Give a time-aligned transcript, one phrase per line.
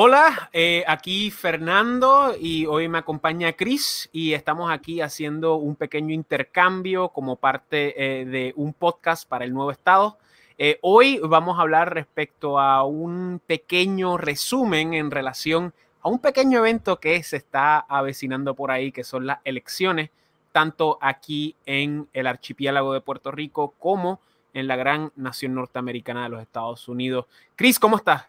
[0.00, 6.14] Hola, eh, aquí Fernando y hoy me acompaña Chris y estamos aquí haciendo un pequeño
[6.14, 10.16] intercambio como parte eh, de un podcast para el nuevo estado.
[10.56, 16.60] Eh, hoy vamos a hablar respecto a un pequeño resumen en relación a un pequeño
[16.60, 20.10] evento que se está avecinando por ahí, que son las elecciones,
[20.52, 24.20] tanto aquí en el archipiélago de Puerto Rico como
[24.54, 27.26] en la gran nación norteamericana de los Estados Unidos.
[27.56, 28.28] Chris, ¿cómo estás?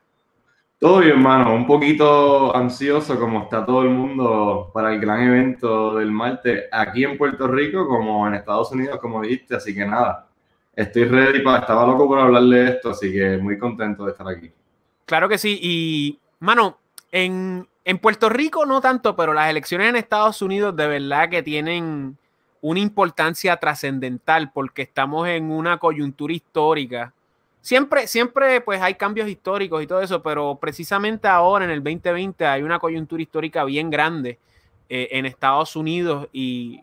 [0.80, 1.54] Todo bien, hermano.
[1.54, 7.04] Un poquito ansioso como está todo el mundo para el gran evento del martes aquí
[7.04, 9.57] en Puerto Rico como en Estados Unidos, como dijiste.
[9.57, 10.29] Así que nada,
[10.73, 11.60] estoy ready para...
[11.60, 14.50] Estaba loco por hablar de esto, así que muy contento de estar aquí.
[15.06, 15.60] Claro que sí.
[15.61, 16.78] Y, mano,
[17.11, 21.43] en, en Puerto Rico no tanto, pero las elecciones en Estados Unidos de verdad que
[21.43, 22.18] tienen
[22.61, 27.11] una importancia trascendental porque estamos en una coyuntura histórica
[27.61, 32.45] Siempre, siempre pues hay cambios históricos y todo eso, pero precisamente ahora en el 2020
[32.45, 34.39] hay una coyuntura histórica bien grande
[34.89, 36.81] eh, en Estados Unidos y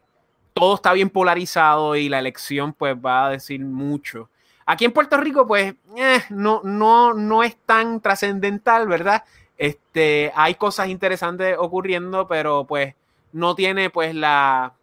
[0.52, 4.28] todo está bien polarizado y la elección pues va a decir mucho.
[4.66, 9.24] Aquí en Puerto Rico pues eh, no, no, no es tan trascendental, ¿verdad?
[9.56, 12.94] Este, hay cosas interesantes ocurriendo, pero pues
[13.32, 14.75] no tiene pues la,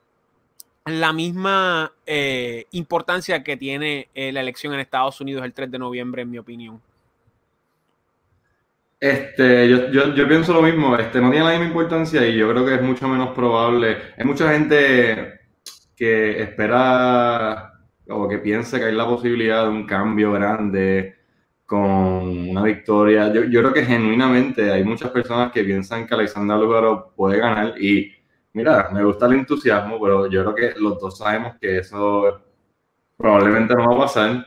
[0.86, 5.80] la misma eh, importancia que tiene eh, la elección en Estados Unidos el 3 de
[5.80, 6.82] noviembre, en mi opinión.
[9.00, 12.66] Este, yo, yo, pienso lo mismo, este, no tiene la misma importancia y yo creo
[12.66, 13.98] que es mucho menos probable.
[14.18, 15.42] Hay mucha gente
[15.96, 17.74] que espera
[18.08, 21.16] o que piensa que hay la posibilidad de un cambio grande
[21.66, 23.32] con una victoria.
[23.34, 27.76] Yo, yo creo que genuinamente hay muchas personas que piensan que Alexander Lugaro puede ganar
[27.82, 28.23] y
[28.54, 32.40] Mira, me gusta el entusiasmo, pero yo creo que los dos sabemos que eso
[33.18, 34.46] probablemente no va a pasar.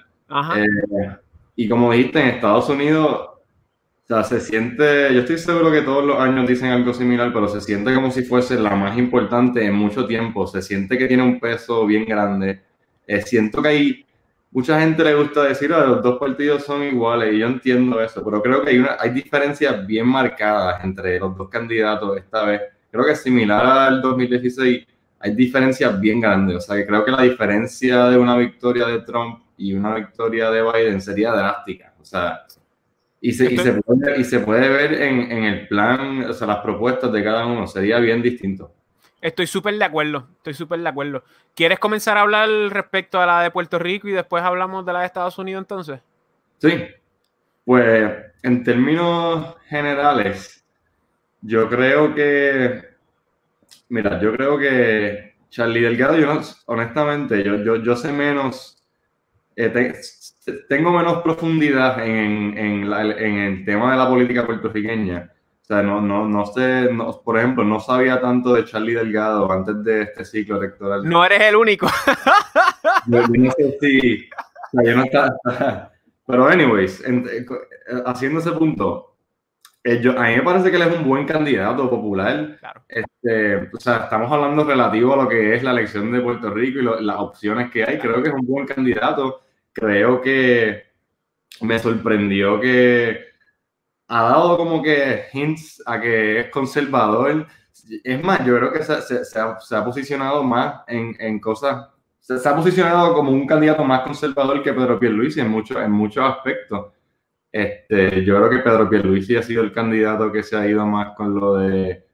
[0.57, 1.17] Eh,
[1.57, 6.05] y como dijiste, en Estados Unidos, o sea, se siente, yo estoy seguro que todos
[6.05, 9.75] los años dicen algo similar, pero se siente como si fuese la más importante en
[9.75, 10.47] mucho tiempo.
[10.47, 12.63] Se siente que tiene un peso bien grande.
[13.09, 14.07] Eh, siento que hay
[14.53, 18.25] mucha gente le gusta decir, que los dos partidos son iguales, y yo entiendo eso,
[18.25, 22.63] pero creo que hay, una, hay diferencias bien marcadas entre los dos candidatos esta vez
[22.91, 24.87] creo que similar al 2016,
[25.19, 26.57] hay diferencias bien grandes.
[26.57, 30.51] O sea, que creo que la diferencia de una victoria de Trump y una victoria
[30.51, 31.95] de Biden sería drástica.
[32.01, 32.45] O sea,
[33.21, 36.47] y se, y se, puede, y se puede, ver en, en, el plan, o sea,
[36.47, 38.73] las propuestas de cada uno, sería bien distinto.
[39.21, 41.25] Estoy súper de acuerdo, estoy súper de acuerdo.
[41.55, 45.01] ¿Quieres comenzar a hablar respecto a la de Puerto Rico y después hablamos de la
[45.01, 46.01] de Estados Unidos entonces?
[46.59, 46.85] Sí,
[47.65, 50.65] pues en términos generales,
[51.47, 52.83] yo creo que,
[53.89, 58.85] mira, yo creo que Charlie Delgado, yo honestamente, yo, yo, yo sé menos,
[59.55, 59.95] eh,
[60.69, 65.33] tengo menos profundidad en, en, en, el tema de la política puertorriqueña.
[65.63, 66.89] O sea, no, no, no sé,
[67.25, 71.09] por ejemplo, no sabía tanto de Charlie Delgado antes de este ciclo electoral.
[71.09, 71.87] No eres el único.
[73.07, 75.31] Yo, no sé si, o sea, yo no estaba,
[76.27, 77.47] pero anyways, eh,
[78.05, 79.16] haciendo ese punto,
[79.87, 82.59] eh, a mí me parece que él es un buen candidato popular.
[82.89, 86.81] Este, o sea, estamos hablando relativo a lo que es la elección de Puerto Rico
[86.81, 87.97] y las opciones que hay.
[87.99, 89.43] Creo que es un buen candidato.
[89.73, 90.87] Creo que
[91.61, 93.27] me sorprendió que
[94.09, 97.47] ha dado como que hints a que es conservador.
[98.03, 99.39] Es más, yo creo que se,
[99.77, 104.99] ha, posicionado más en, cosas, se, ha posicionado como un candidato más conservador que Pedro
[104.99, 106.87] Pierluisi en, muchos en muchos aspectos.
[107.57, 111.17] Este, yo creo que Pedro Pierluisi ha sido el candidato que se ha ido más
[111.17, 112.05] con lo de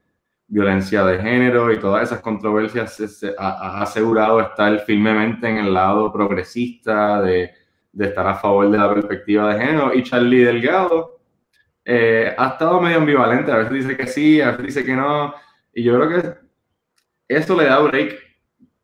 [0.47, 2.95] violencia de género y todas esas controversias.
[2.95, 7.51] Se, ha, asegurado estar firmemente en el lado progresista, de,
[7.91, 9.93] de, estar a favor de la perspectiva de género.
[9.93, 11.21] Y Charlie Delgado
[11.85, 13.51] eh, ha estado medio ambivalente.
[13.51, 15.35] A veces dice que sí, a veces dice que no.
[15.75, 16.35] Y yo creo que
[17.27, 18.17] eso le da break.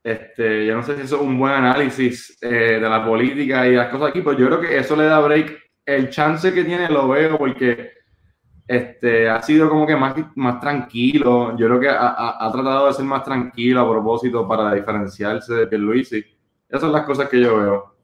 [0.02, 3.76] Este, yo no sé si eso es un buen análisis eh, de la política y
[3.76, 6.86] las cosas aquí, pero yo creo que eso le da break el chance que tiene
[6.90, 7.92] lo veo porque
[8.66, 11.56] este, ha sido como que más, más tranquilo.
[11.56, 16.22] Yo creo que ha, tratado de ser más tranquilo a propósito para diferenciarse de Pierluisi.
[16.68, 17.96] Esas son las cosas que yo veo.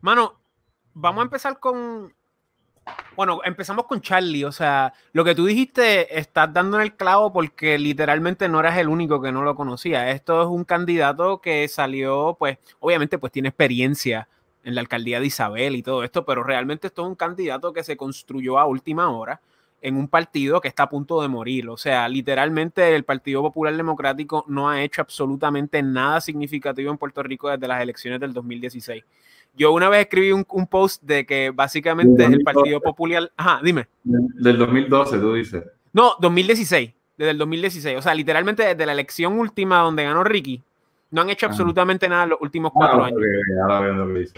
[0.00, 0.40] Mano,
[0.92, 2.14] vamos a empezar con.
[3.16, 4.44] Bueno, empezamos con Charlie.
[4.44, 8.78] O sea, lo que tú dijiste, estás dando en el clavo porque literalmente no eras
[8.78, 10.10] el único que no lo conocía.
[10.12, 14.28] Esto es un candidato que salió, pues, obviamente, pues tiene experiencia
[14.64, 17.84] en la alcaldía de Isabel y todo esto, pero realmente esto es un candidato que
[17.84, 19.40] se construyó a última hora
[19.84, 21.68] en un partido que está a punto de morir.
[21.68, 27.22] O sea, literalmente el Partido Popular Democrático no ha hecho absolutamente nada significativo en Puerto
[27.22, 29.04] Rico desde las elecciones del 2016.
[29.56, 33.30] Yo una vez escribí un, post de que básicamente el Partido Popular...
[33.36, 33.86] Ajá, dime.
[34.02, 35.62] Del 2012, tú dices.
[35.92, 37.98] No, 2016, desde el 2016.
[37.98, 40.62] O sea, literalmente desde la elección última donde ganó Ricky,
[41.14, 43.20] no han hecho absolutamente nada en los últimos cuatro años.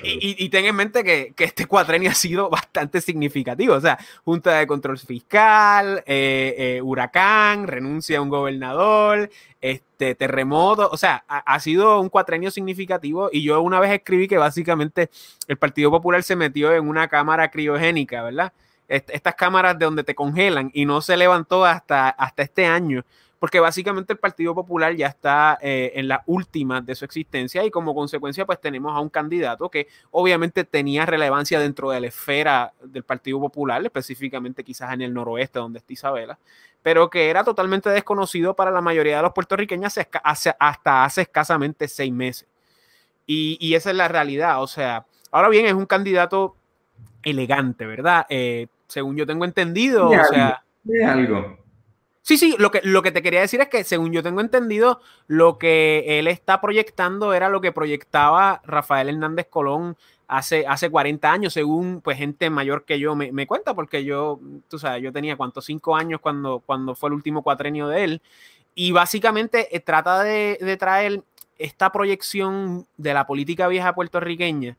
[0.02, 3.74] Y, ten en mente que, este cuatrenio ha sido bastante significativo.
[3.74, 9.30] O sea, Junta de Control Fiscal, eh, eh, huracán, renuncia a un gobernador,
[9.62, 10.90] este terremoto.
[10.92, 13.30] O sea, ha, sido un cuatrenio significativo.
[13.32, 15.08] Y yo una vez escribí que básicamente
[15.48, 18.52] el Partido Popular se metió en una cámara criogénica, ¿verdad?
[18.88, 23.04] estas cámaras de donde te congelan y no se levantó hasta, hasta este año
[23.38, 27.70] porque básicamente el Partido Popular ya está eh, en la última de su existencia y
[27.70, 32.72] como consecuencia pues tenemos a un candidato que obviamente tenía relevancia dentro de la esfera
[32.82, 36.38] del Partido Popular, específicamente quizás en el noroeste donde está Isabela,
[36.82, 42.12] pero que era totalmente desconocido para la mayoría de los puertorriqueños hasta hace escasamente seis
[42.12, 42.48] meses.
[43.28, 46.54] Y, esa es la realidad, o sea, ahora bien es un candidato
[47.24, 48.24] elegante, ¿verdad?
[48.28, 50.62] Eh, según yo tengo entendido, o sea...
[51.04, 51.65] algo
[52.26, 55.00] Sí, sí, lo que, lo que te quería decir es que, según yo tengo entendido,
[55.28, 59.96] lo que él está proyectando era lo que proyectaba Rafael Hernández Colón
[60.26, 64.76] hace, hace 40 años, según pues gente mayor que yo me, cuenta, porque yo, tú
[64.76, 68.22] sabes, yo tenía cuántos, cinco años cuando, cuando fue el último cuatrenio de él,
[68.74, 71.22] y básicamente eh, trata de, traer
[71.58, 74.76] esta proyección de la política vieja puertorriqueña,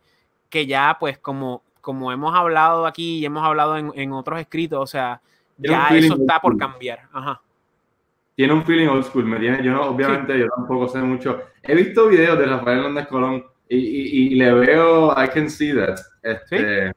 [0.50, 4.82] que ya pues como, como hemos hablado aquí y hemos hablado en, en otros escritos,
[4.82, 5.22] o sea,
[5.58, 7.02] ya eso está por cambiar.
[7.12, 7.42] Ajá.
[8.36, 11.42] Tiene un feeling old school, me tiene, yo no, obviamente yo tampoco sé mucho.
[11.64, 16.00] He visto videos de Rafael Hernández Colón y, y, le veo, I can see that.
[16.22, 16.92] Este,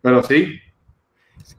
[0.00, 0.60] Pero sí,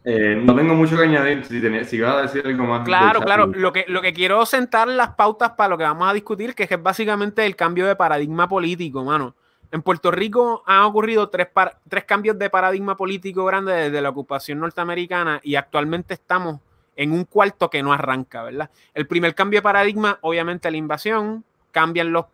[0.03, 1.43] eh, no tengo mucho que añadir.
[1.45, 2.85] Si, tenía, si iba a decir algo más.
[2.85, 3.47] Claro, claro.
[3.47, 6.63] Lo que, lo que quiero sentar las pautas para lo que vamos a discutir, que
[6.63, 9.35] es básicamente el cambio de paradigma político, mano.
[9.71, 11.49] En Puerto Rico han ocurrido tres,
[11.89, 16.59] tres cambios de paradigma político grandes desde la ocupación norteamericana y actualmente estamos
[16.95, 18.69] en un cuarto que no arranca, ¿verdad?
[18.93, 22.25] El primer cambio de paradigma, obviamente, la invasión, cambian los,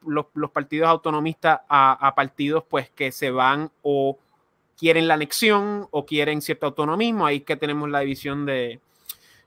[0.53, 4.17] partidos autonomistas a, partidos pues que se van o
[4.77, 8.79] quieren la anexión o quieren cierto autonomismo, ahí que tenemos la división de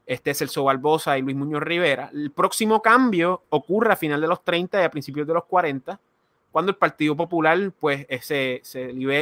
[0.05, 2.11] este Celso Barbosa y Luis Muñoz Rivera.
[2.13, 5.99] El próximo cambio ocurre a final de los 30 y a principios de los 40,
[6.57, 8.63] cuando el Partido Popular pues eh, se,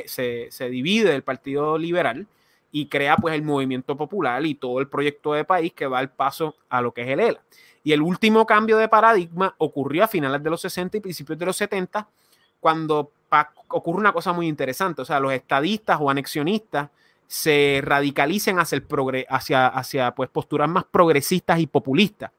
[0.06, 2.28] se, se, divide del Partido Liberal
[2.70, 6.10] y crea pues el movimiento popular y todo el proyecto de país que va al
[6.10, 7.40] paso a lo que es el ELA.
[7.82, 11.46] Y el último cambio de paradigma ocurrió a finales de los 60 y principios de
[11.46, 12.06] los 70,
[12.60, 13.10] cuando
[13.66, 16.88] ocurre una cosa muy interesante, o sea, los estadistas o anexionistas
[17.26, 22.30] se radicalicen hacia, el hacia, hacia pues, posturas más progresistas y populistas.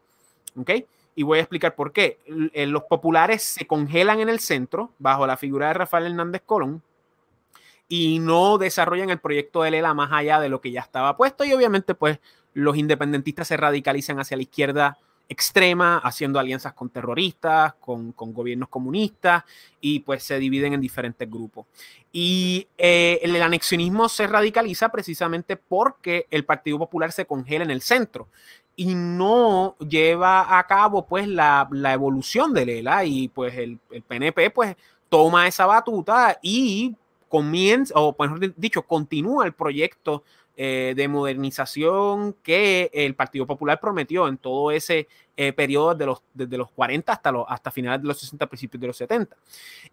[0.57, 0.71] ¿ok?,
[1.15, 2.19] y voy a explicar por qué.
[2.53, 6.83] Eh, los populares se congelan en el centro bajo la figura de Rafael Hernández Colón
[7.87, 11.45] y no desarrollan el proyecto de Lela más allá de lo que ya estaba puesto
[11.45, 12.19] y obviamente pues
[12.53, 14.97] los independentistas se radicalizan hacia la izquierda
[15.27, 19.43] extrema, haciendo alianzas con terroristas, con, gobiernos comunistas
[19.81, 21.65] y pues se dividen en diferentes grupos.
[22.11, 27.81] Y eh, el anexionismo se radicaliza precisamente porque el Partido Popular se congela en el
[27.81, 28.29] centro
[28.75, 34.75] y no lleva a cabo pues la, evolución de Lela y pues el, PNP pues
[35.09, 36.95] toma esa batuta y
[37.29, 40.23] comienza, o mejor dicho, continúa el proyecto
[40.57, 46.21] eh, de modernización que el Partido Popular prometió en todo ese eh, periodo de los,
[46.33, 49.35] desde los 40 hasta, los, hasta finales de los 60, principios de los 70.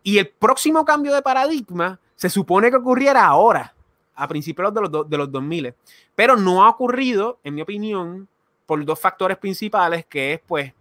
[0.05, 3.75] Y el próximo cambio de paradigma se supone que ocurriera ahora,
[4.15, 5.75] a principios de los, de los 2000,
[6.15, 8.29] pero no ha ocurrido, en mi opinión,
[8.67, 10.73] por dos factores principales, que es pues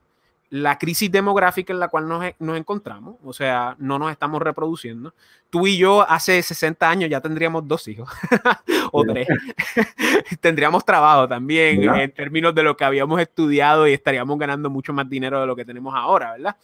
[0.52, 5.14] la crisis demográfica en la cual nos, nos, encontramos, o sea, no nos estamos reproduciendo.
[5.50, 8.10] Tú y yo hace 60 años ya tendríamos dos hijos
[8.92, 9.30] o tres.
[10.42, 15.10] tendríamos trabajo también en términos de lo que habíamos estudiado y estaríamos ganando mucho más
[15.10, 16.58] dinero de lo que tenemos ahora, ¿verdad?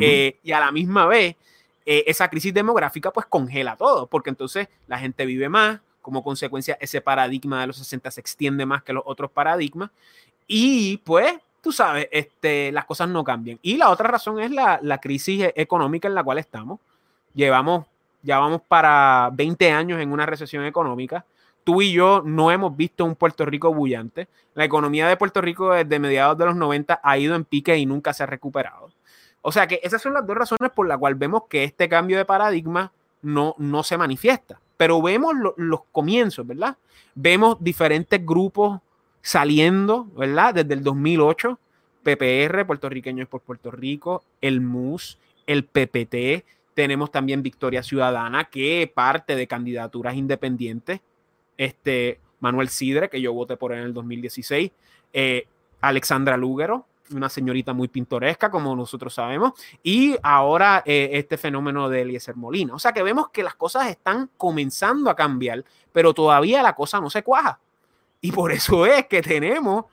[0.00, 1.36] Eh, y a la misma vez,
[1.84, 6.78] eh, esa crisis demográfica pues congela todo, porque entonces la gente vive más, como consecuencia
[6.80, 9.90] ese paradigma de los 60 se extiende más que los otros paradigmas
[10.46, 13.58] y pues, tú sabes, este, las cosas no cambian.
[13.62, 16.80] Y la otra razón es la, crisis e-, económica en la cual estamos.
[17.34, 17.86] Llevamos,
[18.22, 21.24] ya vamos para 20 años en una recesión económica.
[21.64, 24.28] Tú y yo no hemos visto un Puerto Rico bullante.
[24.54, 27.86] La economía de Puerto Rico desde mediados de los 90 ha ido en pique y
[27.86, 28.90] nunca se ha recuperado.
[29.42, 32.16] O sea que esas son las dos razones por las cuales vemos que este cambio
[32.16, 34.60] de paradigma no, no se manifiesta.
[34.76, 36.76] Pero vemos los comienzos, ¿verdad?
[37.14, 38.80] Vemos diferentes grupos
[39.26, 40.54] saliendo, ¿verdad?
[40.54, 41.58] Desde el 2008,
[42.04, 45.18] PPR, puertorriqueños por Puerto Rico, el MUS,
[45.48, 51.00] el PPT, tenemos también Victoria Ciudadana, que parte de candidaturas independientes,
[51.56, 54.70] este, Manuel Sidre, que yo voté por él en el 2016,
[55.12, 55.48] eh,
[55.80, 62.02] Alexandra Lúgaro, una señorita muy pintoresca, como nosotros sabemos, y ahora eh, este fenómeno de
[62.02, 62.76] Eliezer Molina.
[62.76, 67.00] O sea que vemos que las cosas están comenzando a cambiar, pero todavía la cosa
[67.00, 67.58] no se cuaja.
[68.20, 69.84] Y por eso es que tenemos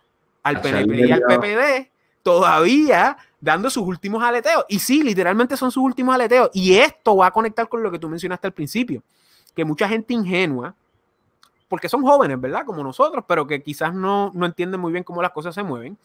[0.44, 1.90] al PNP y al PPD
[2.24, 4.66] todavía dando sus últimos aleteos.
[4.70, 6.50] Y sí, literalmente son sus últimos aleteos.
[6.54, 9.04] Y esto va a conectar con lo que tú mencionaste al principio,
[9.54, 10.74] que mucha gente ingenua,
[11.68, 12.66] porque son jóvenes, ¿verdad?
[12.66, 15.98] Como nosotros, pero que quizás no, no entienden muy bien cómo las cosas se mueven,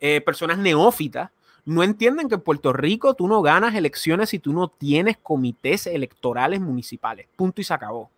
[0.00, 1.30] eh, personas neófitas,
[1.64, 5.86] no entienden que en Puerto Rico tú no ganas elecciones si tú no tienes comités
[5.86, 7.26] electorales municipales.
[7.36, 8.10] Punto y se acabó.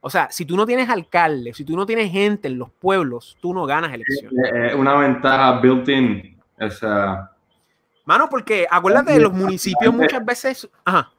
[0.00, 3.36] O sea, si tú no tienes alcalde, si tú no tienes gente en los pueblos,
[3.40, 4.32] tú no ganas elecciones.
[4.52, 6.38] Es una ventaja built-in.
[6.56, 7.32] Esa...
[8.04, 10.68] Mano, porque acuérdate de los municipios muchas veces.
[10.84, 11.10] Ajá.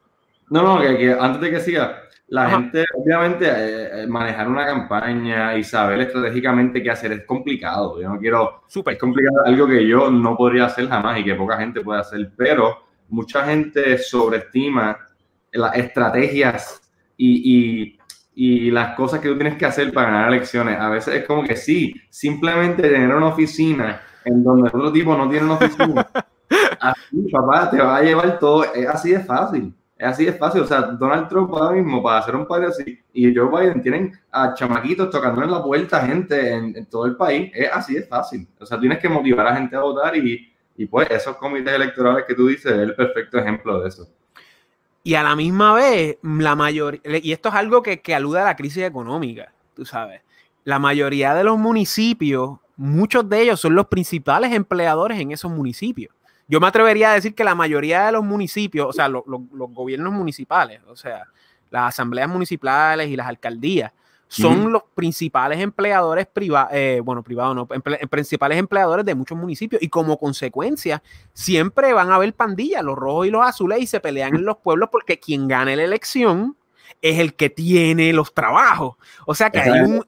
[0.49, 5.57] No, no, que, antes de que siga, la gente, obviamente, eh, eh, manejar una campaña
[5.57, 8.01] y saber estratégicamente qué hacer es complicado.
[8.01, 8.63] Yo no quiero.
[8.67, 8.93] Súper.
[8.93, 12.31] Es complicado, algo que yo no podría hacer jamás y que poca gente puede hacer,
[12.35, 14.97] pero mucha gente sobreestima
[15.51, 16.81] las estrategias
[17.17, 17.53] y,
[17.85, 17.98] y
[18.41, 20.79] y las cosas que tú tienes que hacer para ganar elecciones.
[20.79, 25.29] A veces es como que sí, simplemente tener una oficina en donde otro tipo no
[25.29, 26.07] tiene una oficina.
[26.79, 28.63] Así, papá, te va a llevar todo.
[28.73, 29.75] Es así de fácil.
[29.97, 30.61] Es así de fácil.
[30.61, 34.13] O sea, Donald Trump ahora mismo, para hacer un par así, y Joe Biden tienen
[34.31, 37.51] a chamaquitos tocando en la puerta gente en, todo el país.
[37.53, 38.47] Es así de fácil.
[38.57, 41.73] O sea, tienes que motivar a la gente a votar y, y pues esos comités
[41.73, 44.07] electorales que tú dices es el perfecto ejemplo de eso.
[45.03, 48.45] Y a la misma vez, la mayoría, y esto es algo que, que alude a
[48.45, 50.21] la crisis económica, tú sabes,
[50.63, 56.13] la mayoría de los municipios, muchos de ellos son los principales empleadores en esos municipios.
[56.47, 60.11] Yo me atrevería a decir que la mayoría de los municipios, o sea, los gobiernos
[60.13, 61.25] municipales, o sea,
[61.69, 63.91] las asambleas municipales y las alcaldías,
[64.29, 69.89] son los principales empleadores privados, eh, bueno, privados no, principales empleadores de muchos municipios y
[69.89, 71.01] como consecuencia
[71.33, 74.57] siempre van a haber pandillas, los rojos y los azules y se pelean en los
[74.57, 76.55] pueblos porque quien gane la elección
[77.01, 78.97] es el que tiene los trabajos.
[79.25, 80.05] O sea que hay un,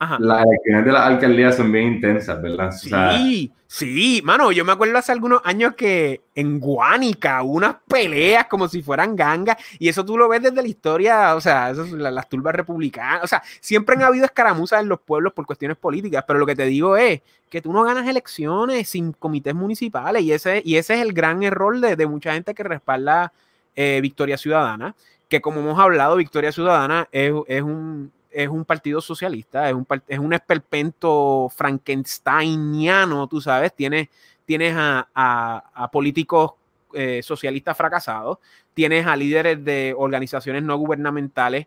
[0.00, 2.70] las elecciones de la alcaldía son bien intensas, ¿verdad?
[2.70, 8.46] Sí, sí, mano, yo me acuerdo hace algunos años que en Guánica hubo unas peleas
[8.46, 12.28] como si fueran gangas, y eso tú lo ves desde la historia, o sea, las,
[12.28, 16.38] turbas republicanas, o sea, siempre han habido escaramuzas en los pueblos por cuestiones políticas, pero
[16.38, 20.62] lo que te digo es que tú no ganas elecciones sin comités municipales, y ese,
[20.64, 23.32] y ese es el gran error de, mucha gente que respalda
[23.74, 24.94] eh, Victoria Ciudadana,
[25.28, 30.18] que como hemos hablado, Victoria Ciudadana es un es un partido socialista, es un, es
[30.18, 34.08] un esperpento frankensteiniano, tú sabes, tienes,
[34.44, 36.52] tienes a, políticos
[36.94, 38.38] eh, socialistas fracasados,
[38.74, 41.66] tienes a líderes de organizaciones no gubernamentales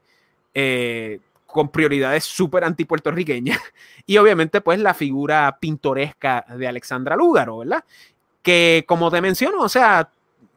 [0.53, 3.59] eh, con prioridades súper antipuertorriqueñas
[4.05, 7.83] y obviamente pues la figura pintoresca de Alexandra Lúgaro, ¿verdad?
[8.41, 10.09] Que como te menciono, o sea,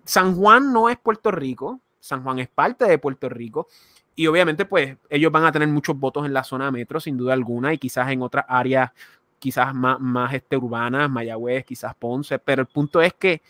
[0.05, 3.69] San Juan no es Puerto Rico, San Juan es parte de Puerto Rico
[4.17, 7.35] y obviamente, pues ellos van a tener muchos votos en la zona metro, sin duda
[7.35, 8.91] alguna, y quizás en otras áreas,
[9.39, 13.43] quizás más, más este, urbanas, Mayagüez, quizás Ponce, pero el punto es que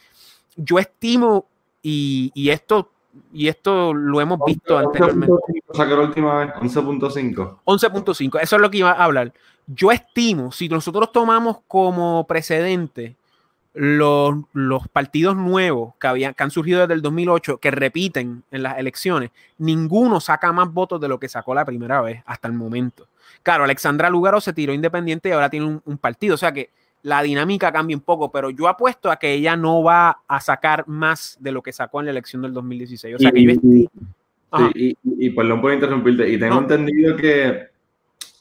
[0.57, 1.47] yo estimo,
[1.83, 2.91] y, y esto
[3.33, 5.33] y esto lo hemos visto anteriormente.
[5.77, 6.55] la última vez?
[6.55, 7.59] 11.5.
[7.65, 9.33] 11.5, eso es lo que iba a hablar.
[9.67, 13.17] Yo estimo, si nosotros tomamos como precedente
[13.75, 18.63] los, los, partidos nuevos que, habían, que han surgido desde el 2008, que repiten en
[18.63, 22.55] las elecciones, ninguno saca más votos de lo que sacó la primera vez hasta el
[22.55, 23.09] momento.
[23.43, 26.71] Claro, Alexandra Lugaro se tiró independiente y ahora tiene un, partido, o sea que
[27.03, 30.87] la dinámica cambia un poco, pero yo apuesto a que ella no va a sacar
[30.87, 33.17] más de lo que sacó en la elección del 2016.
[33.17, 33.91] O sea que yo estoy...
[34.75, 37.69] y, y, perdón por interrumpirte, y tengo entendido que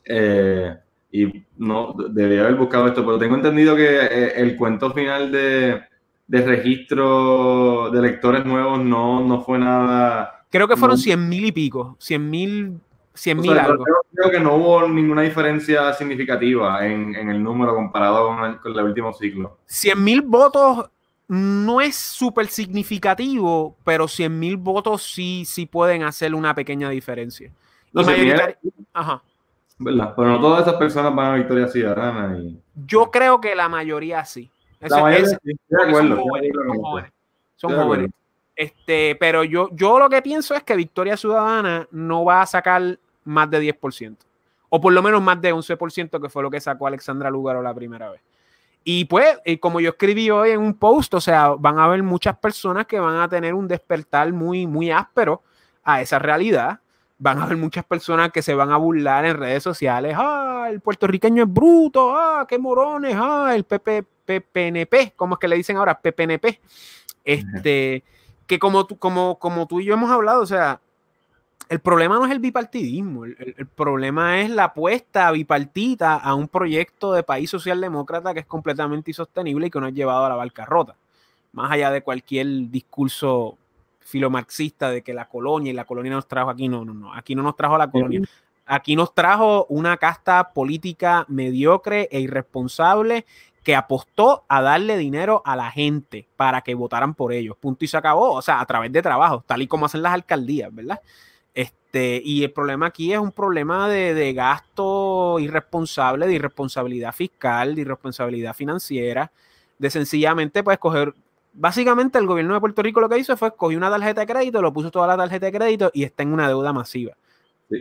[0.06, 0.78] eh,
[1.13, 5.84] y no debería haber buscado esto, pero tengo entendido que eh, el cuento final de,
[6.27, 10.43] de registro de lectores nuevos no, no fue nada.
[10.50, 12.79] Creo que fueron 100 mil y pico, 100 mil.
[13.13, 13.86] 100 mil algo.
[14.15, 18.72] Creo, que no hubo ninguna diferencia significativa en, en el número comparado con el, con
[18.72, 19.60] el último ciclo.
[19.67, 20.89] 100 mil votos
[21.27, 27.51] no es súper significativo, pero 100 mil votos sí, sí pueden hacer una pequeña diferencia.
[27.93, 28.01] No,
[28.93, 29.22] Ajá.
[29.77, 30.13] ¿Verdad?
[30.15, 32.38] Pero no todas esas personas van a Victoria Ciudadana.
[32.38, 32.60] Y...
[32.86, 34.50] Yo creo que la mayoría sí.
[34.80, 35.38] la mayoría sí,
[35.68, 36.15] de acuerdo.
[36.15, 37.12] Son jóvenes.
[37.56, 38.12] Son jóvenes.
[38.56, 43.00] Este, pero yo, yo lo que pienso es que Victoria Ciudadana no va a sacar
[43.24, 44.18] más de 10%.
[44.70, 47.74] O por lo menos más de 11%, que fue lo que sacó Alexandra Lugaro la
[47.74, 48.22] primera vez.
[48.84, 52.38] Y pues, como yo escribí hoy en un post, o sea, van a haber muchas
[52.38, 55.42] personas que van a tener un despertar muy, muy áspero
[55.84, 56.80] a esa realidad
[57.24, 60.13] van a haber muchas personas que se van a burlar en redes sociales.
[60.20, 62.13] Ah, el puertorriqueño es bruto.
[62.13, 63.15] Ah, qué morones.
[63.18, 65.98] Ah, el PP, PPNP, ¿cómo es que le dicen ahora?
[65.98, 66.60] PPNP.
[67.24, 68.03] Este,
[68.46, 70.82] que como tú, como, como tú y yo hemos hablado, o sea,
[71.70, 77.13] el problema no es el bipartidismo, el, problema es la apuesta bipartita a un proyecto
[77.13, 80.98] de país socialdemócrata que es completamente insostenible y que nos ha llevado a la bancarrota.
[81.53, 83.58] Más allá de cualquier discurso
[84.06, 87.36] filomarxista de que la colonia y la colonia nos trajo aquí, no, no, no, aquí
[87.36, 88.22] no nos trajo la colonia.
[88.66, 93.26] Aquí nos trajo una casta política mediocre e irresponsable
[93.64, 97.58] que apostó a darle dinero a la gente para que votaran por ellos.
[97.58, 98.34] Punto y se acabó.
[98.34, 101.02] O sea, a través de trabajo, tal y como hacen las alcaldías, ¿verdad?
[101.54, 107.82] Este, y el problema aquí es un problema de, gasto irresponsable, de irresponsabilidad fiscal, de
[107.82, 109.32] irresponsabilidad financiera,
[109.78, 111.14] de sencillamente pues coger,
[111.54, 114.62] básicamente el gobierno de Puerto Rico lo que hizo fue cogió una tarjeta de crédito,
[114.62, 117.16] lo puso toda la tarjeta de crédito y está en una deuda masiva.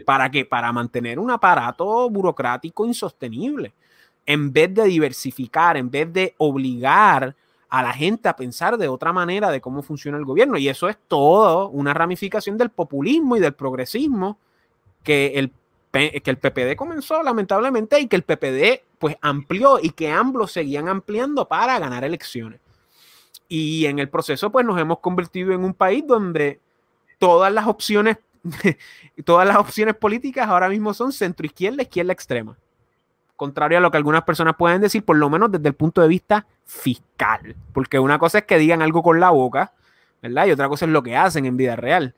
[0.05, 0.45] ¿Para qué?
[0.45, 3.73] Para mantener un aparato burocrático insostenible.
[4.25, 7.35] En vez de diversificar, en vez de obligar
[7.69, 10.59] a la gente a pensar de otra manera de cómo funciona el gobierno.
[10.59, 14.38] Y eso es todo una ramificación del populismo y del progresismo
[15.02, 15.52] que el,
[15.91, 20.88] que el PPD comenzó lamentablemente y que el PPD pues amplió y que ambos seguían
[20.88, 22.61] ampliando para ganar elecciones.
[23.52, 26.61] Y en el proceso pues nos hemos convertido en un país donde
[27.18, 28.18] todas las opciones,
[29.25, 32.56] todas las opciones políticas ahora mismo son centro izquierda, izquierda extrema
[33.42, 36.06] contrario a lo que algunas personas pueden decir, por lo menos desde el punto de
[36.06, 37.56] vista fiscal.
[37.73, 39.73] Porque una cosa es que digan algo con la boca,
[40.23, 40.47] ¿verdad?
[40.47, 42.14] Y otra cosa es lo que hacen en vida real.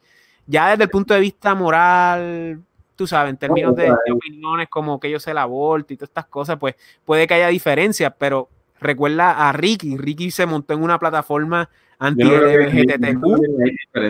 [0.46, 2.60] Ya desde el punto de vista moral,
[2.94, 6.26] tú sabes, en términos de, opiniones como que yo sé la aborto y todas estas
[6.26, 6.74] cosas, pues
[7.06, 8.50] puede que haya diferencias, pero
[8.80, 9.96] recuerda a Ricky.
[9.96, 13.24] Ricky se montó en una plataforma anti-LGBTQ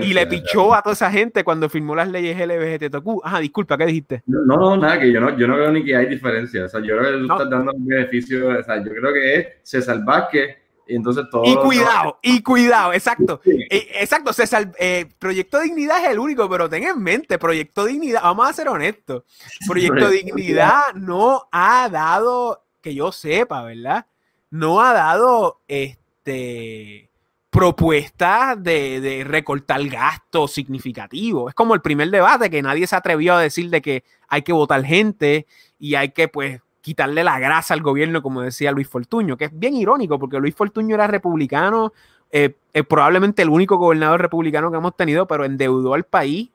[0.02, 3.20] y le pichó a toda esa gente cuando firmó las leyes LGBTQ.
[3.22, 4.22] Ajá, disculpa, ¿qué dijiste?
[4.26, 6.64] No, no, nada, que yo no, yo no creo ni que hay diferencia.
[6.64, 8.48] O sea, yo creo que tú estás dando un beneficio.
[8.58, 10.56] O sea, yo creo que es César Vázquez
[10.86, 11.44] y entonces todo.
[11.44, 13.40] Y cuidado, y cuidado, exacto.
[13.44, 18.22] Eh, exacto, César, eh, Proyecto Dignidad es el único, pero ten en mente, Proyecto Dignidad,
[18.22, 19.24] vamos a ser honestos.
[19.68, 24.06] Proyecto Dignidad no ha dado, que yo sepa, ¿verdad?
[24.54, 27.10] No ha dado este
[27.50, 31.50] propuestas de, recortar gastos significativos.
[31.50, 34.52] Es como el primer debate que nadie se atrevió a decir de que hay que
[34.52, 35.48] votar gente
[35.80, 39.58] y hay que pues quitarle la grasa al gobierno, como decía Luis Fortuño, que es
[39.58, 41.92] bien irónico porque Luis Fortuño era republicano,
[42.30, 46.48] eh, eh, probablemente el único gobernador republicano que hemos tenido, pero endeudó al país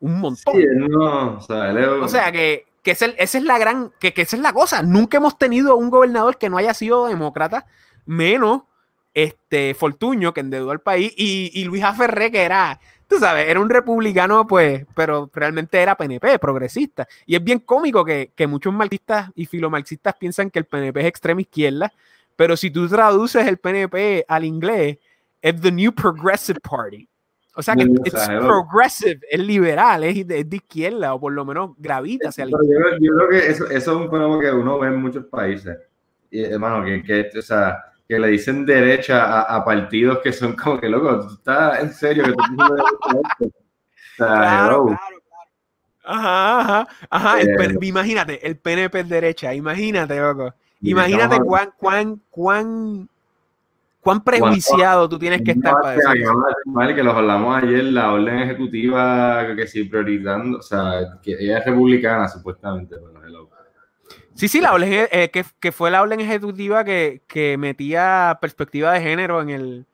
[0.00, 0.54] un montón.
[0.92, 4.82] o, sea, que, esa es la gran, que, que esa es la cosa.
[4.82, 7.66] Nunca hemos tenido un gobernador que no haya sido demócrata,
[8.06, 8.62] menos
[9.14, 13.60] este, Fortuño, que endeudó al país, y, y Luis Aferré, que era, tú sabes, era
[13.60, 17.06] un republicano, pues, pero realmente era PNP, progresista.
[17.24, 21.40] Y es bien cómico que, muchos marxistas y filomarxistas piensan que el PNP es extrema
[21.40, 21.92] izquierda,
[22.36, 24.98] pero si tú traduces el PNP al inglés,
[25.40, 27.08] es The New Progressive Party.
[27.56, 32.30] O sea que es progressive, es liberal, es de, izquierda, o por lo menos gravita
[32.30, 32.98] hacia la izquierda.
[33.00, 35.78] Yo, creo que eso, es un fenómeno que uno ve en muchos países.
[36.30, 40.80] Y, hermano, que, que o sea, que le dicen derecha a, partidos que son como
[40.80, 42.42] que, loco, tú estás en serio que tú
[44.16, 44.98] claro, claro,
[46.04, 47.40] Ajá, ajá, ajá.
[47.40, 50.54] Eh, imagínate, el PNP es derecha, imagínate, loco.
[50.82, 53.08] Imagínate cuán, cuán, cuán,
[54.04, 59.56] cuán prejuiciado tú tienes que estar para decir Que los hablamos ayer, la orden ejecutiva
[59.56, 63.54] que sí priorizando, o sea, que ella es republicana supuestamente, bueno, loco.
[64.34, 69.40] Sí, sí, la orden, eh, que, fue la orden ejecutiva que, metía perspectiva de género
[69.40, 69.86] en el...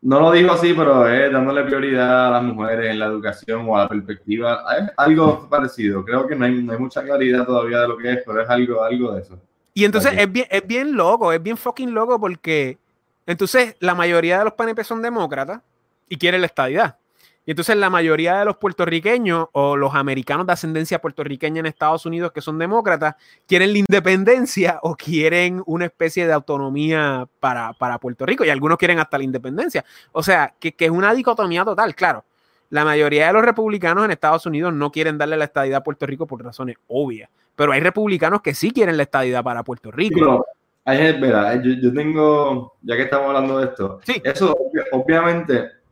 [0.00, 3.76] No lo digo así, pero es dándole prioridad a las mujeres en la educación o
[3.76, 4.64] a la perspectiva.
[4.76, 6.04] Es algo parecido.
[6.04, 9.12] Creo que no hay, mucha claridad todavía de lo que es, pero es algo, algo
[9.12, 9.38] de eso.
[9.74, 12.78] Y entonces es bien, es bien loco, es bien fucking loco porque
[13.26, 15.60] entonces la mayoría de los PNP son demócratas
[16.08, 16.96] y quieren la estadidad.
[17.44, 22.06] Y entonces la mayoría de los puertorriqueños o los americanos de ascendencia puertorriqueña en Estados
[22.06, 23.16] Unidos que son demócratas
[23.48, 29.00] quieren la independencia o quieren una especie de autonomía para, Puerto Rico y algunos quieren
[29.00, 29.84] hasta la independencia.
[30.12, 32.24] O sea, que, es una dicotomía total, claro.
[32.70, 36.06] La mayoría de los republicanos en Estados Unidos no quieren darle la estadidad a Puerto
[36.06, 40.46] Rico por razones obvias, pero hay republicanos que sí quieren la estadidad para Puerto Rico.
[40.84, 44.56] Hay, yo, tengo, ya que estamos hablando de esto, eso
[44.92, 45.82] obviamente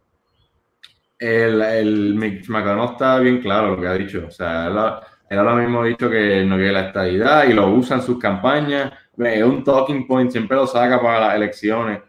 [1.20, 4.24] el, el Mitch McConnell está bien claro lo que ha dicho.
[4.26, 7.96] O sea, él, ahora mismo ha dicho que no quiere la estadidad y lo usa
[7.96, 8.92] en sus campañas.
[9.16, 12.00] Es un talking point, siempre lo saca para las elecciones.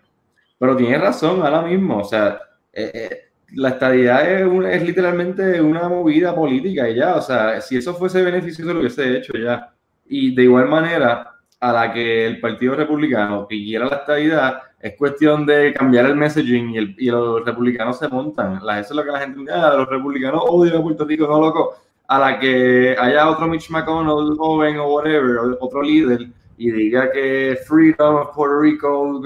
[0.57, 1.97] Pero tiene razón ahora mismo.
[1.97, 2.39] O sea,
[2.71, 3.17] eh, eh,
[3.53, 8.21] la estadidad es, es, literalmente una movida política y ya, o sea, si eso fuese
[8.23, 9.73] beneficioso lo hubiese hecho ya.
[10.07, 11.30] Y de igual manera,
[11.61, 16.71] a la que el Partido Republicano que la estadidad, es cuestión de cambiar el messaging
[16.71, 18.55] y, el, y los republicanos se montan.
[18.57, 21.39] eso es lo que la gente dice, ah, los republicanos odian a Puerto Rico, no
[21.39, 21.75] loco.
[22.07, 27.57] A la que haya otro Mitch McConnell joven o whatever, otro líder, y diga que
[27.67, 29.21] freedom of Puerto Rico,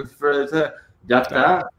[1.07, 1.69] ya está.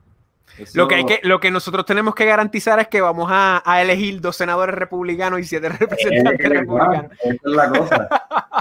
[0.75, 3.83] Lo, que hay que, lo que nosotros tenemos que garantizar es que vamos a, a
[3.83, 7.12] elegir dos senadores republicanos y siete representantes republicanos.
[7.23, 8.09] Esa es la cosa.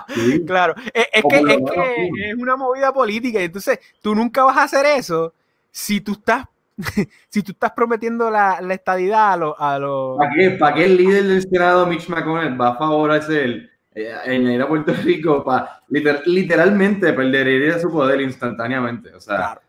[0.47, 4.63] claro, es, que, es, que es una movida política y entonces tú nunca vas a
[4.63, 5.34] hacer eso
[5.71, 6.45] si tú estás
[7.29, 9.55] si tú estás prometiendo la, la estadidad a los...
[9.58, 10.17] A lo...
[10.17, 10.51] ¿Para, qué?
[10.51, 14.67] ¿Para qué el líder del Senado, Mitch McConnell, va a favorecer eh, en ir a
[14.67, 15.81] Puerto Rico para
[16.25, 19.13] literalmente perdería su poder instantáneamente?
[19.13, 19.62] O sea, Claro,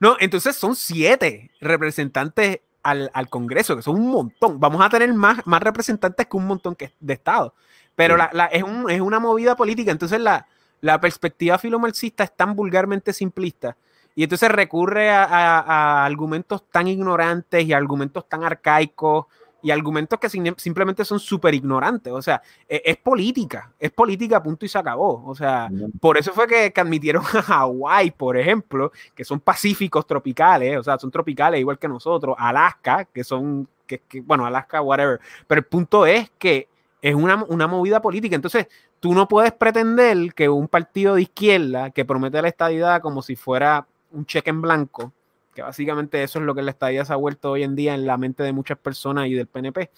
[0.00, 4.58] no, entonces son siete representantes al, Congreso, que son un montón.
[4.58, 7.52] Vamos a tener más, más representantes que un montón que de estados.
[7.94, 9.90] Pero la, es, es, una movida política.
[9.90, 10.46] Entonces la,
[10.80, 13.76] la perspectiva filomarxista es tan vulgarmente simplista.
[14.14, 19.26] Y entonces recurre a, argumentos tan ignorantes y argumentos tan arcaicos
[19.62, 22.12] y argumentos que simplemente son súper ignorantes.
[22.12, 25.24] O sea, e, es, política, es política, punto y se acabó.
[25.26, 25.68] O sea,
[26.00, 30.98] por eso fue que, admitieron a Hawái, por ejemplo, que son pacíficos tropicales, o sea,
[30.98, 35.20] son tropicales igual que nosotros, Alaska, que son, que, bueno, Alaska, whatever.
[35.46, 36.68] Pero el punto es que
[37.02, 38.36] es una, una movida política.
[38.36, 38.68] Entonces,
[39.00, 43.36] tú no puedes pretender que un partido de izquierda que promete la estadidad como si
[43.36, 45.12] fuera un cheque en blanco,
[45.58, 48.06] que básicamente eso es lo que la estadía se ha vuelto hoy en día en
[48.06, 49.90] la mente de muchas personas y del PNP.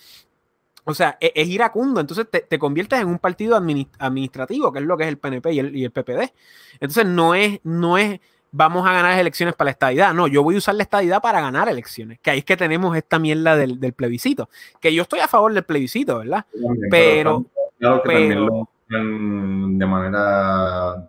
[0.85, 4.97] O sea, e, es, iracundo, entonces te, conviertes en un partido administrativo, que es lo
[4.97, 6.33] que es el PNP y el, y el PPD.
[6.81, 8.21] Entonces no es, no es
[8.53, 10.15] vamos a ganar elecciones para la estadidad.
[10.15, 12.19] No, yo voy a usar la estadidad para ganar elecciones.
[12.21, 14.49] Que ahí es que tenemos esta mierda del, plebiscito.
[14.81, 16.47] Que yo estoy a favor del plebiscito, ¿verdad?
[16.91, 17.45] pero,
[17.79, 21.07] claro que pero, de manera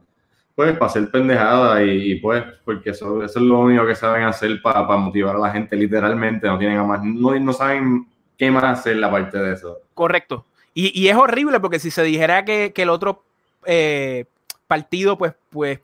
[0.55, 4.83] pues para hacer pendejada y, pues porque eso, es lo único que saben hacer para,
[4.97, 9.09] motivar a la gente literalmente, no tienen más, no, no saben qué más hacer la
[9.09, 9.79] parte de eso.
[9.93, 10.45] Correcto.
[10.73, 13.25] Y, es horrible porque si se dijera que, el otro
[13.65, 14.25] eh,
[14.67, 15.79] partido pues, pues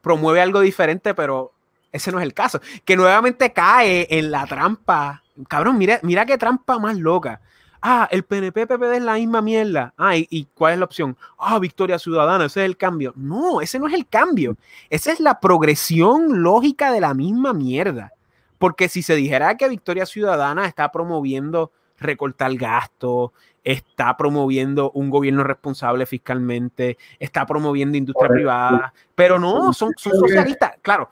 [0.00, 1.52] promueve algo diferente, pero
[1.92, 2.60] ese no es el caso.
[2.84, 5.22] Que nuevamente cae en la trampa.
[5.48, 7.40] Cabrón, mira, mira qué trampa más loca
[7.82, 9.92] ah, el PNP PPD es la misma mierda.
[9.98, 11.16] Ah, ¿y, cuál es la opción?
[11.38, 13.12] Ah, Victoria Ciudadana, ese es el cambio.
[13.16, 14.56] No, ese no es el cambio.
[14.88, 18.12] Esa es la progresión lógica de la misma mierda.
[18.58, 23.30] Porque si se dijera que Victoria Ciudadana está promoviendo recortar gastos,
[23.64, 30.72] está promoviendo un gobierno responsable fiscalmente, está promoviendo industria privada, pero no, son, son socialistas.
[30.82, 31.10] Claro,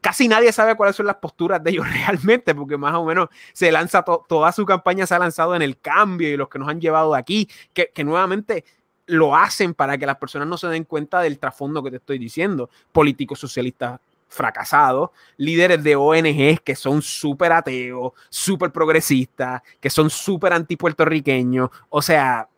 [0.00, 3.70] casi nadie sabe cuáles son las posturas de ellos realmente, porque más o menos se
[3.72, 6.80] lanza toda su campaña se ha lanzado en el cambio y los que nos han
[6.80, 8.64] llevado aquí, que, nuevamente
[9.06, 12.18] lo hacen para que las personas no se den cuenta del trasfondo que te estoy
[12.18, 12.70] diciendo.
[12.92, 20.54] Políticos socialistas fracasados, líderes de ONGs que son súper ateos, súper progresistas, que son súper
[20.54, 22.48] antipuertorriqueños, o sea,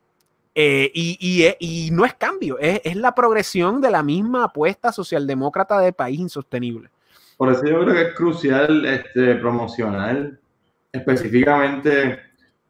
[0.55, 4.93] eh, y, y, y, no es cambio, es, es la progresión de la misma apuesta
[4.93, 6.93] socialdemócrata de país insostenible.
[7.37, 10.33] Por eso yo creo que es crucial este, promocionar
[10.92, 12.20] específicamente,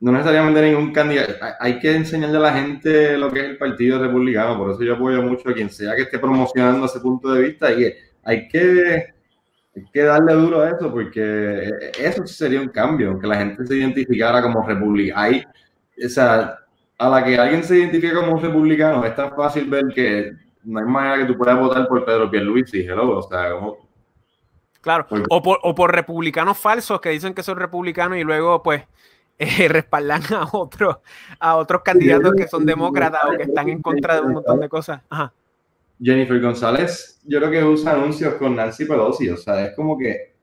[0.00, 3.98] no necesariamente ningún candidato, hay que enseñarle a la gente lo que es el Partido
[4.00, 7.42] Republicano, por eso yo apoyo mucho a quien sea que esté promocionando ese punto de
[7.42, 7.70] vista.
[7.72, 7.92] Y
[8.24, 9.14] hay que,
[9.92, 14.40] que darle duro a eso porque eso sería un cambio, que la gente se identificara
[14.40, 15.42] como republicano.
[16.04, 16.58] o sea,
[16.96, 20.32] a la que alguien se identifique como republicano, es tan fácil ver que
[20.64, 23.83] no hay manera que tú puedas votar por Pedro Pierluisi, hello, o sea, como
[24.84, 28.82] Claro, o por, o por, republicanos falsos que dicen que son republicanos y luego pues
[29.38, 30.98] eh, respaldan a otros
[31.40, 34.68] a otros candidatos que son demócratas o que están en contra de un montón de
[34.68, 35.00] cosas.
[35.98, 40.34] Jennifer González, yo creo que usa anuncios con Nancy Pelosi, o sea, es como que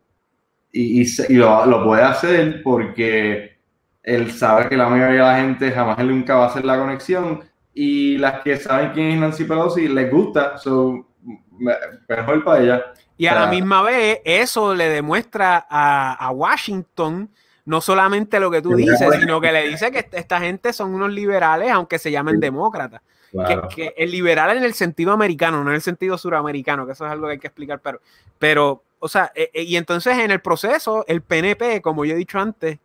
[0.72, 3.60] y, y, lo, lo, puede hacer porque
[4.02, 6.80] él sabe que la mayoría de la gente jamás él nunca va a hacer la
[6.80, 7.42] conexión
[7.76, 11.06] y las que saben quién es Nancy Pelosi les gusta, so,
[12.10, 12.94] mejor para ella.
[13.22, 17.30] Y a la misma vez, eso le demuestra a, Washington
[17.66, 21.12] no solamente lo que tú dices, sino que le dice que esta gente son unos
[21.12, 23.04] liberales, aunque se llamen demócratas.
[23.76, 27.12] Que, el liberal en el sentido americano, no en el sentido suramericano, que eso es
[27.12, 28.02] algo que hay que explicar, pero,
[28.40, 32.18] pero o sea, e, e, y entonces en el proceso, el PNP, como yo he
[32.18, 32.80] dicho antes,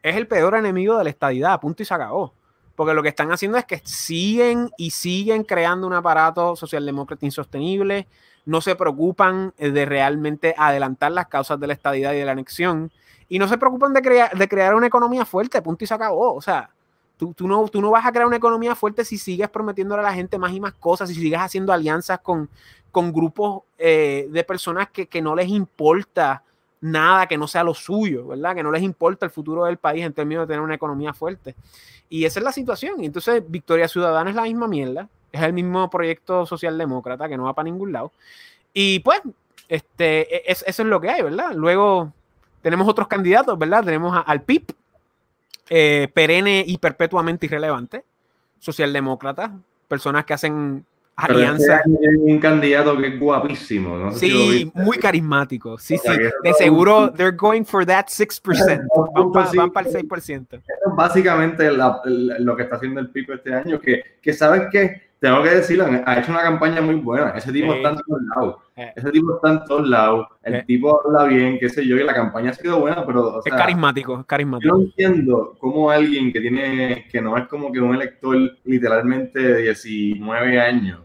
[0.00, 2.32] es el peor enemigo de la estadidad, punto y se acabó.
[2.76, 8.06] Porque lo que están haciendo es que siguen y siguen creando un aparato socialdemócrata insostenible,
[8.44, 12.32] no se preocupan eh, de realmente adelantar las causas de la estadidad y de la
[12.32, 12.90] anexión,
[13.28, 16.34] y no se preocupan de, crear de crear una economía fuerte, punto y se acabó.
[16.34, 16.70] O sea,
[17.16, 20.06] tú, tú, no, tú no vas a crear una economía fuerte si sigues prometiéndole a
[20.06, 22.50] la gente más y más cosas, si sigues haciendo alianzas con,
[22.90, 26.42] con grupos eh, de personas que, que no les importa
[26.82, 28.54] nada que no sea lo suyo, ¿verdad?
[28.54, 31.54] Que no les importa el futuro del país en términos de tener una economía fuerte.
[32.10, 33.02] Y esa es la situación.
[33.02, 37.44] Y entonces Victoria Ciudadana es la misma mierda, es el mismo proyecto socialdemócrata que no
[37.44, 38.12] va para ningún lado.
[38.72, 39.20] Y pues,
[39.68, 41.52] este, e, es, eso es lo que hay, ¿verdad?
[41.54, 42.12] Luego
[42.60, 43.84] tenemos otros candidatos, ¿verdad?
[43.84, 44.70] Tenemos al PIP,
[45.70, 48.04] eh, perenne y perpetuamente irrelevante,
[48.58, 49.52] socialdemócrata,
[49.88, 50.84] personas que hacen
[51.16, 51.82] alianza.
[51.84, 54.12] un candidato que es guapísimo.
[54.12, 55.78] sí, muy carismático.
[55.78, 56.10] Sí, sí.
[56.42, 58.86] De seguro, they're going for that 6%.
[59.56, 60.62] Van, para el 6%.
[60.96, 65.50] básicamente lo que está haciendo el Pico este año, que, que sabes que tengo que
[65.50, 67.30] decirlo, ha hecho una campaña muy buena.
[67.30, 68.56] Ese tipo está en todos lados.
[68.74, 68.92] Eh.
[68.96, 70.26] Ese tipo está en todos lados.
[70.42, 70.64] El eh.
[70.66, 73.40] tipo habla bien, qué sé yo, y la campaña ha sido buena, pero.
[73.44, 74.68] es carismático, es carismático.
[74.68, 79.38] Yo no entiendo cómo alguien que tiene, que no es como que un elector literalmente
[79.38, 81.02] de 19 años,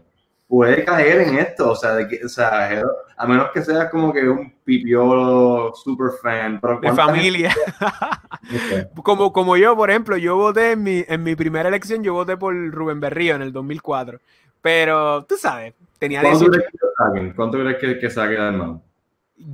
[0.48, 1.70] puede caer en esto.
[1.70, 2.82] O sea, de que, o sea,
[3.16, 6.60] a menos que seas como que un pipiolo super fan.
[6.80, 7.54] de familia.
[9.02, 12.36] como, como yo, por ejemplo, yo voté en mi, en mi primera elección, yo voté
[12.36, 14.18] por Rubén Berrío en el 2004.
[14.60, 18.82] Pero tú sabes, tenía ¿Cuánto crees que ¿Cuánto crees que, que saque hermano?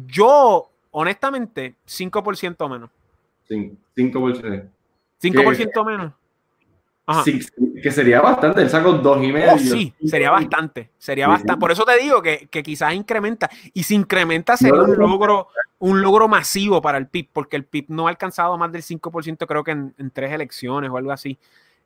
[0.07, 2.91] Yo, honestamente, 5% menos.
[3.51, 4.69] 5%.
[5.21, 6.13] 5% menos
[7.83, 9.53] que sería bastante, él sacó dos y medio.
[9.53, 11.61] Oh, sí, sería bastante, sería bastante.
[11.61, 13.51] Por eso te digo que, quizás incrementa.
[13.75, 15.49] Y si incrementa sería un logro,
[15.81, 19.47] un logro masivo para el PIB, porque el PIB no ha alcanzado más del 5%
[19.47, 21.39] creo que en, tres elecciones o algo así.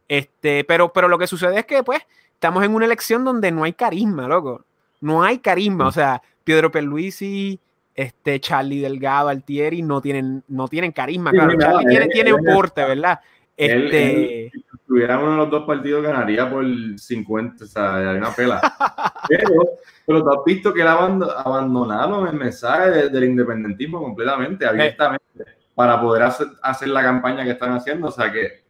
[0.07, 2.00] Este, pero, pero lo que sucede es que pues
[2.33, 4.64] estamos en una elección donde no hay carisma, loco.
[5.00, 5.88] No hay carisma.
[5.88, 7.59] O sea, Pedro Perluisi,
[7.94, 11.33] este, Charlie Delgado, Altieri no tienen, no tienen carisma.
[11.33, 13.18] Claro, Charlie tiene, tiene un porte, ¿verdad?
[13.59, 14.51] Este...
[14.53, 18.61] si tuviera uno de los dos partidos, ganaría por 50, o sea, hay una pela.
[19.29, 25.44] pero, pero tú has visto que él abandonaron el mensaje del independentismo completamente, abiertamente,
[25.75, 28.09] para poder hacer, hacer la campaña que están haciendo.
[28.09, 28.68] O sea que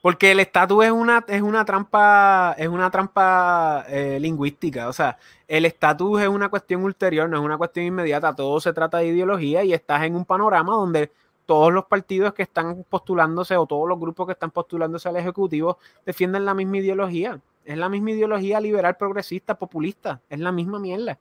[0.00, 4.88] porque el estatus es una, es una trampa, es una trampa eh, lingüística.
[4.88, 8.34] O sea, el estatus es una cuestión ulterior, no es una cuestión inmediata.
[8.34, 11.12] Todo se trata de ideología y estás en un panorama donde
[11.50, 15.78] todos los partidos que están postulándose o todos los grupos que están postulándose al Ejecutivo
[16.06, 17.40] defienden la misma ideología.
[17.64, 20.20] Es la misma ideología liberal, progresista, populista.
[20.30, 21.18] Es la misma mierda.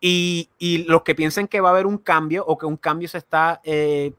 [0.00, 0.48] Y,
[0.88, 3.60] los que piensen que va a haber un cambio o que un cambio se está
[3.62, 4.12] eh,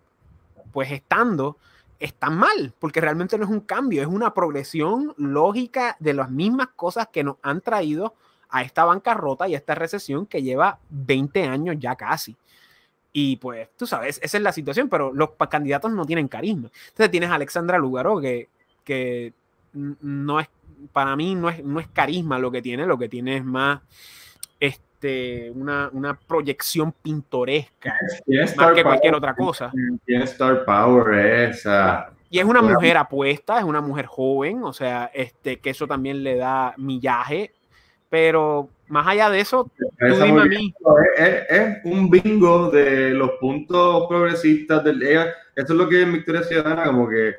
[0.72, 1.58] pues estando,
[2.00, 6.70] están mal, porque realmente no es un cambio, es una progresión lógica de las mismas
[6.78, 8.14] cosas que nos han traído
[8.50, 12.38] a esta bancarrota y a esta recesión que lleva 20 años ya casi.
[13.14, 16.70] Y pues, tú sabes, esa es la situación, pero los candidatos no tienen carisma.
[16.90, 18.50] Entonces tienes a Alexandra Lugaro, que,
[18.84, 19.34] que
[19.74, 20.50] no es,
[20.94, 23.82] para mí no es, no es carisma lo que tiene, lo que tiene es más
[24.60, 27.98] este, una, una proyección pintoresca,
[28.56, 29.72] más que cualquier otra cosa.
[30.06, 32.12] Tiene Star Power esa.
[32.30, 36.24] Y es una mujer apuesta, es una mujer joven, o sea, este, que eso también
[36.24, 37.52] le da millaje,
[38.10, 40.74] pero más allá de eso, tú dime a mí.
[41.18, 46.84] Es, un bingo de los puntos progresistas del Eso es lo que es Victoria Ciudadana,
[46.84, 47.34] como que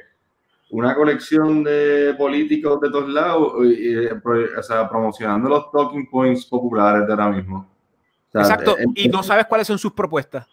[0.70, 7.12] una colección de políticos de todos lados, o sea, promocionando los talking points populares de
[7.12, 7.68] ahora mismo.
[8.32, 10.46] Exacto, y no sabes cuáles son sus propuestas.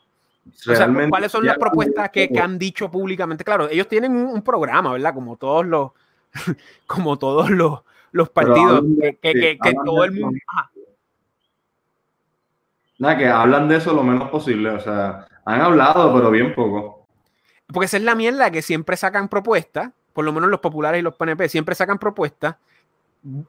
[0.68, 3.46] O sea, ¿cuáles son las propuestas que, que, han dicho públicamente?
[3.46, 5.14] Claro, ellos tienen un, programa, ¿verdad?
[5.14, 5.92] Como todos los,
[6.88, 7.80] como todos los,
[8.12, 10.38] los partidos, que, que, que, todo el mundo...
[13.00, 14.70] Nada, que hablan de eso lo menos posible.
[14.70, 17.08] O sea, han hablado, pero bien poco.
[17.68, 21.04] Porque esa es la mierda que siempre sacan propuestas, por lo menos los populares y
[21.04, 22.56] los PNP, siempre sacan propuestas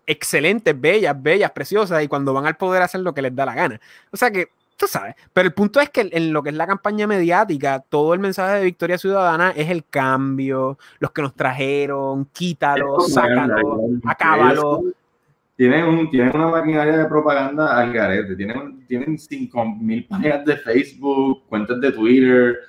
[0.07, 3.55] excelentes, bellas, bellas, preciosas, y cuando van al poder hacen lo que les da la
[3.55, 3.81] gana.
[4.11, 6.67] O sea que, tú sabes, pero el punto es que en lo que es la
[6.67, 12.27] campaña mediática, todo el mensaje de Victoria Ciudadana es el cambio, los que nos trajeron,
[12.27, 14.83] quítalo, sácalo, acábalo
[15.61, 21.43] tienen, un, tienen una maquinaria de propaganda al garete, tienen, tienen 5.000 páginas de Facebook,
[21.51, 22.61] cuentas de Twitter,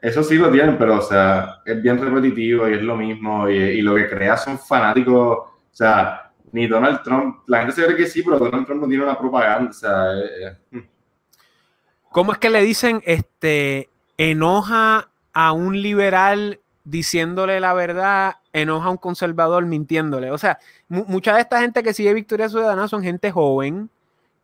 [0.00, 3.82] eso sí lo tienen, pero o sea, es bien repetitivo y es lo mismo, y,
[3.82, 8.06] lo que crea son fanáticos, o sea, ni Donald Trump, la gente se cree que
[8.06, 10.04] sí, pero Donald Trump no tiene una propaganda, o sea...
[10.70, 10.86] Hmm.
[12.12, 18.90] ¿Cómo es que le dicen, este, enoja a un liberal diciéndole la verdad, enoja a
[18.90, 20.30] un conservador mintiéndole.
[20.30, 23.90] O sea, mucha de esta gente que sigue Victoria Ciudadana son gente joven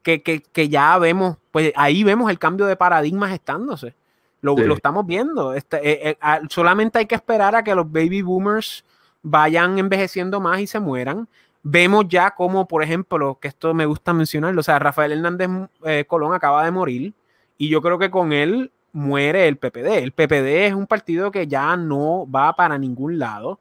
[0.03, 3.95] que, que, que, ya vemos, pues ahí vemos el cambio de paradigma gestándose.
[4.41, 5.55] Lo, lo estamos viendo.
[5.55, 5.77] Este,
[6.09, 8.85] eh, eh, solamente hay que esperar a que los baby boomers
[9.23, 11.29] vayan envejeciendo más y se mueran.
[11.63, 15.49] Vemos ya como, por ejemplo, que esto me gusta mencionarlo, o sea, Rafael Hernández
[15.85, 17.15] eh, Colón acaba de morir
[17.57, 19.99] y yo creo que con él muere el PPD.
[20.03, 23.59] El PPD es un partido que ya no va para ningún lado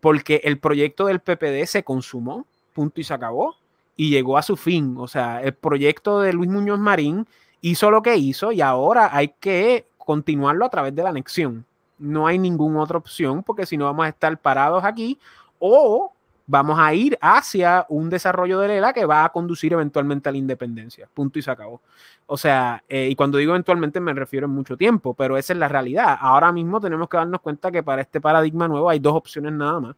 [0.00, 3.56] porque el proyecto del PPD se consumó, punto y se acabó,
[3.96, 4.96] y llegó a su fin.
[4.98, 7.26] O sea, el proyecto de Luis Muñoz Marín
[7.60, 11.64] hizo lo que hizo y ahora hay que continuarlo a través de la anexión.
[11.98, 15.18] No hay ninguna otra opción porque si no vamos a estar parados aquí
[15.60, 16.12] o
[16.52, 20.36] vamos a ir hacia un desarrollo de ELA que va a conducir eventualmente a la
[20.36, 21.08] independencia.
[21.14, 21.80] Punto y se acabó.
[22.26, 25.58] O sea, eh, y cuando digo eventualmente me refiero en mucho tiempo, pero esa es
[25.58, 26.18] la realidad.
[26.20, 29.80] Ahora mismo tenemos que darnos cuenta que para este paradigma nuevo hay dos opciones nada
[29.80, 29.96] más.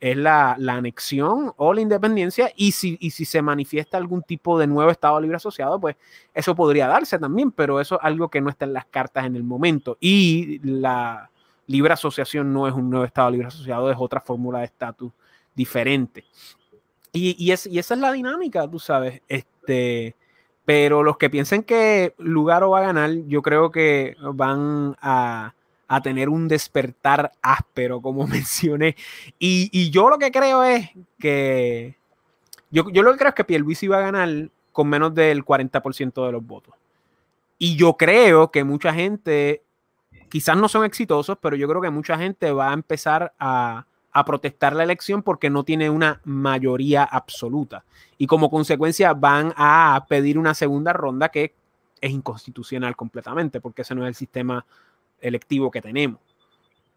[0.00, 4.66] Es la, anexión o la independencia y si, y si se manifiesta algún tipo de
[4.66, 5.94] nuevo Estado libre asociado, pues
[6.34, 9.36] eso podría darse también, pero eso es algo que no está en las cartas en
[9.36, 9.96] el momento.
[10.00, 11.30] Y la
[11.68, 15.12] libre asociación no es un nuevo Estado libre asociado, es otra fórmula de estatus
[15.54, 16.24] diferente.
[17.12, 19.22] Y, y, es, y, esa es la dinámica, tú sabes.
[19.28, 20.16] Este,
[20.64, 25.54] pero los que piensen que Lugaro va a ganar, yo creo que van a,
[25.88, 28.96] a tener un despertar áspero, como mencioné.
[29.38, 31.96] Y, y, yo lo que creo es que.
[32.70, 36.26] Yo, yo lo que creo es que Pierluisi va a ganar con menos del 40%
[36.26, 36.74] de los votos.
[37.58, 39.62] Y yo creo que mucha gente,
[40.28, 44.24] quizás no son exitosos, pero yo creo que mucha gente va a empezar a, a
[44.24, 47.84] protestar la elección porque no tiene una mayoría absoluta.
[48.16, 51.52] Y como consecuencia van a pedir una segunda ronda que
[52.00, 54.64] es inconstitucional completamente, porque ese no es el sistema
[55.20, 56.20] electivo que tenemos.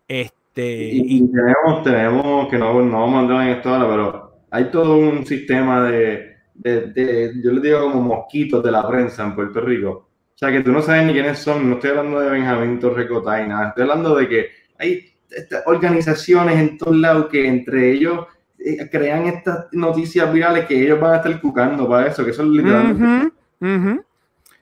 [0.08, 4.66] Este, y, tenemos, tenemos, que no, no vamos a entrar en esto ahora, pero hay
[4.70, 9.60] todo un sistema de, de, yo les digo como mosquitos de la prensa en Puerto
[9.62, 9.90] Rico.
[9.90, 13.46] O sea, que tú no sabes ni quiénes son, no estoy hablando de Benjamín Torrecotay,
[13.46, 15.17] y nada, estoy hablando de que hay
[15.66, 18.26] organizaciones en todos lados que entre ellos
[18.60, 22.52] eh, crean estas noticias virales que ellos van a estar cucando para eso, que son
[22.52, 23.34] literalmente...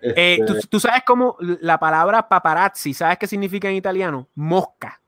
[0.02, 4.28] Eh, ¿tú, sabes cómo la palabra paparazzi, ¿sabes qué significa en italiano?
[4.36, 5.02] Mosca.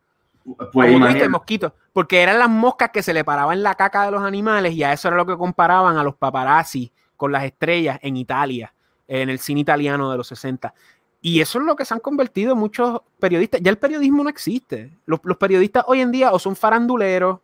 [0.72, 4.24] Pues como mosquito, porque eran las moscas que se le paraban la caca de los
[4.24, 8.15] animales y a eso era lo que comparaban a los paparazzi con las estrellas en
[8.15, 8.74] Italia,
[9.08, 10.74] en el cine italiano de los 60.
[11.28, 13.60] Y eso es lo que se han convertido muchos periodistas.
[13.62, 14.98] Ya el periodismo no existe.
[15.06, 17.40] Los, periodistas hoy en día o son faranduleros,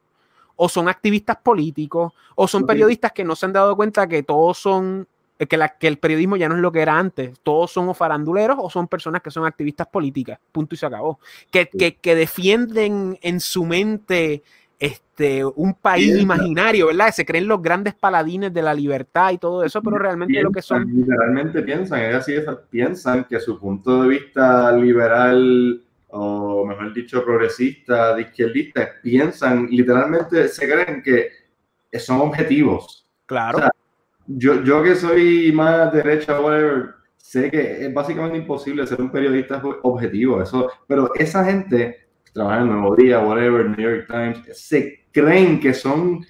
[0.55, 4.57] o son activistas políticos, o son periodistas que no se han dado cuenta que todos
[4.57, 5.05] son,
[5.37, 7.37] eh, que, la, que el periodismo ya no es lo que era antes.
[7.43, 10.39] Todos son o faranduleros o son personas que son activistas políticas.
[10.53, 11.19] Punto y se acabó.
[11.51, 14.43] Que, que, que defienden en su mente
[14.83, 17.13] este, un país imaginario, ¿verdad?
[17.13, 20.61] Se creen los grandes paladines de la libertad y todo eso, pero realmente lo que
[20.61, 20.85] son...
[20.93, 22.35] Literalmente piensan, es así,
[22.69, 30.49] piensan que su punto de vista liberal o mejor dicho progresista, de izquierdista, piensan, literalmente
[30.49, 31.29] se creen que
[31.97, 33.09] son objetivos.
[33.25, 33.69] Claro.
[34.27, 39.61] yo, yo que soy más derecha, whatever, sé que es básicamente imposible ser un periodista
[39.83, 42.02] objetivo, eso, pero esa gente
[42.33, 46.25] trabajan en Nuevo Día, whatever, New York Times, se creen que son,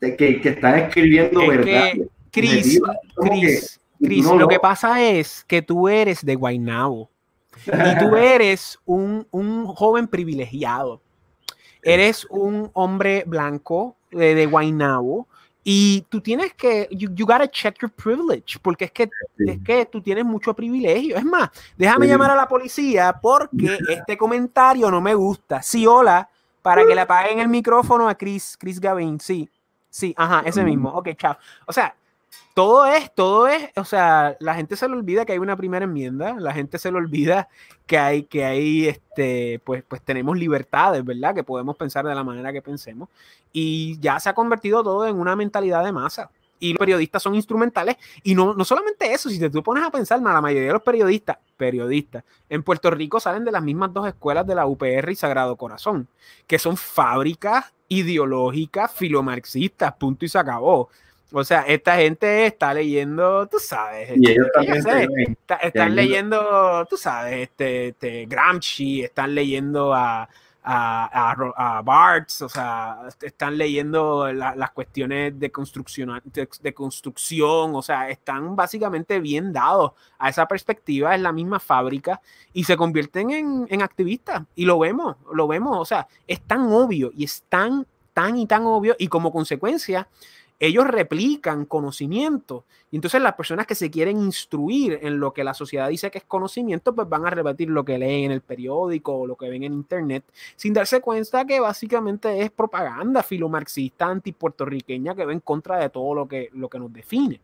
[0.00, 1.92] que, que están escribiendo verdad.
[2.30, 2.80] Chris,
[3.16, 7.10] Chris, Chris, lo que pasa es que tú eres de Guaynabo
[7.66, 11.02] y tú eres un, un joven privilegiado.
[11.82, 15.26] Eres un hombre blanco de, de Guaynabo
[15.62, 19.86] y tú tienes que, you, you, gotta check your privilege, porque es que, es que
[19.86, 21.16] tú tienes mucho privilegio.
[21.16, 25.60] Es más, déjame llamar a la policía porque este comentario no me gusta.
[25.62, 26.28] Sí, hola,
[26.62, 29.20] para que le apaguen el micrófono a Chris, Chris Gavin.
[29.20, 29.48] Sí,
[29.90, 30.90] sí, ajá, ese mismo.
[30.90, 31.36] Ok, chao.
[31.66, 31.94] O sea,
[32.54, 35.84] todo es, todo es, o sea, la gente se le olvida que hay una primera
[35.84, 37.48] enmienda, la gente se le olvida
[37.86, 41.34] que hay, que hay, este, pues, pues tenemos libertades, ¿verdad?
[41.34, 43.08] Que podemos pensar de la manera que pensemos.
[43.52, 46.30] Y ya se ha convertido todo en una mentalidad de masa.
[46.58, 47.96] Y los periodistas son instrumentales.
[48.22, 50.82] Y no, no solamente eso, si te tú pones a pensar, la mayoría de los
[50.82, 55.16] periodistas, periodistas, en Puerto Rico salen de las mismas dos escuelas de la UPR y
[55.16, 56.06] Sagrado Corazón,
[56.46, 60.90] que son fábricas ideológicas filomarxistas, punto y se acabó.
[61.32, 64.10] O sea, esta gente está leyendo, tú sabes.
[64.16, 70.28] Y ellos también están leyendo, tú sabes, este, este, Gramsci, están leyendo a,
[70.62, 78.10] a, a, Barthes, o sea, están leyendo las cuestiones de construcción, de, construcción, o sea,
[78.10, 82.20] están básicamente bien dados a esa perspectiva, es la misma fábrica
[82.52, 86.72] y se convierten en, en activistas y lo vemos, lo vemos, o sea, es tan
[86.72, 90.08] obvio y es tan, tan y tan obvio y como consecuencia
[90.60, 92.66] ellos replican conocimiento.
[92.90, 96.18] Y entonces las personas que se quieren instruir en lo que la sociedad dice que
[96.18, 99.48] es conocimiento, pues van a repetir lo que leen en el periódico o lo que
[99.48, 100.22] ven en internet,
[100.56, 106.14] sin darse cuenta que básicamente es propaganda filomarxista antipuertorriqueña que va en contra de todo
[106.14, 107.40] lo que, lo que nos define.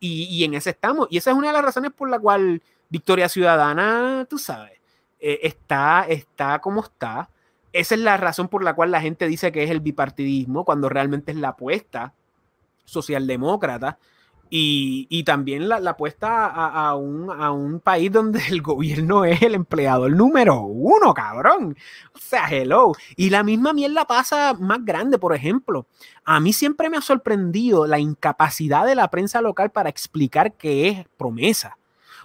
[0.00, 1.08] Y, en ese estamos.
[1.10, 4.78] Y esa es una de las razones por la cual Victoria Ciudadana, tú sabes,
[5.20, 7.28] eh, está, está como está.
[7.72, 10.88] Esa es la razón por la cual la gente dice que es el bipartidismo, cuando
[10.88, 12.14] realmente es la apuesta
[12.86, 13.98] socialdemócrata.
[14.48, 19.42] Y, y también la, apuesta a, a, un, a, un, país donde el gobierno es
[19.42, 21.76] el empleador número uno, cabrón.
[22.14, 22.92] O sea, hello.
[23.16, 25.88] Y la misma mierda pasa más grande, por ejemplo.
[26.24, 30.88] A mí siempre me ha sorprendido la incapacidad de la prensa local para explicar qué
[30.88, 31.76] es promesa.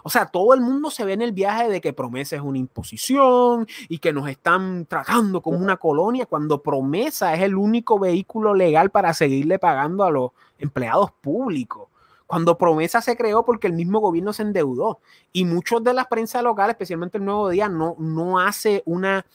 [0.03, 2.57] O sea, todo el mundo se ve en el viaje de que promesa es una
[2.57, 8.53] imposición y que nos están tratando como una colonia, cuando promesa es el único vehículo
[8.53, 11.87] legal para seguirle pagando a los empleados públicos.
[12.27, 14.99] Cuando promesa se creó porque el mismo gobierno se endeudó.
[15.33, 19.25] Y muchos de las prensa locales, especialmente el Nuevo Día, no, no hace una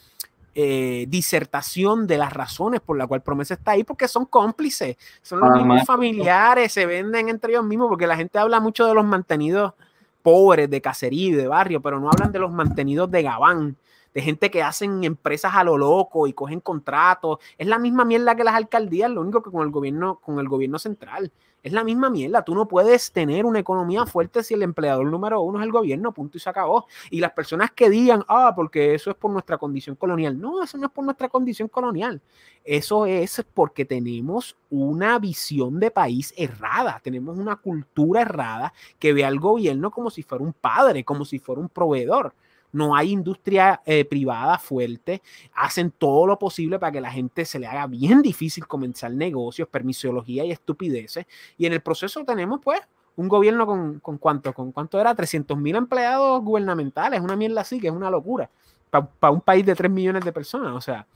[0.58, 5.40] eh, disertación de las razones por la cual Promesa está ahí, porque son cómplices, son
[5.40, 9.04] los mismos familiares, se venden entre ellos mismos, porque la gente habla mucho de los
[9.04, 9.74] mantenidos
[10.26, 13.76] pobres de cacería y de barrio, pero no hablan de los mantenidos de Gabán,
[14.16, 17.36] de gente que hacen empresas a lo loco y cogen contratos.
[17.58, 20.48] Es la misma mierda que las alcaldías, lo único que con el gobierno, con el
[20.48, 21.30] gobierno central.
[21.62, 22.42] Es la misma mierda.
[22.42, 26.12] Tú no puedes tener una economía fuerte si el empleador número uno es el gobierno,
[26.12, 26.86] punto y se acabó.
[27.10, 30.40] Y las personas que digan, ah, porque eso es por nuestra condición colonial.
[30.40, 32.22] No, eso no es por nuestra condición colonial.
[32.64, 37.00] Eso es porque tenemos una visión de país errada.
[37.04, 41.38] Tenemos una cultura errada que ve al gobierno como si fuera un padre, como si
[41.38, 42.32] fuera un proveedor
[42.76, 45.22] no hay industria eh, privada fuerte,
[45.54, 49.66] hacen todo lo posible para que la gente se le haga bien difícil comenzar negocios,
[49.68, 51.26] permisología y estupideces.
[51.56, 52.80] Y en el proceso tenemos pues
[53.16, 57.80] un gobierno con, con cuánto, con cuánto era, 300 mil empleados gubernamentales, una mierda así,
[57.80, 58.50] que es una locura,
[58.90, 61.06] para un país de 3 millones de personas, o sea.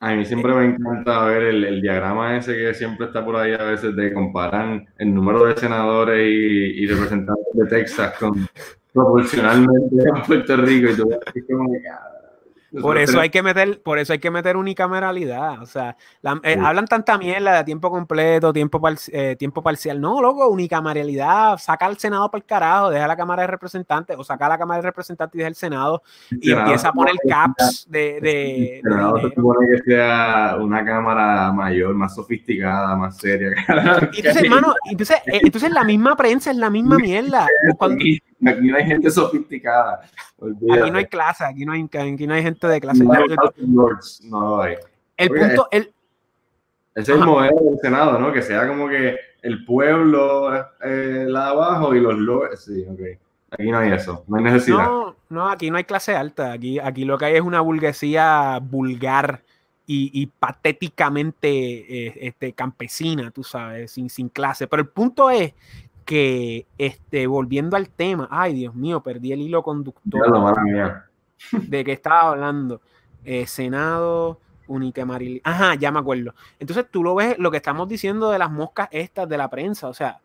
[0.00, 3.64] A mí siempre me encanta ver el, diagrama ese que siempre está por ahí a
[3.64, 8.46] veces de comparar el número de senadores y, y representantes de Texas con,
[8.98, 11.08] proporcionalmente en Puerto Rico y todo
[12.80, 15.62] por eso hay que meter, por eso hay que meter unicameralidad.
[15.62, 15.96] O sea,
[16.42, 18.80] eh, hablan tanta mierda de tiempo completo, tiempo,
[19.10, 20.00] eh, tiempo parcial.
[20.00, 24.24] No, loco, unicameralidad, saca al Senado para el carajo, deja la Cámara de Representantes, o
[24.24, 28.20] saca la Cámara de Representantes y deja el Senado, y empieza a poner caps de.
[28.20, 33.50] de el Senado se supone que sea una Cámara mayor, más sofisticada, más seria.
[34.14, 37.46] entonces, hermano, entonces, eh, entonces la misma prensa es la misma mierda.
[38.46, 40.02] Aquí no hay gente sofisticada.
[40.40, 43.04] Aquí no hay clase, aquí no hay, aquí no hay gente de clase.
[43.04, 43.88] No,
[44.24, 44.76] no hay.
[45.16, 45.92] El punto, el,
[46.94, 48.32] ese es el modelo del Senado, ¿no?
[48.32, 52.64] Que sea como que el pueblo eh, la de abajo y los lords.
[52.64, 53.00] Sí, ok.
[53.50, 54.84] Aquí no hay eso, no hay necesidad.
[54.84, 56.52] No, no, aquí no hay clase alta.
[56.52, 59.42] Aquí, aquí lo que hay es una burguesía vulgar
[59.86, 64.66] y, y patéticamente eh, este, campesina, tú sabes, sin, sin clase.
[64.66, 65.54] Pero el punto es
[66.08, 70.22] que, este, volviendo al tema, ay Dios mío, perdí el hilo conductor.
[71.52, 72.80] ¿De qué estaba hablando?
[73.26, 75.42] Eh, Senado, Única Maril.
[75.44, 76.34] Ajá, ya me acuerdo.
[76.58, 79.86] Entonces tú lo ves, lo que estamos diciendo de las moscas estas de la prensa,
[79.88, 80.18] o sea,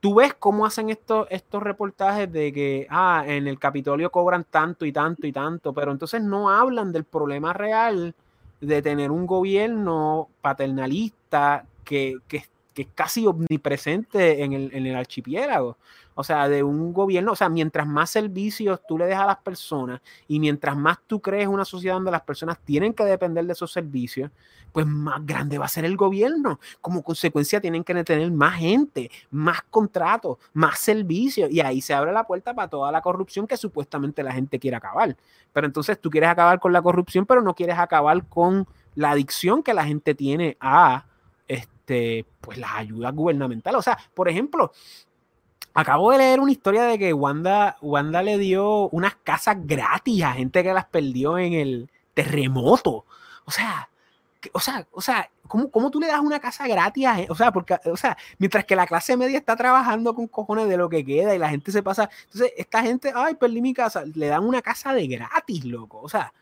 [0.00, 4.86] tú ves cómo hacen estos, estos reportajes de que, ah, en el Capitolio cobran tanto
[4.86, 8.14] y tanto y tanto, pero entonces no hablan del problema real
[8.62, 12.38] de tener un gobierno paternalista que, que
[12.78, 15.76] que es casi omnipresente en el, en el, archipiélago.
[16.14, 19.38] O sea, de un gobierno, o sea, mientras más servicios tú le dejas a las
[19.38, 23.52] personas y mientras más tú crees una sociedad donde las personas tienen que depender de
[23.52, 24.30] esos servicios,
[24.70, 26.60] pues más grande va a ser el gobierno.
[26.80, 32.12] Como consecuencia tienen que tener más gente, más contratos, más servicios y ahí se abre
[32.12, 35.16] la puerta para toda la corrupción que supuestamente la gente quiere acabar.
[35.52, 39.64] Pero entonces tú quieres acabar con la corrupción, pero no quieres acabar con la adicción
[39.64, 41.07] que la gente tiene a
[41.88, 43.78] este, pues las ayudas gubernamentales.
[43.78, 44.72] O sea, por ejemplo,
[45.72, 50.32] acabo de leer una historia de que Wanda, Wanda le dio unas casas gratis a
[50.32, 53.06] gente que las perdió en el terremoto.
[53.46, 53.88] O sea,
[54.52, 57.52] o sea, o sea, ¿cómo, ¿cómo, tú le das una casa gratis a O sea,
[57.52, 61.04] porque, o sea, mientras que la clase media está trabajando con cojones de lo que
[61.04, 62.10] queda y la gente se pasa.
[62.24, 66.00] Entonces, esta gente, ay, perdí mi casa, le dan una casa de gratis, loco.
[66.02, 66.34] O sea,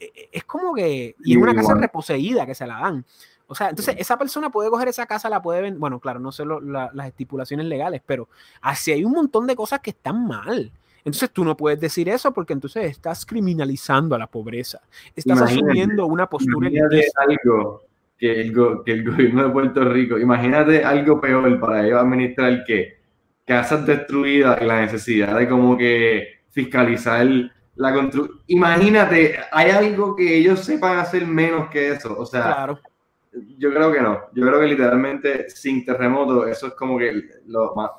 [0.00, 1.14] e, e, es como que.
[1.24, 3.04] Y es una casa reposeída que se la dan.
[3.46, 5.78] O sea, entonces esa persona puede coger esa casa, la puede vender.
[5.78, 8.28] Bueno, claro, no sé las estipulaciones legales, pero
[8.60, 10.72] así hay un montón de cosas que están mal.
[10.98, 14.80] Entonces tú no puedes decir eso porque entonces estás criminalizando a la pobreza.
[15.14, 17.82] Estás asumiendo una postura de algo
[18.16, 22.98] que el, que el gobierno de Puerto Rico, imagínate algo peor para ellos administrar que
[23.44, 27.26] casas destruidas y la necesidad de como que fiscalizar
[27.76, 28.40] la construcción.
[28.46, 32.16] Imagínate, hay algo que ellos sepan hacer menos que eso.
[32.18, 32.80] O sea, claro.
[33.58, 34.20] Yo creo que no.
[34.32, 37.90] Yo creo que literalmente sin terremoto, eso es como que lo más,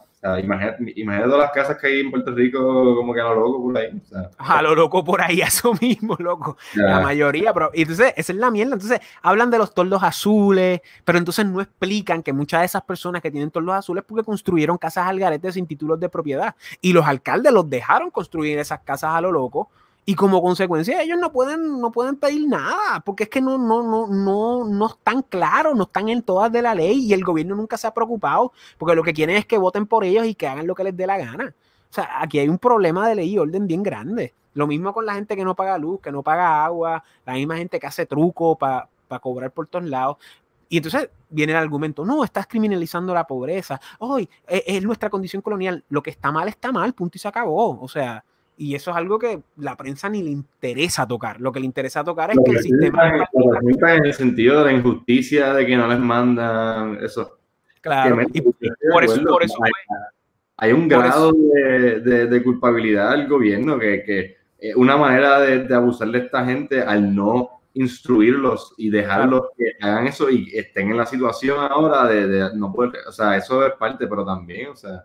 [0.42, 3.78] imagínate, todas las casas que hay en Puerto Rico como que a lo loco por
[3.78, 4.02] ahí.
[4.38, 6.58] a lo loco por ahí, eso mismo, loco.
[6.74, 8.74] La mayoría, pero y entonces esa es la mierda.
[8.74, 13.22] Entonces hablan de los toldos azules, pero entonces no explican que muchas de esas personas
[13.22, 16.56] que tienen toldos azules porque construyeron casas al garete sin títulos de propiedad.
[16.82, 19.70] Y los alcaldes los dejaron construir esas casas a lo loco
[20.08, 23.82] y como consecuencia ellos no pueden, no pueden pedir nada, porque es que no, no,
[23.82, 27.56] no, no, no están claros, no están en todas de la ley y el gobierno
[27.56, 30.48] nunca se ha preocupado, porque lo que quieren es que voten por ellos y que
[30.48, 31.56] hagan lo que les dé la gana.
[31.90, 34.36] O sea, aquí hay un problema de ley y orden bien grande.
[34.54, 37.58] Lo mismo con la gente que no paga luz, que no paga agua, la misma
[37.58, 38.88] gente que hace truco para
[39.22, 40.18] cobrar por todos lados.
[40.70, 43.80] Y entonces viene el argumento, no, estás criminalizando la pobreza.
[44.00, 45.84] Hoy es, es, nuestra condición colonial.
[45.90, 47.80] Lo que está mal está mal, punto y se acabó.
[47.82, 48.24] O sea,
[48.58, 51.42] y eso es algo que la prensa ni le interesa tocar.
[51.42, 53.28] Lo que le interesa tocar es que, el sistema.
[53.94, 57.38] En el sentido de la injusticia de que no les mandan eso.
[57.82, 59.58] Claro, y por eso, por eso
[60.58, 66.20] hay, un grado de, de, culpabilidad del gobierno que, que una manera de, abusar de
[66.20, 71.60] esta gente al no instruirlos y dejarlos que hagan eso y estén en la situación
[71.60, 75.04] ahora de, de no poder, o sea, eso es parte, pero también, o sea,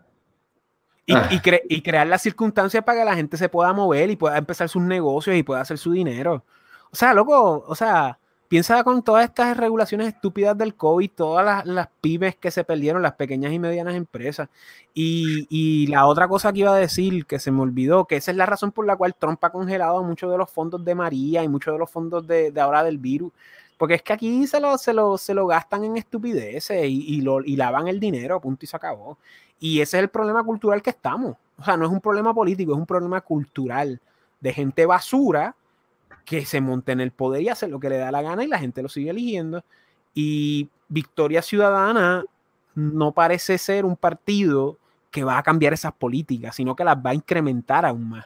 [1.11, 1.59] y, ah.
[1.69, 4.81] y, crear las circunstancias para que la gente se pueda mover y pueda empezar sus
[4.81, 6.43] negocios y pueda hacer su dinero.
[6.91, 8.19] O sea, loco, o sea,
[8.51, 13.01] piensa con todas estas regulaciones estúpidas del COVID, todas las, las pymes que se perdieron,
[13.01, 14.49] las pequeñas y medianas empresas.
[14.93, 18.31] Y, y, la otra cosa que iba a decir, que se me olvidó, que esa
[18.31, 21.43] es la razón por la cual Trump ha congelado muchos de los fondos de María
[21.43, 23.31] y muchos de los fondos de, de ahora del virus.
[23.77, 27.21] Porque es que aquí se lo, se lo, se lo gastan en estupideces y, y,
[27.21, 29.17] lo, y lavan el dinero, punto y se acabó.
[29.61, 31.37] Y ese es el problema cultural que estamos.
[31.57, 34.01] O sea, no es un problema político, es un problema cultural
[34.39, 35.55] de gente basura
[36.25, 38.47] que se monte en el poder y hace lo que le da la gana y
[38.47, 39.63] la gente lo sigue eligiendo.
[40.15, 42.25] Y Victoria Ciudadana
[42.73, 44.77] no parece ser un partido
[45.11, 48.25] que va a cambiar esas políticas, sino que las va a incrementar aún más.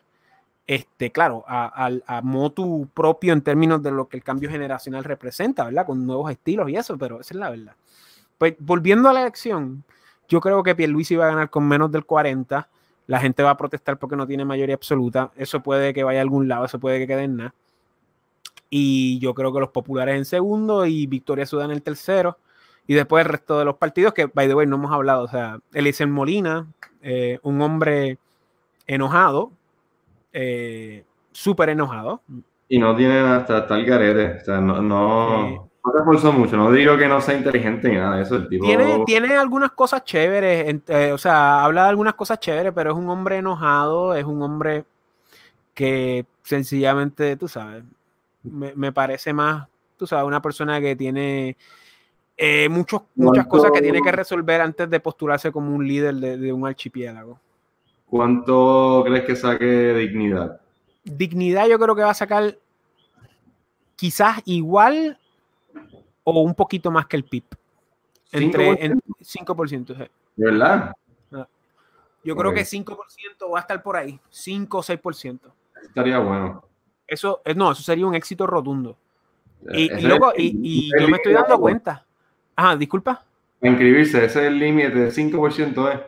[0.66, 5.66] Este, claro, a, a, motu propio en términos de lo que el cambio generacional representa,
[5.66, 5.86] ¿verdad?
[5.86, 7.76] Con nuevos estilos y eso, pero esa es la verdad.
[8.38, 9.84] Pues volviendo a la elección,
[10.28, 12.70] yo creo que Pierluisi va a ganar con menos del 40.
[13.08, 15.32] La gente va a protestar porque no tiene mayoría absoluta.
[15.36, 17.54] Eso puede que vaya a algún lado, eso puede que quede en nada.
[18.70, 22.38] Y yo creo que los populares en segundo y Victoria Ciudadana en el tercero.
[22.88, 25.24] Y después el resto de los partidos que, by the way, no hemos hablado.
[25.24, 26.68] O sea, Elisen Molina,
[27.02, 28.18] eh, un hombre
[28.88, 29.52] enojado,
[30.34, 32.22] eh, súper enojado.
[32.68, 34.42] Y no tiene hasta tal garete.
[34.42, 37.98] O sea, no, no, no te esforzó mucho, no digo que no sea inteligente ni
[37.98, 38.36] nada de eso.
[38.36, 38.66] El tipo...
[38.66, 42.98] tiene, tiene algunas cosas chéveres, eh, o sea, habla de algunas cosas chéveres, pero es
[42.98, 44.86] un hombre enojado, es un hombre
[45.76, 47.84] que sencillamente, tú sabes,
[48.44, 49.68] me, parece más,
[49.98, 51.56] tú sabes, una persona que tiene
[52.36, 56.38] eh, muchos, muchas cosas que tiene que resolver antes de postularse como un líder de,
[56.38, 57.40] de un archipiélago.
[58.08, 60.60] ¿Cuánto crees que saque dignidad?
[61.04, 62.58] Dignidad yo creo que va a sacar
[63.96, 65.20] quizás igual
[66.26, 67.44] o un poquito más que el PIB.
[68.32, 68.78] Entre
[69.22, 69.86] 5%.
[69.96, 70.92] ¿De verdad?
[71.32, 71.48] Ah.
[72.24, 72.98] Yo creo que 5%
[73.54, 75.40] va a estar por ahí, 5 o 6%.
[75.84, 76.66] Estaría bueno.
[77.08, 78.98] Eso, eh, no, eso sería un éxito rotundo.
[79.72, 82.06] Y, y, yo me estoy dando cuenta.
[82.56, 83.24] Ajá, disculpa.
[83.62, 86.04] Inscribirse, ese es el límite de 5%, ¿eh?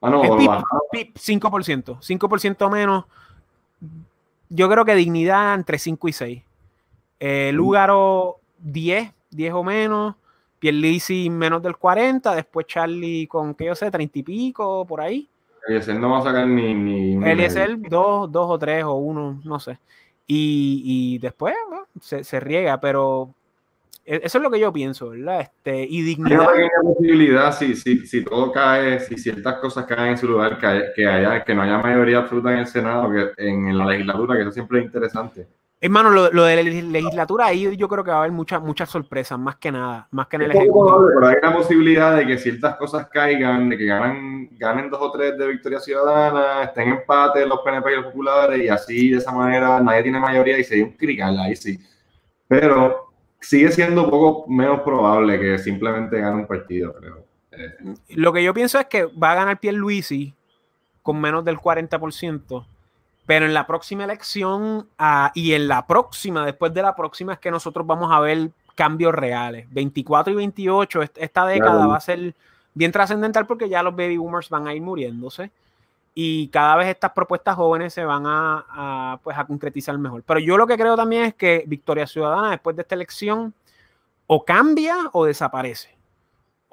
[0.00, 0.50] Ah, no, PIB,
[0.92, 1.98] PIB, 5%.
[2.00, 3.04] 5% menos.
[4.50, 6.42] Yo creo que dignidad entre 5 y 6.
[7.20, 10.14] Eh, Lugaro 10, 10 o menos.
[10.58, 15.28] Pierlisi menos del 40, después Charlie con, que yo sé, 30 y pico, por ahí.
[15.66, 16.74] Eliezer no va a sacar ni...
[16.74, 19.78] ni, ni Eliezer, dos, dos o tres o uno, no sé.
[20.26, 21.54] Y, y después
[22.00, 23.34] se, se, riega, pero
[24.06, 25.42] e, eso es lo que yo pienso, ¿verdad?
[25.42, 26.48] Este, y dignidad.
[26.50, 30.58] Hay una posibilidad, si, si, si todo cae, si ciertas cosas caen en su lugar,
[30.58, 34.42] que, haya, que no haya mayoría absoluta en el Senado, que en la legislatura, que
[34.42, 35.46] eso siempre es interesante.
[35.80, 38.88] Hermano, lo, lo, de la legislatura ahí yo creo que va a haber muchas muchas
[38.88, 41.08] sorpresas, más que nada, más que en el ejecutivo.
[41.14, 45.10] Pero hay una posibilidad de que ciertas cosas caigan, de que ganen, ganen dos o
[45.10, 49.18] tres de victoria ciudadana, estén en empate los PNP y los populares, y así de
[49.18, 51.78] esa manera nadie tiene mayoría y un crical ahí sí.
[52.48, 57.26] Pero sigue siendo un poco menos probable que simplemente gane un partido, creo.
[57.52, 60.34] Eh, lo que yo pienso es que va a ganar Pierluisi
[61.02, 62.66] con menos del 40%,
[63.26, 67.38] pero en la próxima elección ah, y en la próxima, después de la próxima, es
[67.38, 69.66] que nosotros vamos a ver cambios reales.
[69.70, 72.34] 24 y 28, esta década va a ser
[72.74, 75.50] bien trascendental porque ya los baby boomers van a ir muriéndose
[76.14, 80.22] y cada vez estas propuestas jóvenes se van a, pues, a concretizar mejor.
[80.22, 83.52] Pero yo lo que creo también es que Victoria Ciudadana después de esta elección
[84.26, 85.94] o cambia o desaparece.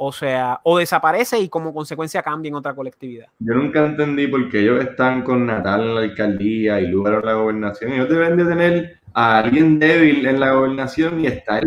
[0.04, 3.28] O sea, o desaparece y como consecuencia cambia en otra colectividad.
[3.38, 7.26] Yo nunca entendí por qué ellos están con Natal en la alcaldía y Lugar en
[7.28, 7.92] la gobernación.
[7.92, 11.64] Ellos deben de tener a alguien débil en la gobernación y estar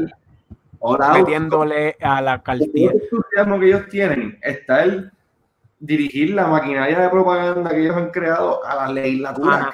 [1.12, 2.90] metiéndole a la alcaldía.
[2.90, 5.12] El entusiasmo que ellos tienen está el
[5.78, 9.70] dirigir la maquinaria de propaganda que ellos han creado a la legislatura,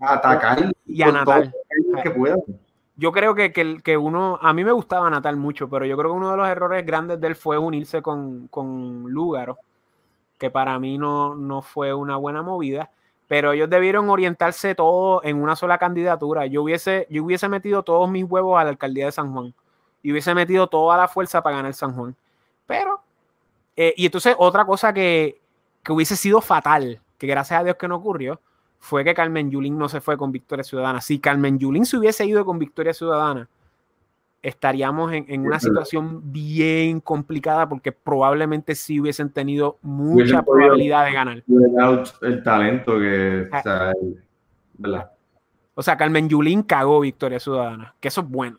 [0.00, 1.52] a atacar y a Natal.
[2.02, 2.40] Que puedan.
[2.98, 6.16] Yo creo que, que, uno, a mí me gustaba Natal mucho, pero yo creo que
[6.16, 9.58] uno de los errores grandes de él fue unirse con, con Lúgaro,
[10.36, 12.90] que para mí no, no fue una buena movida,
[13.28, 16.46] pero ellos debieron orientarse todo en una sola candidatura.
[16.46, 19.54] Yo hubiese, yo hubiese metido todos mis huevos a la alcaldía de San Juan
[20.02, 22.16] y hubiese metido toda la fuerza para ganar San Juan.
[22.66, 23.00] Pero,
[23.76, 25.40] eh, y entonces otra cosa que,
[25.84, 28.40] que hubiese sido fatal, que gracias a Dios que no ocurrió,
[28.78, 31.00] fue que Carmen Yulín no se fue con Victoria Ciudadana.
[31.00, 33.48] Si Carmen Yulín se hubiese ido con Victoria Ciudadana,
[34.42, 41.44] estaríamos en, una situación bien complicada porque probablemente sí hubiesen tenido mucha probabilidad de ganar.
[42.22, 43.48] El talento que...
[43.52, 43.92] O sea,
[45.74, 48.58] o sea, Carmen Yulín cagó Victoria Ciudadana, que eso es bueno,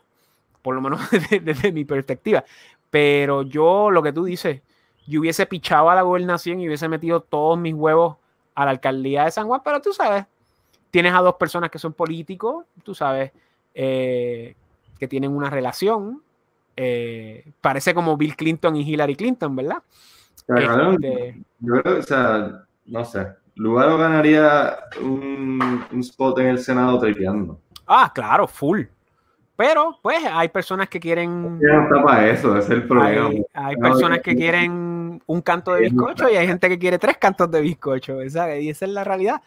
[0.61, 1.01] por lo menos
[1.43, 2.43] desde mi perspectiva.
[2.89, 4.61] Pero yo, lo que tú dices,
[5.07, 8.18] yo hubiese pichado a la gobernación y hubiese metido todos mis huevos
[8.61, 10.25] a la alcaldía de San Juan, pero tú sabes,
[10.91, 13.31] tienes a dos personas que son políticos, tú sabes,
[13.73, 14.55] eh,
[14.99, 16.21] que tienen una relación,
[16.75, 19.81] eh, parece como Bill Clinton y Hillary Clinton, ¿verdad?
[20.47, 26.99] Este, yo creo, o sea, no sé, Lugaro ganaría un, un spot en el Senado
[26.99, 27.61] tripeando.
[27.87, 28.83] Ah, claro, full.
[29.55, 31.59] Pero, pues, hay personas que quieren.
[31.59, 33.29] No está para eso, es el problema.
[33.53, 37.49] Hay, personas que quieren un canto de bizcocho y hay gente que quiere tres cantos
[37.51, 39.41] de bizcocho, esa, y esa es la realidad.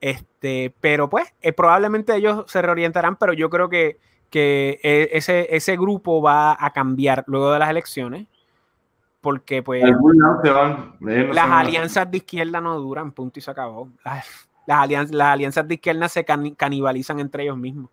[0.00, 3.98] Este, pero pues, eh, probablemente ellos se reorientarán, pero yo creo que,
[4.30, 8.26] que e, ese, ese grupo va a cambiar luego de las elecciones.
[9.20, 9.82] Porque, pues,
[11.00, 13.88] las alianzas de izquierda no duran, punto y se acabó.
[14.04, 17.90] Las, alianzas, las alianzas de izquierda se canibalizan entre ellos mismos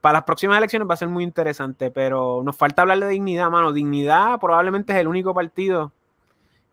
[0.00, 3.50] para las próximas elecciones va a ser muy interesante, pero nos falta hablar de dignidad,
[3.50, 3.72] mano.
[3.72, 5.92] Dignidad probablemente es el único partido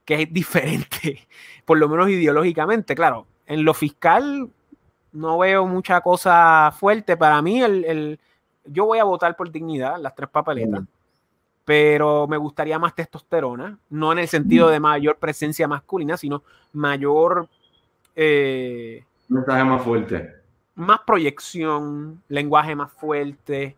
[0.07, 1.27] que es diferente,
[1.65, 2.95] por lo menos ideológicamente.
[2.95, 4.49] Claro, en lo fiscal
[5.11, 7.17] no veo mucha cosa fuerte.
[7.17, 8.17] Para mí, el,
[8.63, 10.83] yo voy a votar por dignidad, las tres papeletas,
[11.65, 16.41] pero me gustaría más testosterona, no en el sentido de mayor presencia masculina, sino
[16.71, 17.49] mayor...
[18.15, 20.37] Eh, mensaje más fuerte
[20.77, 23.75] más proyección, lenguaje más fuerte.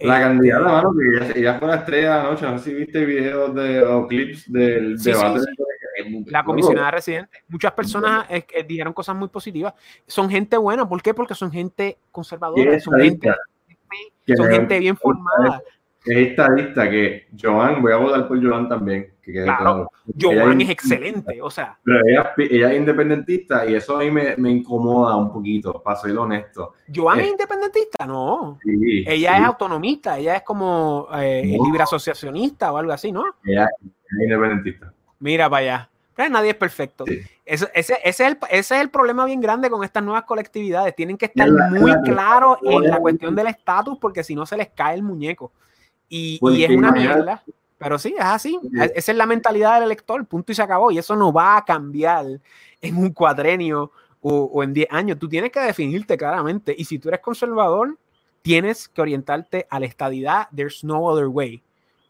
[0.00, 0.94] La candidata, este, mano,
[1.32, 4.98] que ella, fue la estrella anoche, no sé si viste videos de, o clips del
[4.98, 5.40] debate.
[6.26, 7.44] la comisionada residente.
[7.48, 8.26] Muchas personas
[8.66, 9.74] dijeron cosas muy positivas.
[10.06, 11.14] Son gente buena, ¿por qué?
[11.14, 13.32] Porque son gente conservadora, son gente,
[14.36, 15.62] son gente bien formada
[16.04, 19.12] es estadista que Joan, voy a votar por Joan también.
[19.22, 19.88] Que claro,
[20.20, 21.78] Joan es excelente, o sea.
[21.84, 25.96] Pero ella, ella, es independentista y eso a mí me, me, incomoda un poquito, para
[25.96, 26.74] ser honesto.
[26.92, 28.04] ¿Joan es, independentista?
[28.04, 28.58] No.
[28.64, 33.24] ella es autonomista, ella es como eh, libre asociacionista o algo así, ¿no?
[33.44, 34.92] Ella es independentista.
[35.20, 35.88] Mira para allá.
[36.14, 37.04] Pero nadie es perfecto.
[37.46, 40.94] ese, ese, es el, ese, es el, problema bien grande con estas nuevas colectividades.
[40.94, 44.68] Tienen que estar muy claros en la cuestión del estatus porque si no se les
[44.70, 45.52] cae el muñeco.
[46.14, 47.42] Y, es una mierda.
[47.78, 48.60] Pero sí, es así.
[48.94, 50.90] Esa es la mentalidad del elector, punto y se acabó.
[50.90, 52.26] Y eso no va a cambiar
[52.82, 53.90] en un cuadrenio
[54.20, 55.18] o, en 10 años.
[55.18, 56.74] Tú tienes que definirte claramente.
[56.76, 57.96] Y si tú eres conservador,
[58.42, 60.48] tienes que orientarte a la estadidad.
[60.54, 61.62] There's no other way.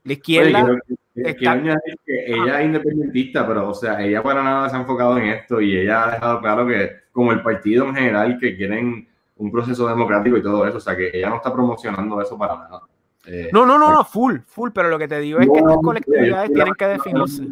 [0.03, 0.79] La izquierda.
[1.15, 5.77] ella es independentista, pero, o sea, ella para nada se ha enfocado en esto y
[5.77, 10.37] ella ha dejado claro que, como el partido en general, que quieren un proceso democrático
[10.37, 12.83] y todo eso, o sea, que ella no está promocionando eso para nada.
[13.27, 15.77] Eh, no, no, no, no, full, full, pero lo que te digo es que estas
[15.83, 17.47] colectividades tienen que definirse.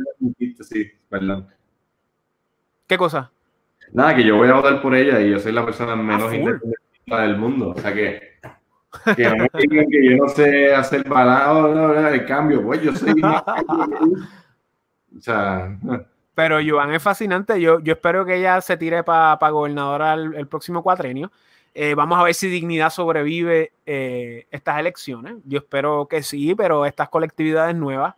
[0.63, 1.47] Sí, perdón.
[2.87, 3.31] ¿Qué cosa?
[3.93, 7.23] Nada, que yo voy a votar por ella y yo soy la persona menos independentista
[7.23, 7.75] del mundo.
[7.77, 8.39] O sea que,
[9.17, 13.15] que no me digan que yo no sé hacer balado, el cambio, pues yo soy
[15.17, 15.77] o sea.
[16.35, 17.61] Pero Joan es fascinante.
[17.61, 21.31] Yo, yo espero que ella se tire para pa gobernadora el próximo cuatrenio.
[21.75, 25.37] Eh, vamos a ver si Dignidad sobrevive eh, estas elecciones.
[25.45, 28.15] Yo espero que sí, pero estas colectividades nuevas,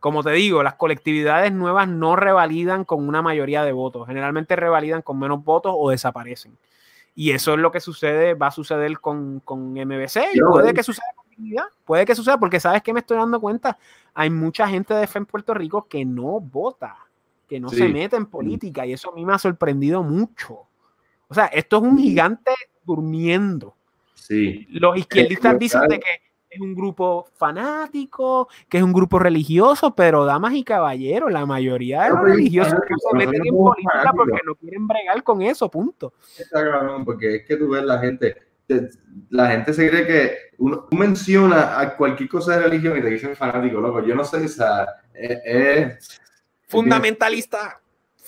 [0.00, 4.06] como te digo, las colectividades nuevas no revalidan con una mayoría de votos.
[4.06, 6.56] Generalmente revalidan con menos votos o desaparecen.
[7.14, 10.82] Y eso es lo que sucede, va a suceder con, con MBC y puede que
[10.82, 11.30] suceda con
[11.84, 13.78] Puede que suceda, porque sabes que me estoy dando cuenta,
[14.14, 16.96] hay mucha gente de fe en Puerto Rico que no vota,
[17.48, 20.66] que no se mete en política, y eso a mí me ha sorprendido mucho.
[21.28, 22.52] O sea, esto es un gigante
[22.90, 23.76] durmiendo.
[24.14, 24.66] Sí.
[24.70, 26.10] Los izquierdistas dicen de que
[26.50, 32.02] es un grupo fanático, que es un grupo religioso, pero damas y caballeros, la mayoría
[32.02, 36.12] de los religiosos no se meten en política porque no quieren bregar con eso, punto.
[36.36, 38.36] Está cabrón, porque es que tú ves la gente,
[39.30, 43.36] la gente se cree que uno menciona a cualquier cosa de religión y te dicen
[43.36, 44.04] fanático, loco.
[44.04, 46.20] Yo no sé, o es
[46.66, 47.80] fundamentalista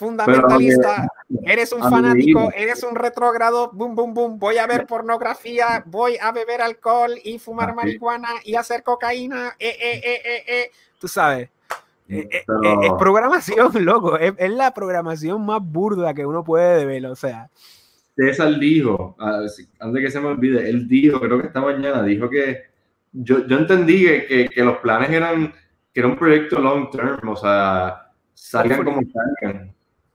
[0.02, 1.08] fundamentalista,
[1.44, 6.32] eres un fanático, eres un retrógrado, boom, boom, boom, voy a ver pornografía, voy a
[6.32, 11.48] beber alcohol y fumar marihuana y hacer cocaína, eh, eh, eh, eh tú sabes.
[12.08, 12.44] es
[12.98, 17.48] programación, loco, es, la programación más burda que uno puede ver, o sea.
[18.14, 22.64] César dijo, antes que se me olvide, él dijo, creo que esta mañana, dijo que
[23.12, 25.52] yo, yo entendí que, que, los planes eran,
[25.92, 29.00] que era un proyecto long term, o sea, salgan como
[29.40, 29.74] salgan.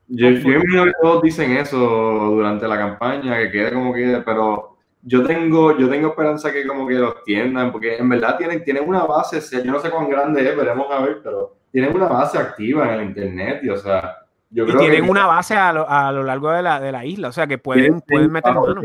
[0.10, 4.78] Yo, yo imagino que todos dicen eso durante la campaña, que quede como quede, pero
[5.02, 8.88] yo tengo, yo tengo esperanza que como que los tiendan, porque en verdad tienen, tienen
[8.88, 12.38] una base, yo no sé cuán grande es, veremos a ver, pero tienen una base
[12.38, 14.18] activa en el internet y o sea,
[14.50, 17.06] yo creo y tienen una base a lo, a lo largo de la, de la,
[17.06, 18.82] isla, o sea que pueden, pueden meter mano.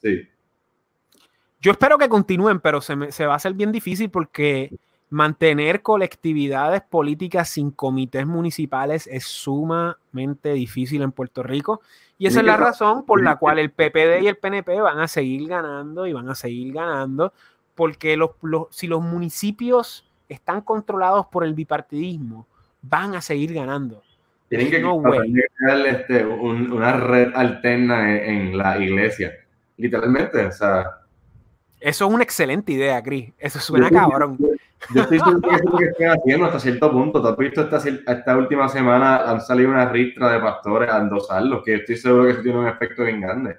[0.00, 0.28] Sí.
[1.60, 4.72] Yo espero que continúen, pero se, me, se va a hacer bien difícil porque
[5.10, 11.82] mantener colectividades políticas sin comités municipales es sumamente difícil en Puerto Rico.
[12.16, 15.08] Y esa es la razón por la cual el PPD y el PNP van a
[15.08, 17.32] seguir ganando y van a seguir ganando,
[17.74, 18.30] porque los,
[18.70, 22.46] si los municipios están controlados por el bipartidismo,
[22.82, 24.02] van a seguir ganando.
[24.48, 29.32] Tienen que crear este, una red alterna en, la iglesia,
[29.76, 30.44] literalmente.
[30.44, 31.00] O sea,
[31.80, 33.32] eso es una excelente idea, Cris.
[33.38, 34.38] Eso suena cabrón.
[34.94, 37.22] Yo estoy seguro que es lo que estoy haciendo hasta cierto punto.
[37.22, 39.30] ¿Te has visto esta, esta última semana?
[39.30, 42.66] Han salido una ristra de pastores a endosarlos, que estoy seguro que eso tiene un
[42.66, 43.56] efecto bien grande.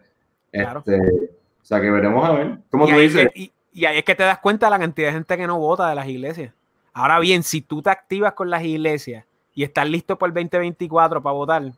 [0.51, 2.57] Este, o sea, que veremos a ver.
[2.69, 3.29] ¿Cómo tú dices?
[3.35, 3.51] y,
[3.85, 5.95] ahí es que te das cuenta de la cantidad de gente que no vota de
[5.95, 6.53] las iglesias.
[6.93, 11.21] Ahora bien, si tú te activas con las iglesias y estás listo para el 2024
[11.21, 11.71] para votar,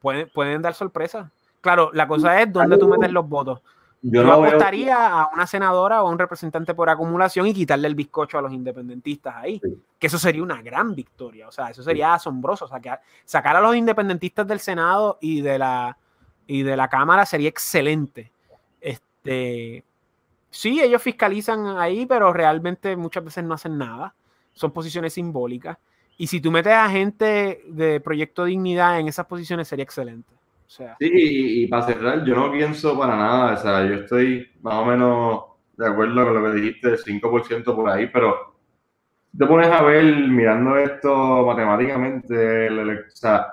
[0.00, 1.30] pueden, pueden dar sorpresa.
[1.60, 3.60] Claro, la cosa es dónde tú metes los votos.
[4.02, 7.94] Yo, no apostaría a una senadora o a un representante por acumulación y quitarle el
[7.94, 9.60] bizcocho a los independentistas ahí.
[9.98, 11.48] Que eso sería una gran victoria.
[11.48, 12.66] O sea, eso sería asombroso.
[12.66, 15.98] Sacar, sacar a los independentistas del Senado y de la,
[16.46, 18.32] y de la Cámara sería excelente.
[18.80, 19.84] Este,
[20.48, 24.14] sí, ellos fiscalizan ahí, pero realmente muchas veces no hacen nada.
[24.54, 25.76] Son posiciones simbólicas.
[26.16, 30.39] Y si tú metes a gente de Proyecto Dignidad en esas posiciones, sería excelente.
[30.70, 34.84] Sí, y, para cerrar, yo no pienso para nada, o sea, yo estoy más o
[34.84, 35.44] menos
[35.76, 38.54] de acuerdo con lo que dijiste, 5% por ahí, pero
[39.36, 43.48] te pones a ver mirando esto matemáticamente, o sea,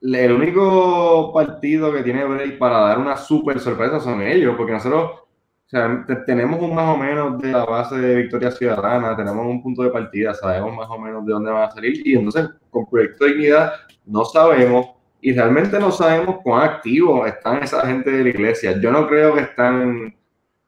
[0.00, 5.10] el único partido que tiene break para dar una super sorpresa son ellos, porque nosotros
[5.10, 9.60] o sea, tenemos un más o menos de la base de Victoria Ciudadana, tenemos un
[9.60, 12.86] punto de partida, sabemos más o menos de dónde van a salir, y entonces con
[12.86, 13.72] Proyecto Dignidad
[14.06, 18.80] no sabemos y realmente no sabemos cuán activos están esa gente de la iglesia.
[18.80, 20.14] Yo no creo que están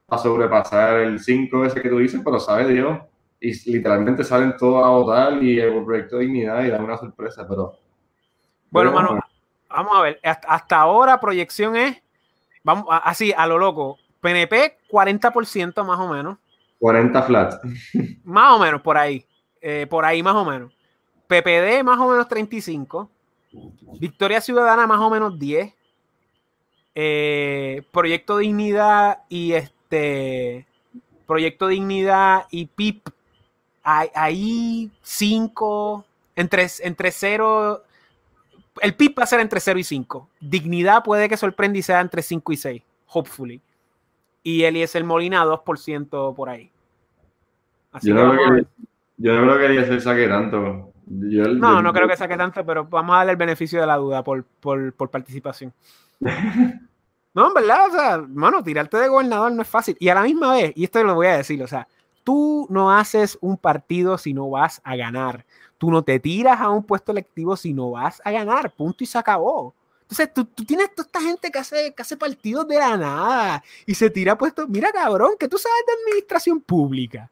[0.07, 2.99] a sobrepasar el 5 ese que tú dices, pero sabe Dios.
[3.39, 7.47] Y literalmente salen todos a votar y el proyecto de dignidad y dan una sorpresa,
[7.47, 7.73] pero...
[8.69, 9.19] Bueno, mano,
[9.69, 10.19] vamos a ver.
[10.23, 12.01] Hasta ahora proyección es,
[12.63, 13.97] vamos así, a lo loco.
[14.19, 16.37] PNP 40% más o menos.
[16.79, 17.59] 40 flats.
[18.23, 19.25] Más o menos, por ahí.
[19.61, 20.73] Eh, por ahí más o menos.
[21.27, 23.09] PPD más o menos 35.
[23.99, 25.73] Victoria Ciudadana más o menos 10.
[26.93, 30.65] Eh, Proyecto Dignidad y este
[31.25, 33.07] Proyecto Dignidad y PIP
[33.83, 37.81] ahí 5 entre, entre 0
[38.81, 42.01] el PIP va a ser entre 0 y 5 Dignidad puede que sorprenda y sea
[42.01, 43.61] entre 5 y 6 hopefully.
[44.43, 46.69] Y el Molina 2% por ahí.
[48.01, 48.65] Yo, no creo que,
[49.17, 53.17] yo no creo que saque tanto no, no creo que saque tanto, pero vamos a
[53.17, 54.43] darle el beneficio de la duda por,
[55.09, 55.73] participación.
[57.33, 59.97] no, en verdad, o sea, mano, tirarte de gobernador no es fácil.
[59.99, 61.87] Y a la misma vez, y esto lo voy a decir, o sea,
[62.23, 65.45] tú no haces un partido si no vas a ganar.
[65.77, 68.71] Tú no te tiras a un puesto electivo si no vas a ganar.
[68.71, 69.73] Punto y se acabó.
[70.03, 73.95] Entonces, tú, tienes toda esta gente que hace, que hace partidos de la nada y
[73.95, 74.67] se tira puestos.
[74.69, 77.29] Mira, cabrón, que tú sabes de administración pública.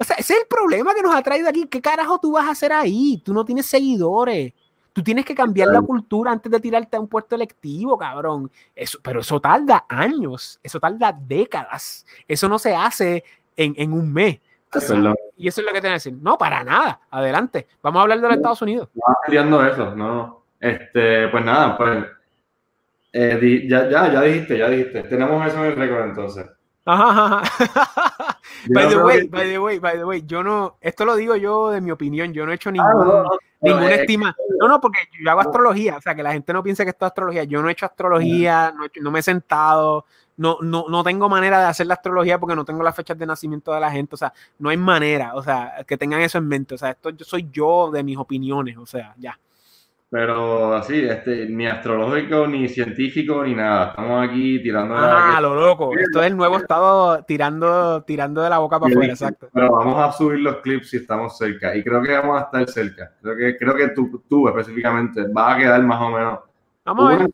[0.00, 1.66] O sea, ese es el problema que nos ha traído aquí.
[1.66, 3.20] ¿Qué carajo tú vas a hacer ahí?
[3.22, 4.54] Tú no tienes seguidores.
[4.94, 8.50] Tú tienes que cambiar la cultura antes de tirarte a un puesto electivo, cabrón.
[8.74, 12.06] Eso, pero eso tarda años, eso tarda décadas.
[12.26, 13.22] Eso no se hace
[13.54, 14.40] en, un mes.
[15.36, 16.14] Y eso es lo que tiene que decir.
[16.18, 16.98] No, para nada.
[17.10, 17.68] Adelante.
[17.82, 18.88] Vamos a hablar de los Estados Unidos.
[18.94, 20.44] No, eso, no.
[20.58, 22.06] Este, pues nada, pues.
[23.12, 25.02] Eh, ya, ya, ya dijiste, ya dijiste.
[25.02, 26.46] Tenemos eso en el récord entonces.
[26.86, 27.42] Ajá,
[28.68, 31.70] by the way, by the way, by the way, yo no, esto lo digo yo
[31.70, 33.28] de mi opinión, yo no he hecho ningún,
[33.60, 34.34] ninguna estima.
[34.58, 37.04] No, no, porque yo hago astrología, o sea, que la gente no piense que esto
[37.04, 37.44] es astrología.
[37.44, 40.06] Yo no he hecho astrología, no, no me he sentado,
[40.38, 43.26] no, no, no tengo manera de hacer la astrología porque no tengo las fechas de
[43.26, 46.48] nacimiento de la gente, o sea, no hay manera, o sea, que tengan eso en
[46.48, 49.38] mente, o sea, esto yo soy yo de mis opiniones, o sea, ya.
[50.10, 53.90] Pero así, este, ni astrológico, ni científico, ni nada.
[53.90, 55.96] Estamos aquí tirando de Ah, lo loco.
[55.96, 59.48] Esto es el nuevo estado tirando, tirando de la boca para afuera, exacto.
[59.54, 61.76] Pero vamos a subir los clips si estamos cerca.
[61.76, 63.12] Y creo que vamos a estar cerca.
[63.22, 66.40] Creo que, creo que tú, tú específicamente vas a quedar más o menos.
[66.84, 67.30] Vamos a ver.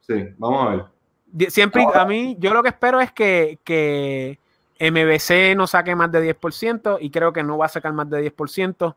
[0.00, 1.48] Sí, vamos a ver.
[1.48, 4.40] Siempre, a mí, yo lo que espero es que, que
[4.80, 8.34] MBC no saque más de 10% y creo que no va a sacar más de
[8.34, 8.96] 10%.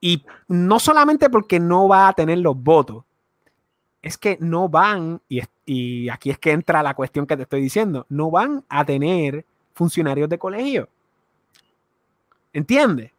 [0.00, 3.04] Y no solamente porque no va a tener los votos,
[4.02, 8.06] es que no van, y, aquí es que entra la cuestión que te estoy diciendo,
[8.08, 9.44] no van a tener
[9.74, 10.88] funcionarios de colegio.
[12.52, 13.12] ¿Entiendes?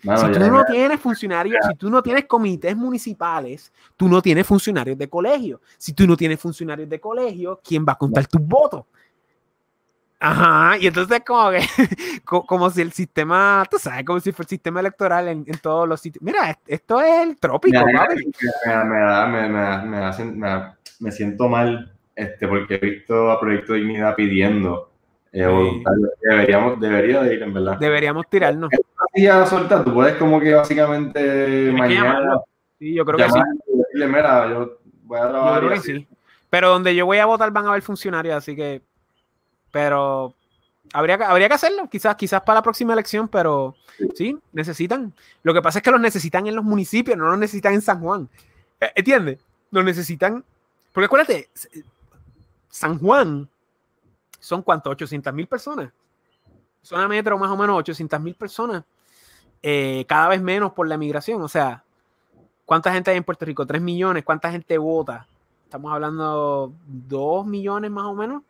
[0.00, 4.96] si tú no tienes funcionarios, si tú no tienes comités municipales, tú no tienes funcionarios
[4.96, 5.60] de colegio.
[5.76, 8.84] Si tú no tienes funcionarios de colegio, ¿quién va a contar tus votos?
[10.20, 11.60] Ajá, y entonces como que,
[12.24, 16.00] como si el sistema, tú sabes, como si fue el sistema electoral en, todos los
[16.00, 16.22] sitios.
[16.22, 17.92] Mira, esto es el trópico, me,
[18.84, 24.88] me, me, me, siento mal este, porque he visto a Proyecto Dignidad pidiendo
[25.32, 25.82] eh,
[26.22, 27.78] deberíamos, debería de ir, en verdad.
[27.78, 28.70] Deberíamos tirarnos.
[29.30, 32.40] a soltar, tú puedes como que básicamente mañana...
[32.78, 33.40] Sí, yo creo que sí.
[33.94, 35.62] mira, yo voy a trabajar.
[35.62, 36.08] Yo creo que sí.
[36.50, 38.82] Pero donde yo voy a votar van a haber funcionarios, así que
[39.70, 40.34] pero
[40.92, 43.74] habría, habría que hacerlo, quizás, quizás para la próxima elección, pero
[44.14, 45.12] sí, necesitan.
[45.42, 48.00] Lo que pasa es que los necesitan en los municipios, no los necesitan en San
[48.00, 48.28] Juan.
[48.80, 49.38] Eh, ¿Entiendes?
[49.70, 50.44] Los necesitan.
[50.92, 51.50] Porque acuérdate,
[52.68, 53.48] San Juan
[54.40, 55.92] son cuánto, 800 mil personas.
[56.82, 58.84] Zona metro más o menos 800 mil personas.
[59.62, 61.42] Eh, cada vez menos por la migración.
[61.42, 61.84] O sea,
[62.64, 63.66] ¿cuánta gente hay en Puerto Rico?
[63.66, 64.24] 3 millones.
[64.24, 65.26] ¿Cuánta gente vota?
[65.64, 68.42] Estamos hablando 2 millones más o menos.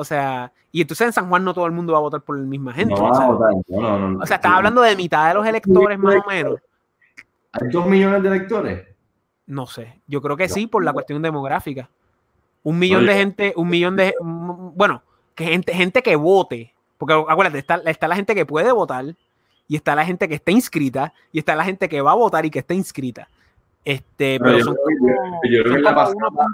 [0.00, 2.38] O sea, y entonces en San Juan no todo el mundo va a votar por
[2.38, 2.94] la misma gente.
[2.94, 3.52] No o sea, votar.
[3.68, 6.58] No, no, o sea estás hablando de mitad de los electores más o menos.
[7.52, 8.88] ¿Hay dos millones de electores?
[9.44, 11.90] No sé, yo creo que sí, por la cuestión demográfica.
[12.62, 14.14] Un millón de gente, un millón de.
[14.22, 15.02] Bueno,
[15.34, 16.72] que gente, gente que vote.
[16.96, 19.04] Porque acuérdate, está, está la gente que puede votar,
[19.68, 22.46] y está la gente que está inscrita, y está la gente que va a votar
[22.46, 23.28] y que está inscrita.
[23.84, 24.76] Este, pero, son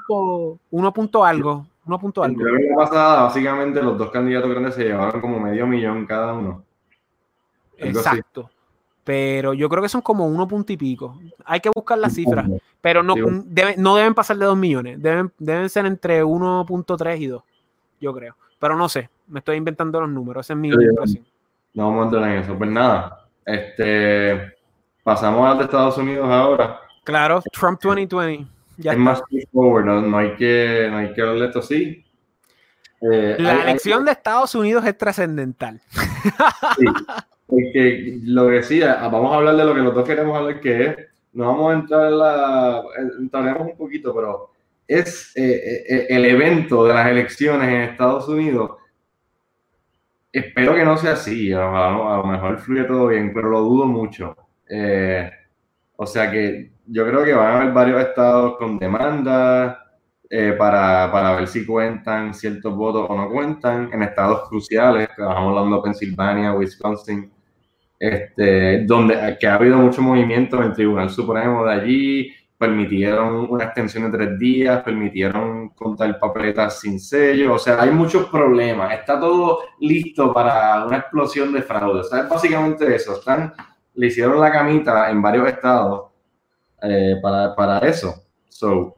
[0.09, 1.65] como, uno punto algo.
[1.87, 2.43] Uno punto algo.
[2.43, 6.65] La pasada, básicamente, los dos candidatos grandes se llevaban como medio millón cada uno.
[7.77, 8.51] Exacto.
[9.05, 11.17] Pero yo creo que son como uno punto y pico.
[11.45, 12.51] Hay que buscar las cifras.
[12.81, 13.15] Pero no,
[13.77, 15.01] no deben pasar de dos millones.
[15.01, 17.43] Deben, deben ser entre 1.3 y 2.
[18.01, 18.37] Yo creo.
[18.59, 19.09] Pero no sé.
[19.29, 20.45] Me estoy inventando los números.
[20.45, 21.25] Esa es mi impresión.
[21.75, 22.59] No vamos a entrar en eso.
[22.59, 23.29] Pues nada.
[23.45, 24.57] Este,
[25.05, 26.81] pasamos a de Estados Unidos ahora.
[27.05, 31.61] Claro, Trump 2020 es más straightforward, no, no, hay que, no hay que hablarle esto
[31.61, 32.05] así.
[33.01, 35.81] Eh, la elección de Estados Unidos es trascendental.
[36.79, 36.87] Sí,
[37.47, 40.97] porque lo que decía, vamos a hablar de lo que nosotros queremos hablar, que es,
[41.33, 42.83] no vamos a entrar en la,
[43.21, 44.51] entraremos un poquito, pero
[44.89, 48.73] es eh, eh, el evento de las elecciones en Estados Unidos.
[50.33, 54.37] Espero que no sea así, a, lo mejor fluye todo bien, pero lo dudo mucho.
[55.97, 59.83] O sea que yo creo que van a haber varios estados con demanda
[60.29, 63.91] eh, para, para, ver si cuentan ciertos votos o no cuentan.
[63.93, 67.31] En estados cruciales, estamos hablando de Pensilvania, Wisconsin,
[67.99, 74.11] este, donde que ha habido mucho movimiento en Tribunal Supremo de allí, permitieron una extensión
[74.11, 79.61] de tres días, permitieron contar papeletas sin sello, o sea, hay muchos problemas, está todo
[79.81, 83.53] listo para una explosión de fraude, o es básicamente eso, están,
[83.97, 86.11] le hicieron la camita en varios estados
[86.83, 88.15] eh, para, para, eso.
[88.49, 88.97] So,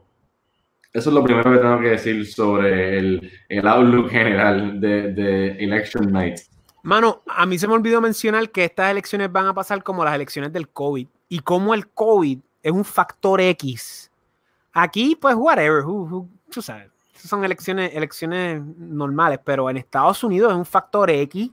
[0.93, 5.51] eso es lo primero que tengo que decir sobre el, el outlook general de, de,
[5.63, 6.39] Election Night.
[6.83, 10.15] Mano, a mí se me olvidó mencionar que estas elecciones van a pasar como las
[10.15, 14.11] elecciones del COVID y como el COVID es un factor X.
[14.73, 20.65] Aquí, pues, whatever, tú sabes, son elecciones, elecciones normales, pero en Estados Unidos es un
[20.65, 21.51] factor X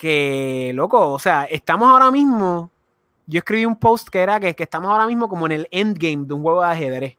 [0.00, 2.70] que, loco, o sea, estamos ahora mismo
[3.26, 6.26] yo escribí un post que era que, que, estamos ahora mismo como en el endgame
[6.26, 7.16] de un juego de ajedrez.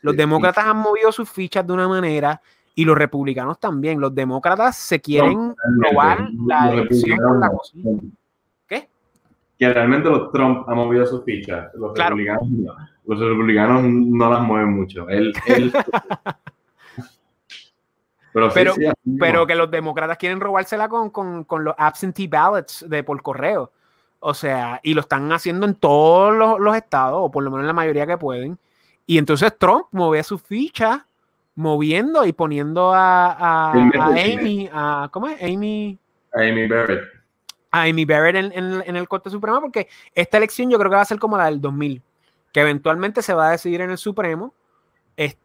[0.00, 2.40] Los demócratas han movido sus fichas de una manera
[2.74, 4.00] y los republicanos también.
[4.00, 8.00] Los demócratas se quieren robar la elección con la cocina.
[8.68, 11.72] que realmente los Trump han movido sus fichas.
[11.74, 12.48] Los, republicanos,
[13.06, 15.08] los republicanos no las mueven mucho.
[15.08, 15.32] Él,
[18.32, 18.74] pero,
[19.18, 23.70] pero, que los demócratas quieren robársela con, con, con, los absentee ballots de por correo.
[24.20, 27.64] O sea, y lo están haciendo en todos los, los, estados, o por lo menos
[27.64, 28.58] en la mayoría que pueden.
[29.06, 31.00] Y entonces Trump mueve sus fichas,
[31.54, 35.42] moviendo y poniendo a, a, a Amy, a, ¿cómo es?
[35.42, 35.98] Amy.
[36.32, 37.02] Amy Barrett.
[37.70, 40.96] A Amy Barrett en, en, en, el Corte Supremo, porque esta elección yo creo que
[40.96, 42.00] va a ser como la del 2000,
[42.52, 44.54] que eventualmente se va a decidir en el Supremo.
[45.16, 45.40] Este,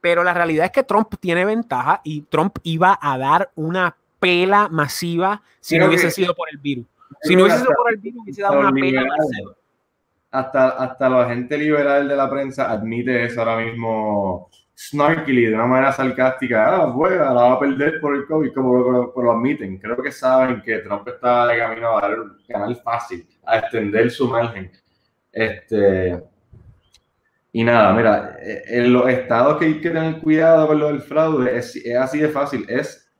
[0.00, 4.68] pero la realidad es que Trump tiene ventaja y Trump iba a dar una pela
[4.68, 6.86] masiva si no hubiese sido por el virus.
[7.22, 9.52] Si no hubiese sido por el virus, hubiese dado una pela masiva.
[10.30, 15.66] Hasta, hasta la gente liberal de la prensa admite eso ahora mismo snarkily, de una
[15.66, 19.78] manera sarcástica, ah, bueno, la va a perder por el COVID, como lo, lo, admiten.
[19.78, 24.10] Creo que saben que Trump está de camino a dar un canal fácil, a extender
[24.10, 24.70] su margen.
[25.32, 26.22] Este,
[27.52, 31.00] y nada, mira, eh, en los estados que hay que tener cuidado con lo del
[31.00, 32.64] fraude es, es, así de fácil.
[32.68, 33.10] Es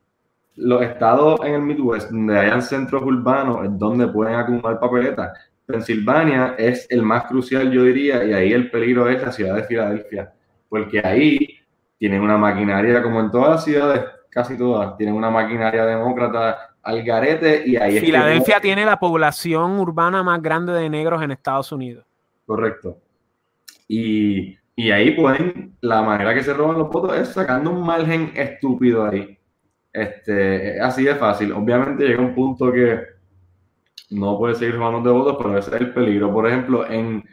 [0.57, 5.33] los estados en el Midwest donde hayan centros urbanos es donde pueden acumular papeletas.
[5.67, 9.65] Pensilvania es el más crucial, yo diría, y ahí el peligro es la ciudad de
[9.65, 10.33] Filadelfia,
[10.69, 11.59] porque ahí
[11.99, 17.03] tienen una maquinaria, como en todas las ciudades, casi todas, tienen una maquinaria demócrata al
[17.03, 22.05] garete y ahí Filadelfia tiene la población urbana más grande de negros en Estados Unidos.
[22.47, 22.99] Correcto.
[23.93, 28.31] Y, y, ahí pueden, la manera que se roban los votos es sacando un margen
[28.37, 29.37] estúpido ahí.
[29.93, 31.51] Este, así de fácil.
[31.51, 33.01] Obviamente llega un punto que
[34.11, 36.33] no puede seguir robando de votos, pero ese es el peligro.
[36.33, 37.25] Por ejemplo, en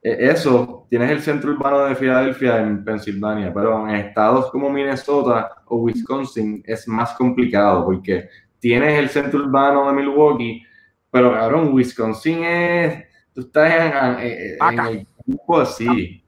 [0.00, 5.56] e, eso, tienes el centro urbano de Filadelfia en Pensilvania, pero en estados como Minnesota
[5.66, 10.62] o Wisconsin es más complicado porque tienes el centro urbano de Milwaukee,
[11.10, 13.04] pero cabrón, Wisconsin es,
[13.34, 13.72] tú estás
[14.22, 16.24] en, en el grupo así.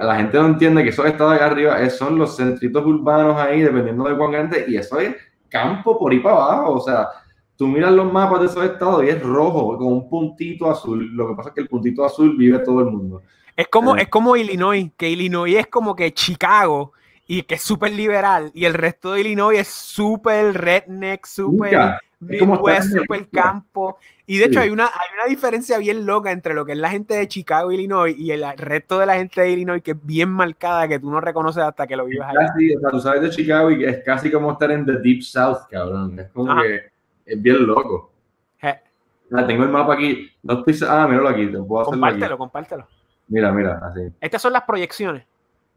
[0.00, 4.04] la gente no entiende que esos estados de arriba son los centritos urbanos ahí, dependiendo
[4.04, 5.14] de cuán grande, y eso es
[5.48, 7.08] campo por ahí para abajo, o sea,
[7.56, 11.10] tú miras los mapas de esos estados y es rojo, con un puntito azul.
[11.14, 13.22] Lo que pasa es que el puntito azul vive todo el mundo.
[13.56, 14.02] Es como, eh.
[14.02, 16.92] es como Illinois, que Illinois es como que Chicago
[17.26, 22.96] y que es súper liberal y el resto de Illinois es súper redneck, súper Midwest,
[22.96, 23.98] súper campo.
[24.26, 26.90] Y de hecho hay, una, hay una diferencia bien loca entre lo que es la
[26.90, 30.30] gente de Chicago, Illinois y el resto de la gente de Illinois que es bien
[30.30, 32.74] marcada que tú no reconoces hasta que lo vivas ahí.
[32.74, 35.68] o sea, tú sabes de Chicago y es casi como estar en the Deep South,
[35.70, 36.18] cabrón.
[36.18, 36.90] Es como que
[37.26, 38.12] es bien loco.
[38.60, 40.30] tengo el mapa aquí.
[40.42, 40.88] No estoy.
[40.88, 41.46] Ah, míralo aquí.
[41.46, 42.86] Te puedo compártelo, compártelo.
[43.28, 44.00] Mira, mira, así.
[44.20, 45.24] Estas son las proyecciones.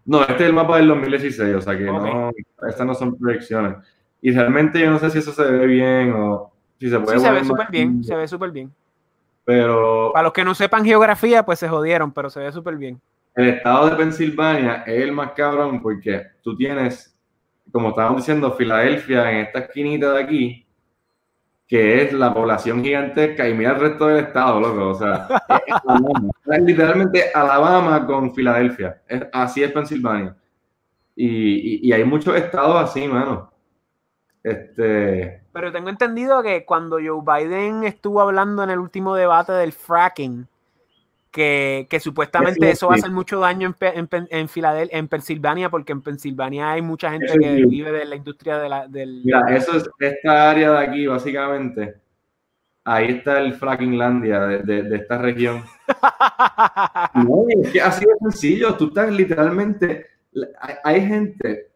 [0.05, 2.31] No, este es el mapa del 2016, o sea que no,
[2.67, 3.75] estas no son proyecciones.
[4.21, 7.19] Y realmente yo no sé si eso se ve bien o si se puede.
[7.19, 8.73] Sí, se ve súper bien, se ve súper bien.
[9.45, 10.11] Pero.
[10.13, 13.01] Para los que no sepan geografía, pues se jodieron, pero se ve súper bien.
[13.35, 17.17] El estado de Pensilvania es el más cabrón porque tú tienes,
[17.71, 20.67] como estábamos diciendo, Filadelfia en esta esquinita de aquí,
[21.67, 24.89] que es la población gigantesca y mira el resto del estado, loco.
[24.89, 25.27] O sea,
[26.45, 29.01] es, literalmente Alabama con Filadelfia.
[29.31, 30.35] así es Pensilvania.
[31.15, 33.51] Y, y, hay muchos estados así, mano.
[34.43, 35.41] Este...
[35.51, 40.47] Pero tengo entendido que cuando Joe Biden estuvo hablando en el último debate del fracking,
[41.31, 45.91] que, supuestamente eso va a hacer mucho daño en, en, en, Filadelfia, en Pensilvania, porque
[45.91, 49.21] en Pensilvania hay mucha gente que vive de la industria de la, del...
[49.23, 51.95] Mira, eso es esta área de aquí, básicamente.
[52.83, 55.63] Ahí está el frackinglandia de, de, de esta región.
[57.13, 58.75] no, es que así de sencillo.
[58.75, 60.07] Tú estás literalmente...
[60.83, 61.68] Hay gente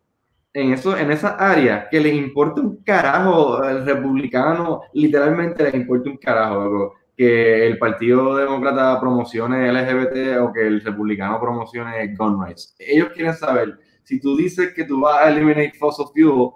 [0.53, 6.09] en, eso, en esa área que les importa un carajo, el republicano literalmente les importa
[6.09, 12.75] un carajo que el Partido Demócrata promocione LGBT o que el republicano promocione gun rights.
[12.79, 16.51] Ellos quieren saber, si tú dices que tú vas a eliminate fossil fuel,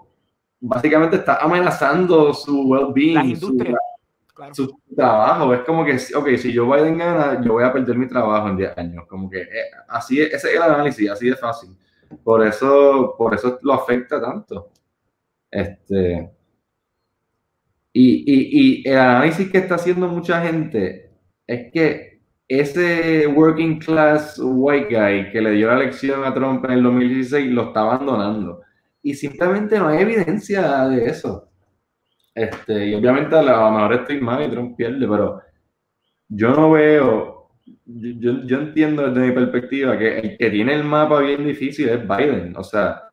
[0.60, 3.56] básicamente estás amenazando su well-being, su,
[4.95, 5.54] trabajo.
[5.54, 8.48] Es como que, ok, si yo voy Biden gana, yo voy a perder mi trabajo
[8.50, 9.06] en 10 años.
[9.08, 11.70] Como que eh, así es, ese es el análisis, así de fácil.
[12.24, 14.72] Por eso, por eso lo afecta tanto.
[15.51, 16.30] Este,
[17.93, 21.10] y, el análisis que está haciendo mucha gente
[21.47, 26.72] es que ese working class white guy que le dio la elección a Trump en
[26.72, 28.62] el 2016 lo está abandonando.
[29.01, 31.49] Y simplemente no hay evidencia de eso.
[32.36, 35.41] Este, y obviamente a lo mejor estoy mal y Trump pierde, pero
[36.30, 37.37] yo no veo,
[37.88, 42.06] yo, yo entiendo desde mi perspectiva que el que tiene el mapa bien difícil es
[42.08, 42.56] Biden.
[42.58, 43.10] O sea,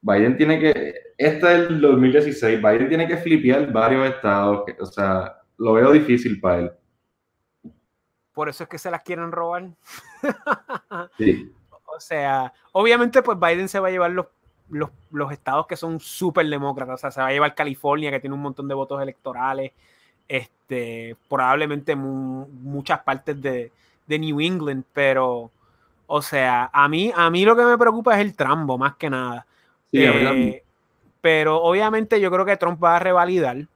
[0.00, 5.40] Biden tiene que, este es el 2016, Biden tiene que flipear varios estados, o sea,
[5.56, 6.72] lo veo difícil para él.
[8.32, 9.68] Por eso es que se las quieren robar.
[11.18, 11.52] sí.
[11.70, 14.26] O sea, obviamente, pues Biden se va a llevar los,
[14.68, 16.94] los, estados que son súper demócratas.
[16.94, 19.72] O sea, se va a llevar California, que tiene un montón de votos electorales.
[20.28, 23.72] Este, probablemente muchas partes de,
[24.08, 25.50] de, New England, pero,
[26.06, 29.10] o sea, a mí, a mí lo que me preocupa es el trambo, más que
[29.10, 29.46] nada.
[29.92, 30.62] Eh,
[31.20, 33.66] pero obviamente yo creo que Trump va a revalidar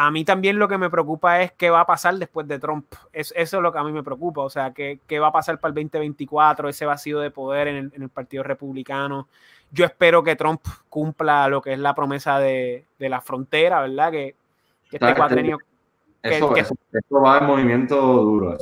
[0.00, 2.86] a mí también lo que me preocupa es qué va a pasar después de Trump.
[3.12, 4.42] eso es lo que a mí me preocupa.
[4.42, 7.92] O sea, qué, qué va a pasar para el 2024, ese vacío de poder en
[7.92, 9.26] el, Partido Republicano.
[9.72, 14.12] Yo espero que Trump cumpla lo que es la promesa de, la frontera, ¿verdad?
[14.12, 14.36] Que,
[14.92, 15.58] este cuatrenio.
[16.22, 16.54] Eso,
[17.20, 18.56] va en movimiento duro.
[18.56, 18.58] O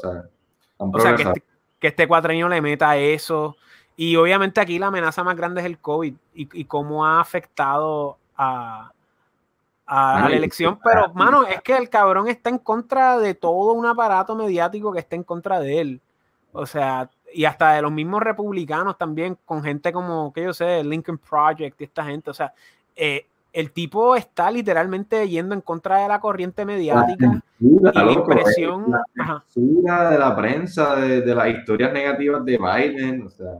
[0.78, 1.42] o sea que, este,
[1.78, 3.56] que este cuatrenio le meta eso.
[3.96, 8.18] Y obviamente aquí la amenaza más grande es el COVID y, y cómo ha afectado
[8.36, 8.92] a,
[9.86, 13.86] a, la elección, pero mano, es que el cabrón está en contra de todo un
[13.86, 16.00] aparato mediático que está en contra de él.
[16.52, 20.82] O sea, y hasta de los mismos republicanos también, con gente como, que yo sé,
[20.82, 22.30] Lincoln Project y esta gente.
[22.30, 22.52] O sea,
[22.96, 23.26] eh,
[23.56, 27.40] el tipo está literalmente yendo en contra de la corriente mediática.
[27.58, 28.84] La, la impresión.
[29.82, 33.26] La de la prensa, de, las historias negativas de Biden.
[33.26, 33.52] O sea,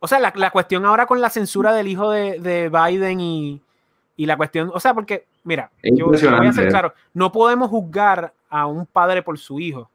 [0.00, 3.62] o sea la, cuestión ahora con la censura del hijo de, de Biden y,
[4.16, 8.32] y la cuestión, o sea, porque, mira, yo voy a ser claro, no podemos juzgar
[8.50, 9.88] a un padre por su hijo.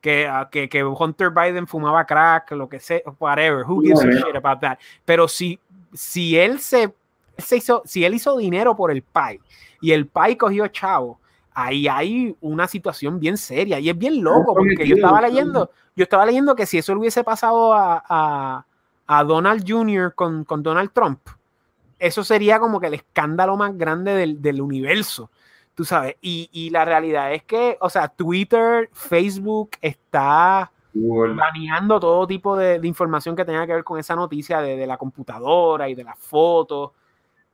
[0.00, 4.36] Que, que, que Hunter Biden fumaba crack, lo que sea, whatever, who gives a shit
[4.36, 4.78] about that.
[5.04, 5.58] Pero si,
[5.92, 6.94] si él se,
[7.40, 9.40] se hizo, si él hizo dinero por el pai
[9.80, 11.20] y el pai cogió chavo,
[11.52, 16.04] ahí hay una situación bien seria y es bien loco porque yo estaba leyendo, yo
[16.04, 18.66] estaba leyendo que si eso le hubiese pasado a, a,
[19.06, 20.14] a Donald Jr.
[20.14, 21.20] Con, con Donald Trump,
[22.00, 25.30] eso sería como que el escándalo más grande del, universo,
[25.74, 26.16] tú sabes.
[26.22, 33.36] Y, la realidad es que, o sea, Twitter, Facebook está baneando todo tipo de, información
[33.36, 36.92] que tenga que ver con esa noticia de, la computadora y de las fotos.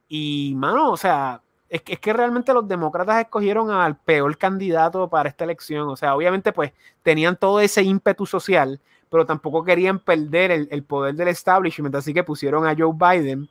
[0.08, 5.08] Y, mano, o sea, es que, es que realmente los demócratas escogieron al peor candidato
[5.08, 5.88] para esta elección.
[5.88, 8.80] O sea, obviamente, pues tenían todo ese ímpetu social,
[9.10, 13.48] pero tampoco querían perder el, el poder del establishment, así que pusieron a Joe Biden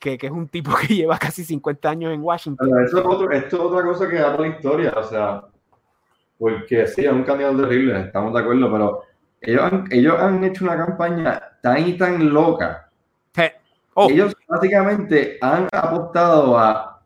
[0.00, 2.68] que, es un tipo que lleva casi 50 años en Washington.
[2.84, 2.98] esto
[3.34, 5.42] es otra cosa que da la historia, o sea,
[6.38, 9.02] porque sí, es un candidato terrible, estamos de acuerdo, pero
[9.42, 12.89] ellos ellos han hecho una campaña tan y tan loca.
[13.94, 14.08] Oh.
[14.10, 17.02] Ellos básicamente han apostado a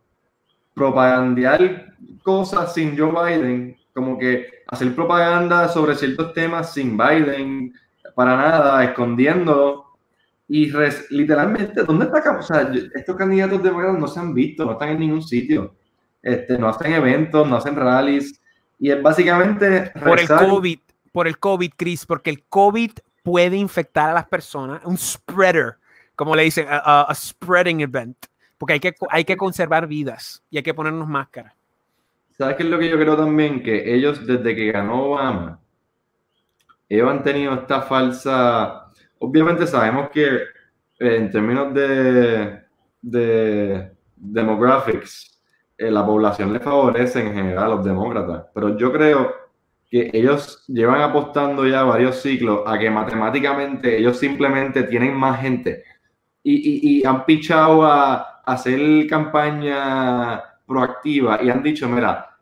[0.75, 7.73] propagandear cosas sin Joe Biden, como que hacer propaganda sobre ciertos temas sin Biden,
[8.15, 9.85] para nada, escondiéndolo
[10.49, 10.71] y
[11.11, 12.39] literalmente, ¿dónde está?
[12.39, 15.75] O sea, estos candidatos de verdad no se han visto, no están en ningún sitio.
[16.23, 18.41] Este, no hacen eventos, no hacen rallies.
[18.79, 19.91] Y es básicamente...
[20.03, 20.79] Por el COVID,
[21.13, 24.85] por el COVID, Chris, porque el COVID puede infectar a las personas.
[24.85, 25.77] Un spreader,
[26.17, 28.17] como le dicen, a, spreading event.
[28.59, 31.55] Porque hay que, hay que conservar vidas y hay que ponernos máscaras.
[32.39, 33.63] ¿Sabes qué es lo que yo creo también?
[33.63, 35.61] Que ellos, desde que ganó Obama,
[36.89, 38.85] ellos han tenido esta falsa
[39.25, 40.43] obviamente sabemos que eh,
[40.99, 42.61] en términos de,
[43.01, 45.43] de demographics,
[45.77, 49.35] eh, la población le favorece en general a los demócratas, pero yo creo
[49.91, 55.85] que ellos llevan apostando ya varios ciclos a que matemáticamente ellos simplemente tienen más gente
[56.45, 62.37] y, han pichado a, hacer campaña proactiva y han dicho, mira,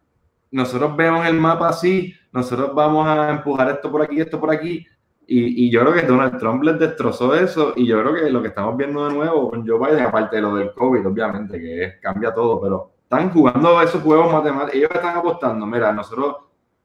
[0.51, 4.85] nosotros vemos el mapa así, nosotros vamos a empujar esto por aquí, esto por aquí,
[5.25, 8.49] y, yo creo que Donald Trump les destrozó eso y yo creo que lo que
[8.49, 12.35] estamos viendo de nuevo con Joe Biden, aparte de lo del COVID, obviamente, que cambia
[12.35, 16.37] todo, pero están jugando esos juegos matemáticos, ellos están apostando, mira, nosotros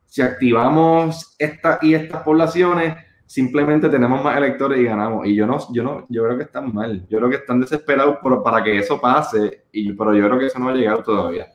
[0.06, 2.96] si activamos esta y estas poblaciones,
[3.28, 5.28] simplemente tenemos más electores y ganamos.
[5.28, 8.18] Y yo no, yo no, yo creo que están mal, yo creo que están desesperados
[8.44, 11.48] para que eso pase, y, pero yo creo que eso no ha llegado todavía.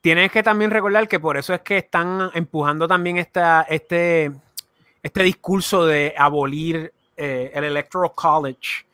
[0.00, 4.30] Tienes que también recordar que por eso es que están empujando también esta, este,
[5.02, 8.85] este discurso de abolir eh, el Electoral College.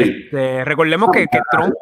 [0.00, 1.74] Este, recordemos que, Trump,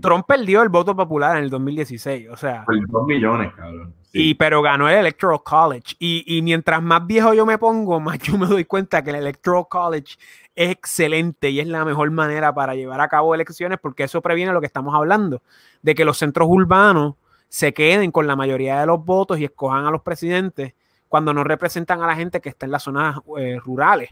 [0.00, 2.64] Trump, perdió el voto popular en el 2016, o sea.
[2.64, 3.94] Por dos millones, cabrón.
[4.14, 5.96] Y, pero ganó el Electoral College.
[5.98, 9.16] Y, y, mientras más viejo yo me pongo, más yo me doy cuenta que el
[9.16, 10.16] Electoral College
[10.54, 14.52] es excelente y es la mejor manera para llevar a cabo elecciones porque eso previene
[14.52, 15.42] lo que estamos hablando,
[15.80, 17.14] de que los centros urbanos
[17.48, 20.74] se queden con la mayoría de los votos y escojan a los presidentes
[21.08, 24.10] cuando no representan a la gente que está en las zonas eh, rurales.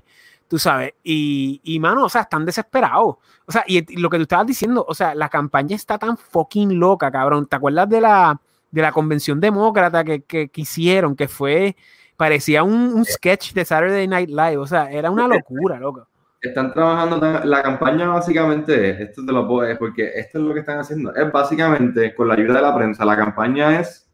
[0.51, 3.19] Tú sabes, y, y mano, o sea, están desesperados.
[3.47, 6.77] O sea, y, lo que tú estabas diciendo, o sea, la campaña está tan fucking
[6.77, 7.47] loca, cabrón.
[7.47, 11.77] ¿Te acuerdas de la, de la convención demócrata que, que, hicieron, que fue,
[12.17, 16.09] parecía un, sketch de Saturday Night Live, o sea, era una locura, loco.
[16.43, 20.61] Están trabajando, la campaña básicamente, esto te lo puedo decir, porque esto es lo que
[20.61, 24.11] están haciendo, es básicamente con la ayuda de la prensa, la campaña es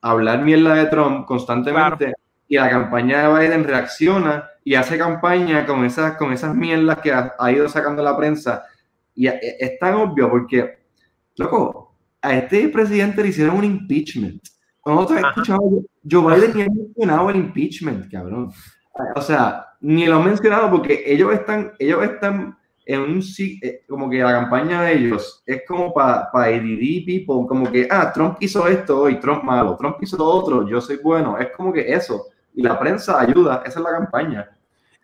[0.00, 2.12] hablar mierda de Trump constantemente
[2.52, 7.10] y la campaña de Biden reacciona y hace campaña con esas, con esas mierdas que
[7.10, 8.62] ha, ido sacando la prensa.
[9.14, 10.80] Y es, tan obvio porque,
[11.36, 14.42] loco, a este presidente le hicieron un impeachment.
[14.84, 18.52] Nosotros escuchado, Joe Biden ni ha mencionado el impeachment, cabrón.
[19.16, 24.10] O sea, ni lo ha mencionado porque ellos están, ellos están en un eh, como
[24.10, 28.68] que la campaña de ellos es como para pa people, como que, ah, Trump hizo
[28.68, 32.26] esto y Trump malo, Trump hizo lo otro, yo soy bueno, es como que eso.
[32.54, 34.50] Y la prensa ayuda, esa es la campaña.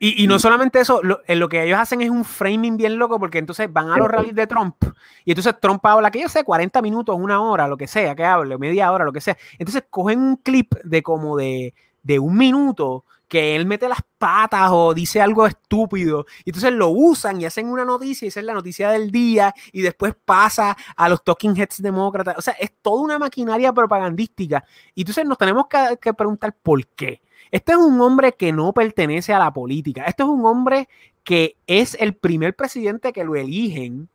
[0.00, 2.98] Y, y no solamente eso, lo, en lo que ellos hacen es un framing bien
[2.98, 4.76] loco, porque entonces van a los rallies de Trump
[5.24, 8.24] y entonces Trump habla, que yo sé, 40 minutos, una hora, lo que sea, que
[8.24, 9.36] hable, media hora, lo que sea.
[9.58, 14.70] Entonces cogen un clip de como de, de un minuto que él mete las patas
[14.72, 16.24] o dice algo estúpido.
[16.44, 19.54] Y entonces lo usan y hacen una noticia y esa es la noticia del día
[19.70, 22.38] y después pasa a los talking heads demócratas.
[22.38, 24.64] O sea, es toda una maquinaria propagandística.
[24.94, 25.66] Y entonces nos tenemos
[26.00, 27.20] que, preguntar por qué.
[27.50, 30.04] Este es un hombre que no pertenece a la política.
[30.04, 30.88] Este es un hombre
[31.24, 34.08] que es el primer presidente que lo eligen,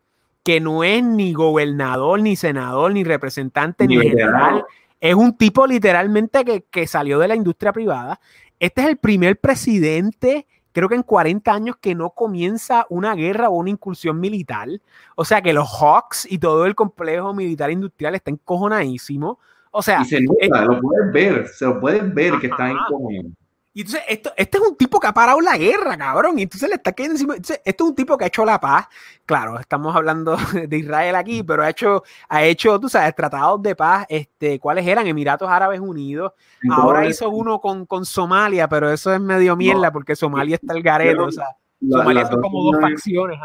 [0.44, 4.66] que no es ni gobernador, ni senador, ni representante, ni, general.
[5.00, 8.20] Es un tipo literalmente que, que, salió de la industria privada
[8.64, 13.50] este es el primer presidente, creo que en 40 años, que no comienza una guerra
[13.50, 14.70] o una incursión militar.
[15.18, 19.38] O sea que los Hawks y todo el complejo militar industrial está encojonadísimo.
[19.76, 23.32] O sea, y se nota, lo puedes ver, se lo puedes ver que está encojonado.
[23.76, 26.38] Y entonces, esto, este es un tipo que ha parado la guerra, cabrón.
[26.38, 27.36] Y entonces le está cayendo encima.
[27.36, 28.86] esto es un tipo que ha hecho la paz.
[29.26, 30.38] Claro, estamos hablando
[30.68, 34.06] de Israel aquí, pero ha hecho, ha hecho, tú sabes, tratados de paz.
[34.10, 35.08] Este, ¿Cuáles eran?
[35.08, 36.34] Emiratos Árabes Unidos.
[36.70, 40.84] Ahora hizo uno con, con, Somalia, pero eso es medio mierda porque Somalia está el
[40.84, 41.26] gareto.
[41.26, 41.48] o sea,
[41.82, 43.40] Somalia son como dos facciones.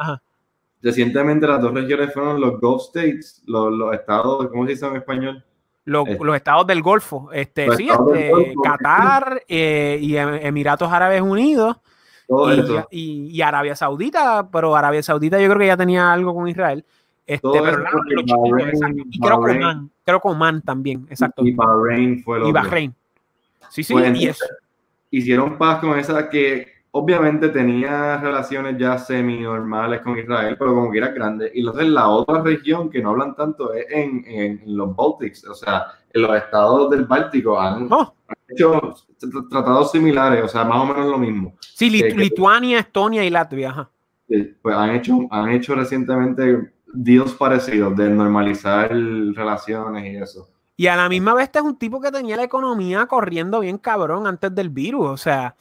[0.83, 4.97] Recientemente las dos regiones fueron los Gulf States, los, los estados, ¿cómo se dice en
[4.97, 5.45] español?
[5.89, 11.79] Eh, los, estados del Golfo, este, sí, este, Qatar eh, y em, Emiratos Árabes Unidos
[12.91, 16.85] y, y, Arabia Saudita, pero Arabia Saudita yo creo que ya tenía algo con Israel.
[17.27, 17.85] Este, pero
[19.11, 21.45] y creo que Oman, creo que Oman también, exacto.
[21.45, 22.95] Y Bahrein fue lo Y Bahrein.
[23.71, 24.45] Sí, sí, pues, y eso.
[25.11, 30.99] Hicieron paz con esa que obviamente tenía relaciones ya semi-normales con Israel, pero como que
[30.99, 31.51] era grande.
[31.55, 35.55] Y entonces la otra región que no hablan tanto es en, en, los Baltics, o
[35.55, 38.15] sea, en los estados del Báltico han, oh.
[38.49, 38.97] hecho
[39.49, 41.55] tratados similares, o sea, más o menos lo mismo.
[41.61, 43.89] Sí, Lituania, Estonia y Latvia.
[44.61, 50.49] pues han hecho, han hecho recientemente deals parecidos de normalizar relaciones y eso.
[50.77, 53.79] Y a la misma vez este es un tipo que tenía la economía corriendo bien
[53.79, 55.55] cabrón antes del virus, o sea,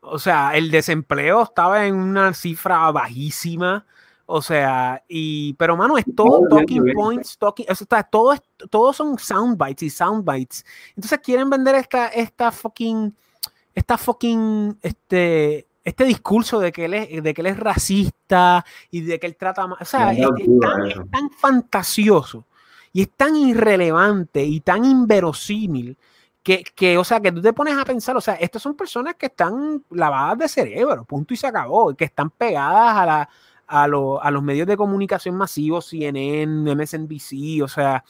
[0.00, 3.84] o sea, el desempleo estaba en una cifra bajísima.
[4.30, 8.92] O sea, y, pero mano, es todo talking points, talking, o sea, todo, es, todo
[8.92, 10.66] son soundbites y soundbites.
[10.94, 13.14] Entonces quieren vender esta, esta fucking,
[13.74, 19.00] esta fucking, este, este discurso de que él es, de que él es racista y
[19.00, 20.28] de que él trata o sea, es,
[21.10, 22.44] tan, fantasioso
[22.92, 25.96] y es tan irrelevante y tan inverosímil
[26.56, 29.26] que, o sea, que tú te pones a pensar, o sea, estas son personas que
[29.26, 33.28] están lavadas de cerebro, punto y se acabó, que están pegadas a, la,
[33.66, 38.02] a, a los medios de comunicación masivos, CNN, MSNBC, o sea,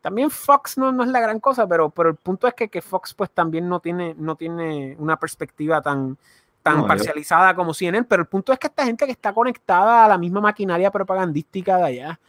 [0.00, 2.82] también Fox no, no es la gran cosa, pero, pero el punto es que, que,
[2.82, 6.18] Fox pues también no tiene, no tiene una perspectiva tan,
[6.62, 10.08] tan parcializada como CNN, pero el punto es que esta gente que está conectada a
[10.08, 12.20] la misma maquinaria propagandística de allá,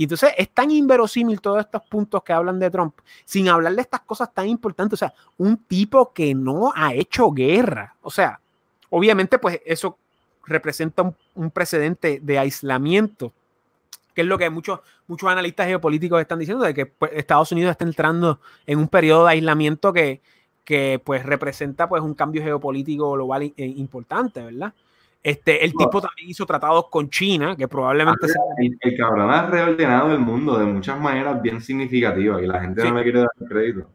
[0.00, 2.94] y entonces es tan inverosímil todos estos puntos que hablan de Trump,
[3.26, 4.94] sin hablar de estas cosas tan importantes.
[4.94, 7.96] O sea, un tipo que no ha hecho guerra.
[8.00, 8.40] O sea,
[8.88, 9.98] obviamente, pues eso
[10.46, 13.34] representa un, precedente de aislamiento,
[14.14, 17.72] que es lo que muchos, muchos analistas geopolíticos están diciendo, de que pues, Estados Unidos
[17.72, 20.22] está entrando en un periodo de aislamiento que,
[20.64, 24.72] que pues representa pues un cambio geopolítico global eh, importante, ¿verdad?
[25.22, 28.26] Este, el tipo también hizo tratados con China, que probablemente...
[28.58, 32.96] El, cabrón ha reordenado el mundo de muchas maneras bien significativas y la gente no
[32.96, 33.86] le quiere dar crédito.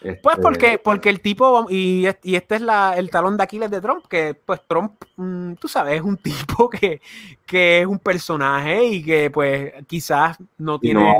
[0.00, 3.70] Pues este, porque, porque el tipo, y, y este es la, el talón de Aquiles
[3.70, 7.00] de Trump, que pues Trump, mm, tú sabes, es un tipo que,
[7.46, 11.14] que, es un personaje y que pues quizás no tiene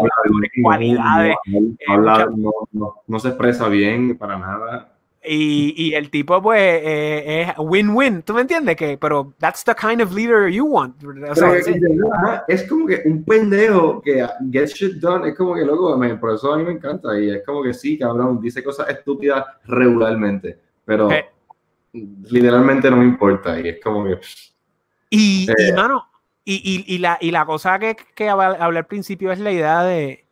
[0.62, 1.36] cualidades.
[3.06, 4.92] no, se expresa bien para nada.
[5.28, 8.22] Y, y, el tipo, pues, eh, es win-win.
[8.22, 8.76] ¿Tú me entiendes?
[8.76, 11.02] Que, pero that's the kind of leader you want.
[11.02, 11.66] O sea, es,
[12.48, 15.28] es, como que un pendejo que gets shit done.
[15.28, 17.18] Es como que, loco, por eso a mí me encanta.
[17.18, 20.58] Y es como que sí, cabrón, dice cosas estúpidas regularmente.
[20.84, 21.26] Pero eh.
[21.92, 23.58] literalmente no me importa.
[23.58, 24.20] Y es como que.
[25.10, 25.72] Y, y eh.
[25.74, 26.04] mano,
[26.44, 30.24] y, y, la, y la cosa que, que hablé al principio es la idea de,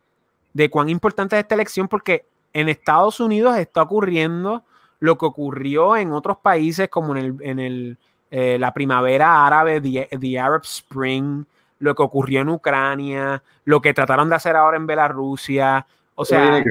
[0.53, 4.63] de cuán importante es esta elección, porque en Estados Unidos está ocurriendo
[5.05, 7.97] lo que ocurrió en otros países como en, el, en el,
[8.31, 11.45] eh, la primavera árabe, the, Arab Spring,
[11.79, 16.63] lo que ocurrió en Ucrania, lo que trataron de hacer ahora en Bielorrusia, o sea,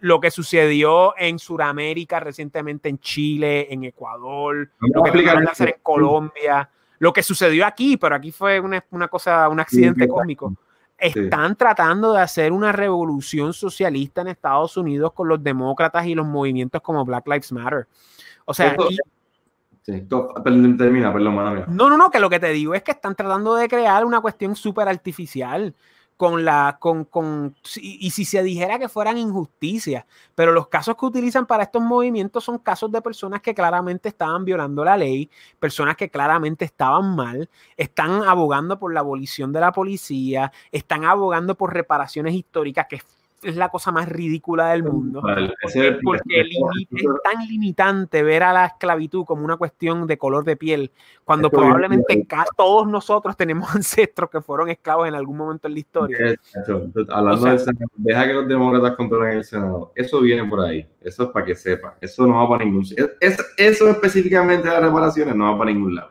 [0.00, 5.68] lo que sucedió en Sudamérica recientemente en Chile, en Ecuador, lo que trataron de hacer
[5.68, 10.54] en Colombia, lo que sucedió aquí, pero aquí fue una, una cosa, un accidente cósmico
[10.98, 16.26] están tratando de hacer una revolución socialista en Estados Unidos con los demócratas y los
[16.26, 17.86] movimientos como Black Lives Matter.
[18.44, 18.76] O sea,
[19.82, 23.54] sí, termina, perdón, No, no, no, que lo que te digo es que están tratando
[23.54, 25.74] de crear una cuestión súper artificial
[26.18, 30.04] con la, con, con, y, si se dijera que fueran injusticias,
[30.34, 34.44] pero los casos que utilizan para estos movimientos son casos de personas que claramente estaban
[34.44, 35.30] violando la ley,
[35.60, 41.54] personas que claramente estaban mal, están abogando por la abolición de la policía, están abogando
[41.56, 43.00] por reparaciones históricas que
[43.42, 45.22] es la cosa más ridícula del mundo.
[45.22, 50.90] porque, es tan limitante ver a la esclavitud como una cuestión de color de piel,
[51.24, 56.18] cuando probablemente todos nosotros tenemos ancestros que fueron esclavos en algún momento en la historia.
[57.10, 59.92] Hablando de eso, deja que los demócratas controlen el Senado.
[59.94, 60.86] Eso viene por ahí.
[61.00, 61.96] Eso es para que sepa.
[62.00, 65.94] Eso no va para ningún es, Eso específicamente de las reparaciones no va para ningún
[65.94, 66.10] lado.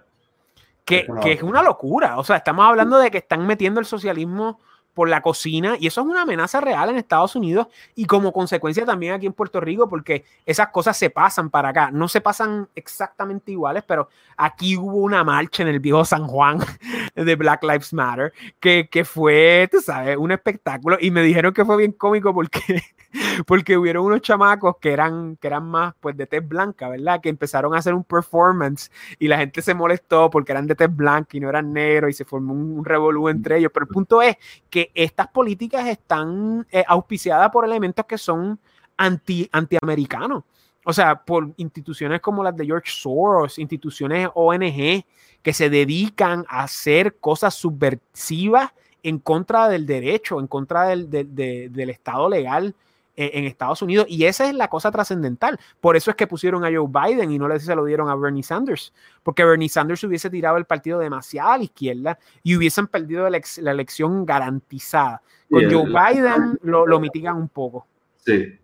[0.86, 2.18] Que, que es una locura.
[2.18, 4.62] O sea, estamos hablando de que están metiendo el socialismo
[4.98, 8.84] por la cocina y eso es una amenaza real en Estados Unidos y como consecuencia
[8.84, 12.68] también aquí en Puerto Rico porque esas cosas se pasan para acá, no se pasan
[12.74, 16.58] exactamente iguales, pero aquí hubo una marcha en el viejo San Juan
[17.16, 21.64] de Black Lives Matter que, que fue, tú sabes, un espectáculo y me dijeron que
[21.64, 22.82] fue bien cómico porque
[23.46, 27.22] porque hubieron unos chamacos que eran, que eran más pues de tez blanca, ¿verdad?
[27.22, 30.94] Que empezaron a hacer un performance y la gente se molestó porque eran de tez
[30.94, 33.72] blanca y no eran negros y se formó un, revolú entre ellos.
[33.74, 34.38] Pero el punto es
[34.70, 38.60] que estas políticas están eh, auspiciadas por elementos que son
[38.98, 40.44] anti, antiamericanos.
[40.86, 45.04] O sea, por instituciones como las de George Soros, instituciones ONG
[45.42, 48.72] que se dedican a hacer cosas subversivas
[49.04, 52.74] en contra del derecho, en contra del, del Estado legal
[53.20, 54.06] eh, en Estados Unidos.
[54.08, 55.60] Y esa es la cosa trascendental.
[55.82, 58.16] Por eso es que pusieron a Joe Biden y no le se lo dieron a
[58.16, 58.94] Bernie Sanders.
[59.24, 63.42] Porque Bernie Sanders hubiese tirado el partido demasiado a la izquierda y hubiesen perdido la,
[63.72, 65.24] elección garantizada.
[65.50, 67.88] Con Joe Biden lo, lo mitigan un poco.
[68.18, 68.56] Sí.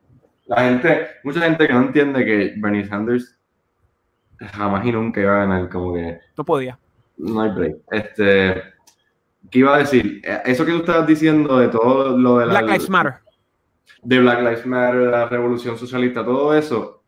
[0.45, 3.35] La gente, mucha gente que no entiende que Bernie Sanders
[4.37, 6.19] jamás y nunca iba a ganar, como que.
[6.37, 6.77] No podía.
[7.17, 7.77] No hay break.
[7.89, 8.61] Este.
[9.49, 10.21] ¿Qué iba a decir?
[10.23, 12.61] Eh, eso que tú estabas diciendo de todo lo de la.
[12.61, 13.22] Black Lives Matter
[14.01, 17.03] de Black Lives Matter, la revolución socialista, todo eso,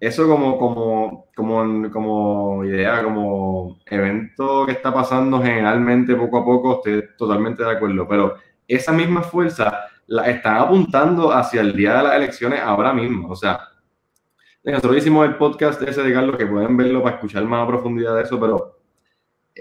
[0.00, 6.76] eso como, como, como, como idea, como evento que está pasando generalmente poco a poco,
[6.76, 8.34] estoy totalmente de acuerdo, pero
[8.66, 13.36] esa misma fuerza la están apuntando hacia el día de las elecciones ahora mismo, o
[13.36, 13.60] sea,
[14.64, 18.14] nosotros hicimos el podcast ese de Carlos, que pueden verlo para escuchar más a profundidad
[18.14, 18.78] de eso, pero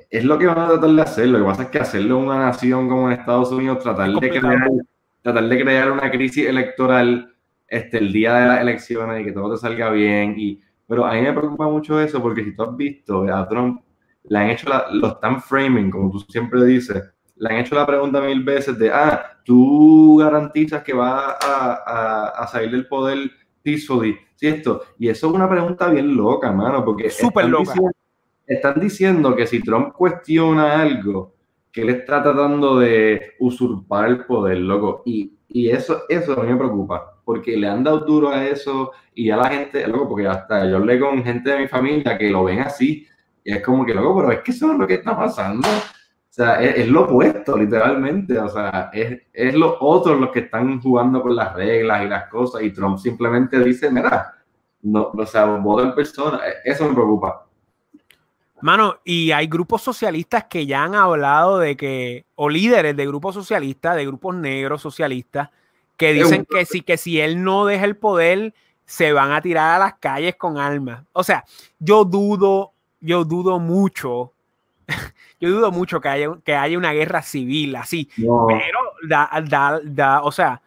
[0.10, 1.28] es lo que van a tratar de hacer.
[1.28, 4.30] Lo que pasa es que hacerlo en una nación como en Estados Unidos, tratar de
[4.30, 4.70] crear
[5.22, 7.36] tratar de crear una crisis electoral
[7.68, 10.36] este, el día de las elecciones y que todo te salga bien.
[10.38, 13.82] Y, pero a mí me preocupa mucho eso porque si tú has visto a Trump,
[14.24, 17.02] le han hecho, la, lo están framing, como tú siempre dices,
[17.36, 22.48] le han hecho la pregunta mil veces de, ah, tú garantizas que va a, a,
[22.48, 23.32] salir del poder
[23.64, 24.84] peacefully, ¿cierto?
[25.00, 27.74] Y eso es una pregunta bien loca, mano, porque Súper loca.
[28.46, 31.34] están diciendo que si Trump cuestiona algo,
[31.72, 35.04] que él está tratando de usurpar el poder, loco.
[35.06, 38.92] Y, y eso, eso a mí me preocupa, porque le han dado duro a eso
[39.14, 42.30] y a la gente, loco, porque hasta yo hablé con gente de mi familia que
[42.30, 43.08] lo ven así,
[43.44, 45.68] y es como que, loco, pero es que eso es lo que está pasando.
[45.68, 48.38] O sea, es, lo opuesto, literalmente.
[48.38, 52.30] O sea, es, es los otros los que están jugando con las reglas y las
[52.30, 54.34] cosas, y Trump simplemente dice, mira,
[54.84, 56.40] no, o sea, vota en persona.
[56.64, 57.48] Eso me preocupa.
[58.62, 63.36] Mano, y hay grupos socialistas que ya han hablado de que, o líderes de grupos
[63.36, 65.50] socialistas, de grupos negros socialistas,
[65.98, 68.54] que dicen que si, que si él no deja el poder,
[68.86, 71.04] se van a tirar a las calles con armas.
[71.14, 71.46] O sea,
[71.80, 74.34] yo dudo, yo dudo mucho,
[75.40, 80.22] yo dudo mucho que haya, que haya una guerra civil así, pero da, da, da,
[80.24, 80.62] o sea,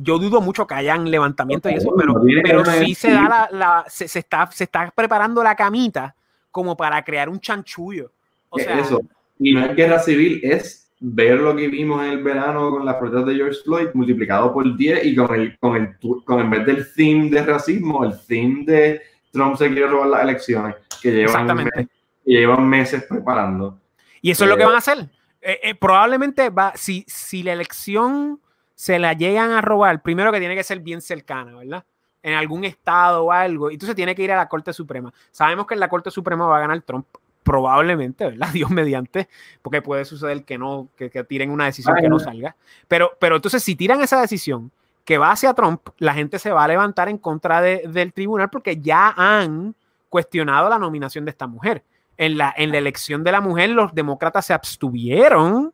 [0.00, 4.06] yo dudo mucho que hayan levantamientos y eso, pero, pero sí se da la, se,
[4.06, 6.14] está, se está preparando la camita
[6.58, 8.10] como para crear un chanchullo.
[8.50, 9.00] O sea, eso.
[9.38, 12.96] Y no es guerra civil, es ver lo que vimos en el verano con las
[12.96, 16.66] protestas de George Floyd multiplicado por 10 y con el, con el, con en vez
[16.66, 21.46] del theme de racismo, el theme de Trump se quiere robar las elecciones que llevan,
[21.54, 21.86] meses,
[22.24, 23.78] llevan meses preparando.
[24.20, 25.08] Y eso es lo que van a hacer.
[25.40, 28.40] Eh, eh, probablemente va, si, si la elección
[28.74, 31.84] se la llegan a robar, primero que tiene que ser bien cercana, ¿verdad?
[32.28, 35.12] En algún estado o algo, y entonces tiene que ir a la Corte Suprema.
[35.30, 37.06] Sabemos que en la Corte Suprema va a ganar Trump,
[37.42, 38.48] probablemente, ¿verdad?
[38.52, 39.28] Dios mediante,
[39.62, 42.54] porque puede suceder que no, que, tiren una decisión que no salga.
[42.86, 44.70] Pero, pero entonces, si tiran esa decisión
[45.04, 48.78] que va hacia Trump, la gente se va a levantar en contra del tribunal porque
[48.78, 49.74] ya han
[50.10, 51.82] cuestionado la nominación de esta mujer.
[52.18, 55.72] En la, en la elección de la mujer, los demócratas se abstuvieron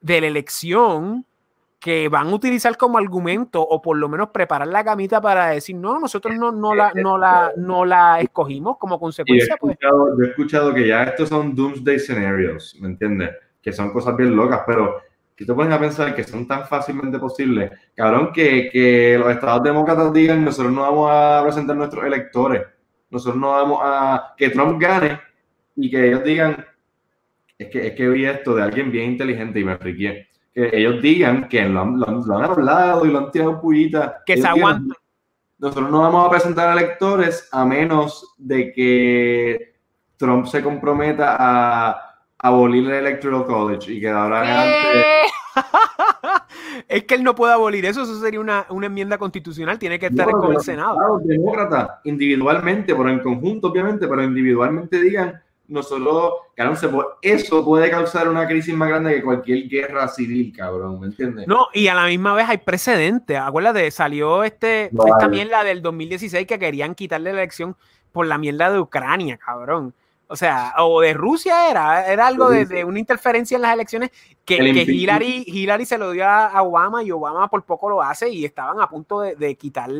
[0.00, 1.26] de la elección
[1.78, 5.76] que van a utilizar como argumento o por lo menos preparar la camita para decir,
[5.76, 9.56] no, nosotros no, no, la, no, la, no la escogimos como consecuencia.
[9.60, 9.76] Pues".
[9.80, 13.30] Yo he, escuchado, que ya estos son doomsday scenarios, ¿me entiendes?
[13.62, 15.00] Que son cosas bien locas, pero
[15.36, 19.62] que te pones a pensar que son tan fácilmente posibles, cabrón, que, que los estados
[19.62, 22.62] demócratas digan, nosotros no vamos a presentar nuestros electores,
[23.08, 25.20] nosotros no vamos a, que Trump gane
[25.76, 26.66] y que ellos digan,
[27.56, 30.28] es que, es que vi esto de alguien bien inteligente y me friqué
[30.58, 34.22] que ellos digan que lo han, hablado y lo han tirado pullita.
[34.26, 34.96] Que se aguantan.
[35.58, 39.74] Nosotros no vamos a presentar a electores a menos de que
[40.16, 44.88] Trump se comprometa a abolir el Electoral College y que ahora adelante.
[46.88, 50.30] es que él no puede abolir eso, eso sería una, enmienda constitucional, tiene que estar
[50.30, 51.20] con el Senado.
[51.24, 56.40] Demócrata, individualmente, pero en conjunto, obviamente, pero individualmente digan nosotros,
[56.80, 61.46] solo eso puede causar una crisis más grande que cualquier guerra civil, cabrón, ¿me entiendes?
[61.46, 63.38] No, y a la misma vez hay precedentes.
[63.38, 67.76] Acuérdate, salió este, no, esta mierda del 2016 que querían quitarle la elección
[68.12, 69.92] por la mierda de Ucrania, cabrón.
[70.26, 74.10] O sea, o de Rusia era, era algo de, una interferencia en las elecciones
[74.44, 78.44] que, Hillary, Hillary se lo dio a Obama y Obama por poco lo hace y
[78.44, 79.90] estaban a punto de, de quitar,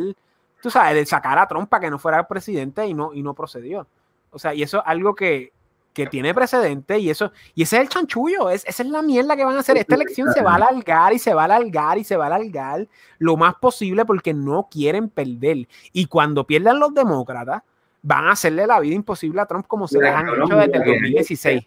[0.62, 3.34] tú sabes, de sacar a Trump para que no fuera presidente y no, y no
[3.34, 3.86] procedió.
[4.30, 5.52] O sea, y eso es algo que,
[5.98, 9.34] que tiene precedente y eso, y ese es el chanchullo, es, esa es la mierda
[9.34, 9.76] que van a hacer.
[9.76, 12.36] Esta elección se va a alargar y se va a alargar y se va a
[12.36, 12.86] alargar
[13.18, 15.66] lo más posible porque no quieren perder.
[15.92, 17.62] Y cuando pierdan los demócratas,
[18.00, 20.84] van a hacerle la vida imposible a Trump como se les han hecho desde el
[20.84, 21.66] 2016.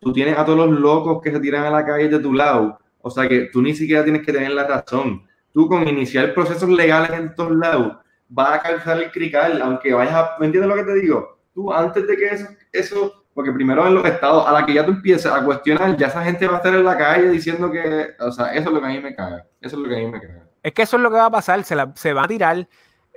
[0.00, 2.76] Tú tienes a todos los locos que se tiran a la calle de tu lado,
[3.02, 5.24] o sea que tú ni siquiera tienes que tener la razón.
[5.52, 7.98] Tú con iniciar procesos legales en todos lados,
[8.28, 10.36] vas a calzar el crical, aunque vayas a...
[10.40, 11.38] ¿Me entiendes lo que te digo?
[11.54, 14.86] Tú antes de que eso, eso porque primero en los estados, a la que ya
[14.86, 18.10] tú empieces a cuestionar, ya esa gente va a estar en la calle diciendo que,
[18.20, 19.44] o sea, eso es lo que a mí me caga.
[19.60, 20.46] Eso es lo que a mí me caga.
[20.62, 22.68] Es que eso es lo que va a pasar, se, se va a tirar.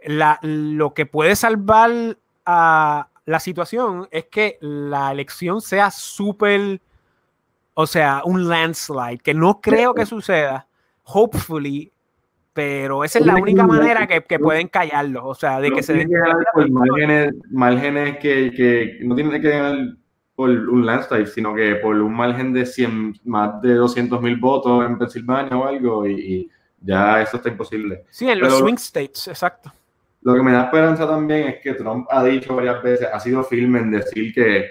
[0.05, 6.81] La, lo que puede salvar a la situación es que la elección sea súper,
[7.75, 10.67] o sea, un landslide, que no creo que suceda.
[11.03, 11.91] Hopefully,
[12.53, 15.93] pero esa es la única manera que, que pueden callarlo, o sea, de que se
[15.93, 16.09] den...
[16.69, 19.77] Márgenes, márgenes que, que no tienen que ganar
[20.37, 24.85] por un landslide, sino que por un margen de 100, más de 200 mil votos
[24.85, 26.47] en Pensilvania o algo, y,
[26.79, 28.03] ya eso está imposible.
[28.11, 29.73] Sí, en los swing states, exacto.
[30.21, 33.43] Lo que me da esperanza también es que Trump ha dicho varias veces, ha sido
[33.43, 34.69] firme en decir que,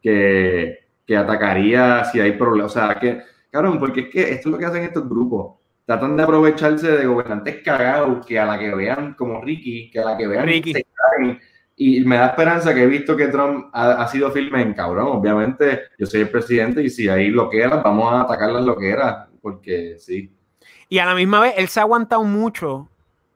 [0.00, 2.70] que, que atacaría si hay problemas.
[2.70, 3.20] O sea, que,
[3.50, 5.56] cabrón, porque es que esto es lo que hacen estos grupos.
[5.86, 10.04] Tratan de aprovecharse de gobernantes cagados que a la que vean, como Ricky, que a
[10.04, 10.72] la que vean Ricky.
[10.72, 10.86] se
[11.82, 15.06] y me da esperanza que he visto que Trump ha, sido firme en cabrón.
[15.12, 18.76] Obviamente, yo soy el presidente y si ahí lo que era, vamos a atacar lo
[18.76, 20.30] que era, porque sí.
[20.90, 22.90] Y a la misma vez, él se ha aguantado mucho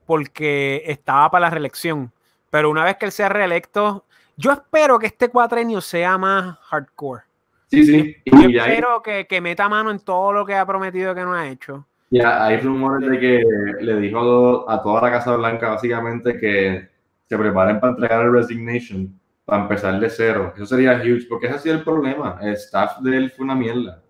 [0.05, 2.11] porque estaba para la reelección.
[2.51, 4.05] Pero una vez que él sea reelecto,
[4.37, 7.23] yo espero que este cuatrenio sea más hardcore.
[7.71, 8.15] Sí, sí.
[8.25, 11.33] Y yo espero que, que, meta mano en todo lo que ha prometido que no
[11.33, 11.87] ha hecho.
[12.11, 13.43] Ya, hay rumores de que
[13.81, 16.93] le dijo a toda la Casa Blanca básicamente que
[17.27, 20.53] se preparen para entregar el resignation, para empezar de cero.
[20.55, 22.37] Eso sería huge, porque ese ha sido el problema.
[22.41, 24.01] El staff de él fue una mierda.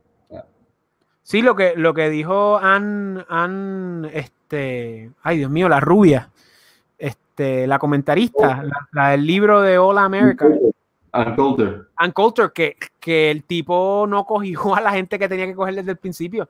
[1.24, 6.30] Sí, lo que, lo que dijo Ann, este, ay Dios mío, la rubia,
[7.00, 10.48] este, la comentarista, la, del libro de All America.
[11.14, 11.88] Ann Coulter.
[11.96, 15.74] Ann Coulter, que, que el tipo no cogió a la gente que tenía que coger
[15.74, 16.48] desde el principio.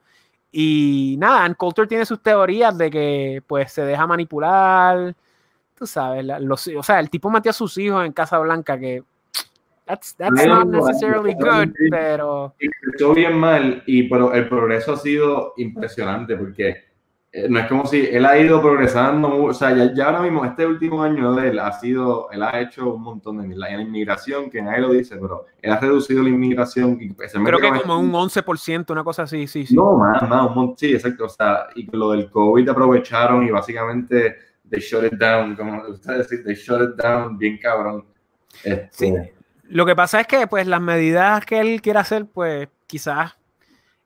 [0.52, 5.16] Y nada, Ann Coulter tiene sus teorías de que pues se deja manipular,
[5.77, 9.03] tú sabes, los, o sea, el tipo metió a sus hijos en Casa Blanca que
[9.85, 12.56] that's, that's not necessarily good, pero...
[12.60, 16.85] Empezó bien mal, y pero el progreso ha sido impresionante porque
[17.38, 20.65] eh, no es como si él ha ido progresando, o sea, ya, ahora mismo, este
[20.65, 24.49] último año de él ha sido, él ha hecho un montón de la, la inmigración,
[24.49, 26.97] que nadie lo dice, pero él ha reducido la inmigración.
[26.97, 29.76] Creo que como un 11%, una cosa así, sí, sí.
[29.76, 34.38] No, más, más, sí, exacto, o sea, y lo del COVID aprovecharon y básicamente
[34.70, 38.06] they shut it down, como ustedes dicen, they shut it down bien cabrón.
[38.64, 39.14] Este, sí.
[39.68, 43.36] Lo que pasa es que, pues, las medidas que él quiere hacer, pues, quizás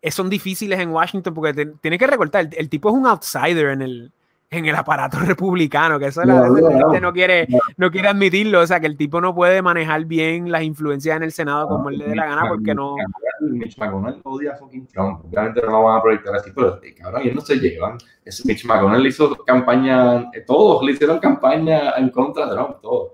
[0.02, 2.50] eh, son difíciles en Washington porque tiene que recortar.
[2.52, 4.12] El, tipo es un outsider en el,
[4.52, 7.48] en el aparato republicano, que eso la, gente no quiere,
[7.78, 8.62] no quiere admitirlo.
[8.62, 11.90] O sea, que el tipo no puede manejar bien las influencias en el Senado como
[11.90, 12.96] él le dé la gana porque no.
[13.42, 15.26] Mitch McConnell odia a fucking Trump.
[15.26, 17.98] Obviamente no lo van a proyectar así, pero cabrón, ellos no se llevan.
[18.46, 23.12] Mitch McConnell hizo campaña, eh, todos le hicieron campaña en contra de Trump, todos.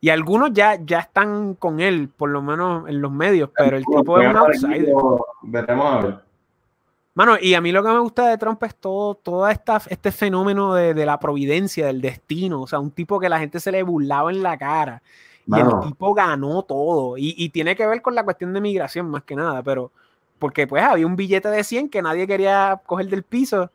[0.00, 3.84] Y algunos ya, ya están con él, por lo menos en los medios, pero el
[3.84, 4.94] tipo es un outsider.
[5.42, 6.27] Veremos a ver.
[7.18, 10.12] Mano, y a mí lo que me gusta de Trump es todo, todo esta, este
[10.12, 12.62] fenómeno de, de, la providencia, del destino.
[12.62, 15.02] O sea, un tipo que la gente se le burlaba en la cara.
[15.44, 17.18] Y el tipo ganó todo.
[17.18, 19.90] Y, y, tiene que ver con la cuestión de migración más que nada, pero
[20.38, 23.72] porque pues había un billete de 100 que nadie quería coger del piso.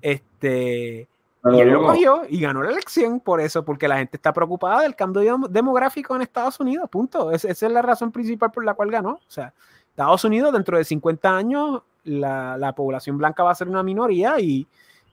[0.00, 1.08] Este,
[1.52, 4.82] y él lo cogió y ganó la elección por eso, porque la gente está preocupada
[4.82, 7.32] del cambio demográfico en Estados Unidos, punto.
[7.32, 9.14] esa es la razón principal por la cual ganó.
[9.14, 9.52] O sea,
[9.90, 14.38] Estados Unidos dentro de 50 años la, la población blanca va a ser una minoría
[14.40, 14.66] y,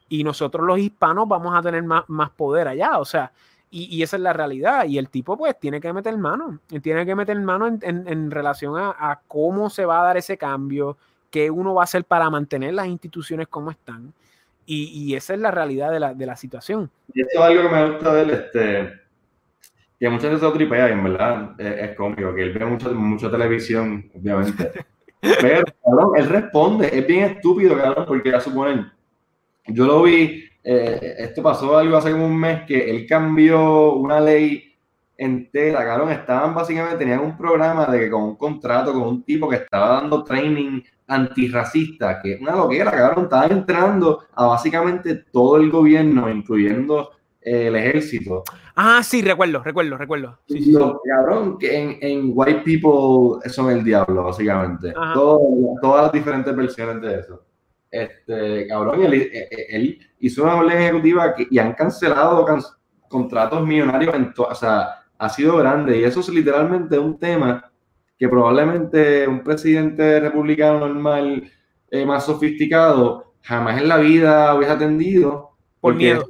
[0.09, 2.99] y, nosotros los hispanos vamos a tener más, más poder allá.
[2.99, 3.31] O sea,
[3.69, 4.85] y, y, esa es la realidad.
[4.85, 8.31] Y el tipo pues tiene que meter mano, tiene que meter mano en, en, en
[8.31, 10.97] relación a, a cómo se va a dar ese cambio,
[11.29, 14.13] qué uno va a hacer para mantener las instituciones como están.
[14.73, 16.89] Y, esa es la realidad de la, de la situación.
[17.13, 18.93] Y eso es algo que me gusta de él, este,
[19.99, 23.29] que muchas veces lo tripea y en verdad es, cómico, que él ve mucho, mucha
[23.29, 24.71] televisión, obviamente.
[25.21, 28.91] Pero, cabrón, él responde, es bien estúpido, cabrón, porque ya suponen,
[29.67, 34.19] yo lo vi, eh, esto pasó algo hace como un mes, que él cambió una
[34.19, 34.71] ley
[35.15, 39.47] entera, cabrón, estaban básicamente, tenían un programa de que con un contrato con un tipo
[39.47, 45.57] que estaba dando training antirracista, que es una loquera, cabrón, estaba entrando a básicamente todo
[45.57, 48.43] el gobierno, incluyendo eh, el ejército.
[48.75, 50.39] Ah, sí, recuerdo, recuerdo, recuerdo.
[50.47, 50.73] Sí,
[51.05, 54.93] cabrón, que en, en, White People son el diablo, básicamente.
[55.13, 57.43] todas las diferentes versiones de eso.
[57.89, 62.45] Este, cabrón, él, eh, eh, él hizo una orden ejecutiva que, y han cancelado
[63.09, 65.99] contratos millonarios, en o sea, ha sido grande.
[65.99, 67.71] Y eso es literalmente un tema
[68.17, 71.51] que probablemente un presidente republicano normal,
[71.89, 75.51] eh, más sofisticado, jamás en la vida hubiese atendido.
[75.79, 76.27] Por miedo.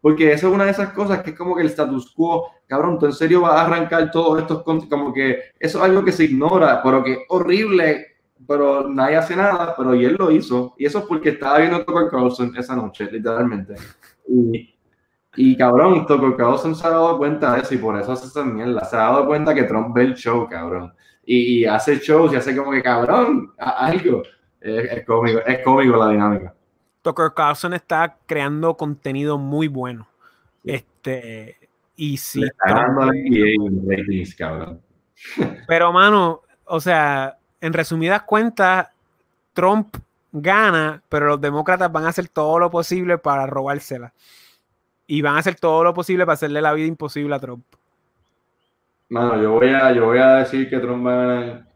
[0.00, 2.98] Porque eso es una de esas cosas que es como que el status quo, cabrón,
[2.98, 6.24] tú en serio vas a arrancar todos estos como que eso es algo que se
[6.24, 8.06] ignora, pero que es horrible,
[8.46, 10.74] pero nadie hace nada, pero y él lo hizo.
[10.78, 13.74] Y eso es porque estaba viendo Tucker Carlson esa noche, literalmente.
[14.28, 14.74] Y,
[15.36, 18.44] y cabrón, Tucker Carlson se ha dado cuenta de eso y por eso hace esa
[18.44, 18.84] mierda.
[18.84, 20.92] Se ha dado cuenta que Trump ve el show, cabrón
[21.28, 24.22] y, hace shows y hace como que cabrón, algo.
[24.60, 26.54] Es, cómico, es cómico la dinámica.
[27.02, 30.08] Tucker Carlson está creando contenido muy bueno.
[30.64, 31.56] Este,
[31.96, 32.42] y sí.
[35.66, 38.88] Pero, mano, o sea, en resumidas cuentas,
[39.52, 39.96] Trump
[40.30, 44.12] gana, pero los demócratas van a hacer todo lo posible para robársela.
[45.06, 47.64] Y van a hacer todo lo posible para hacerle la vida imposible a Trump.
[49.08, 51.66] Mano, yo voy a, yo voy a decir que Trump va a ganar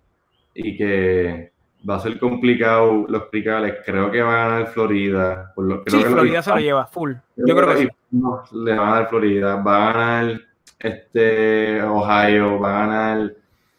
[0.55, 1.52] y que
[1.89, 3.77] va a ser complicado los picales.
[3.85, 5.53] Creo que va a ganar Florida.
[5.55, 7.13] Por lo, creo sí, Florida se lo lleva, full.
[7.37, 7.89] Yo creo que sí.
[8.11, 9.57] No, le va a ganar Florida.
[9.57, 10.41] Va a ganar
[10.79, 13.35] este, Ohio, va a ganar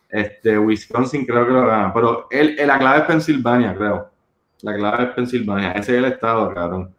[0.09, 1.93] este, Wisconsin, creo que lo gana.
[1.93, 4.09] Pero él, la clave es Pensilvania, creo.
[4.61, 5.71] La clave es Pensilvania.
[5.73, 6.93] Ese es el estado, cabrón.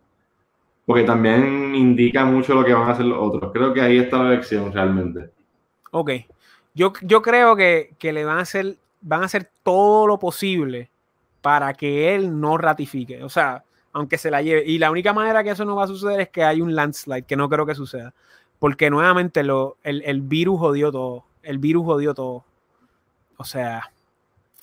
[0.84, 3.52] Porque también indica mucho lo que van a hacer los otros.
[3.52, 5.30] Creo que ahí está la elección realmente.
[5.90, 6.10] Ok.
[6.74, 10.90] Yo, creo que, le van a hacer, van a hacer todo lo posible
[11.44, 13.22] para que él no ratifique.
[13.22, 13.62] O sea,
[13.92, 14.64] aunque se la lleve.
[14.64, 17.24] Y la única manera que eso no va a suceder es que hay un landslide,
[17.24, 18.14] que no creo que suceda.
[18.58, 21.26] Porque nuevamente lo, el, virus jodió todo.
[21.42, 22.46] El virus jodió todo.
[23.36, 23.92] O sea,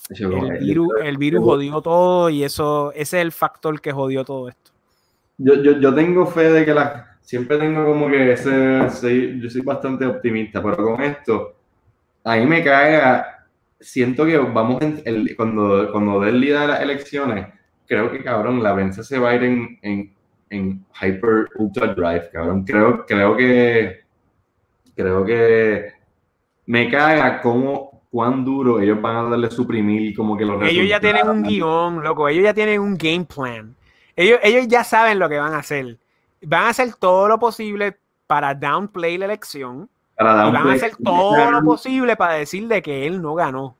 [0.10, 4.50] el virus, el virus jodió todo y eso, ese es el factor que jodió todo
[4.50, 4.72] esto.
[5.38, 10.08] Yo, yo, tengo fe de que la, siempre tengo como que ese, yo soy bastante
[10.08, 11.54] optimista, pero con esto,
[12.24, 13.41] a mí me caga,
[13.82, 17.48] siento que vamos, en el, cuando, cuando dé el día de las elecciones,
[17.88, 20.14] creo que, cabrón, la venta se va a ir en, en,
[20.50, 22.64] en Hyper Ultra Drive, cabrón.
[22.64, 24.02] Creo, creo que,
[24.96, 25.92] creo que
[26.66, 31.00] me caga cómo, cuán duro ellos van a darle suprimir como que los Ellos ya
[31.00, 33.76] tienen un guion, loco, ellos ya tienen un game plan.
[34.16, 35.98] Ellos, ellos ya saben lo que van a hacer.
[36.42, 37.98] van a hacer todo lo posible
[38.28, 39.90] para downplay la elección.
[40.22, 43.76] Y van a hacer todo lo posible para decir de que él no ganó.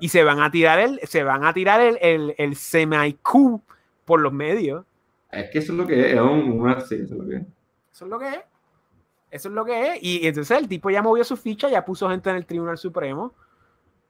[0.00, 3.62] Y se van a tirar el, se van a tirar el, el, el semi-coup
[4.04, 4.84] por los medios.
[5.30, 7.42] Es que eso es lo que es, es un, eso es lo que es.
[7.92, 8.40] Eso es lo que es.
[9.30, 9.98] Eso es lo que es.
[10.02, 13.34] Y, entonces el tipo ya movió su ficha, ya puso gente en el Tribunal Supremo.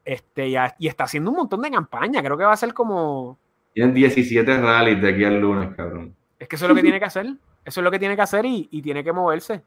[0.05, 2.23] Este, ya, y está haciendo un montón de campaña.
[2.23, 3.39] Creo que va a ser como.
[3.75, 6.15] Tienen 17 rallies de aquí al lunes, cabrón.
[6.39, 7.27] Es que eso es lo que tiene que hacer.
[7.65, 9.63] Eso es lo que tiene que hacer y, y tiene que moverse.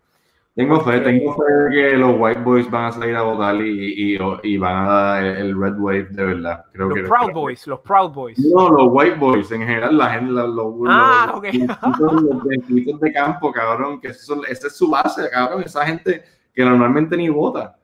[0.53, 4.15] Tengo fe, tengo fe de que los White Boys van a salir a votar y,
[4.15, 6.65] y, y van a dar el Red Wave de verdad.
[6.73, 8.38] Creo los Proud Boys, los Proud Boys.
[8.38, 11.65] No, los White Boys, en general, la gente, los, los, ah, okay.
[11.99, 16.22] los, de campo, cabrón, que eso, esa es su base, cabrón, esa gente
[16.53, 17.78] que normalmente ni vota.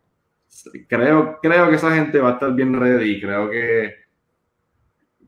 [0.90, 3.94] Creo, creo que esa gente va a estar bien ready y creo que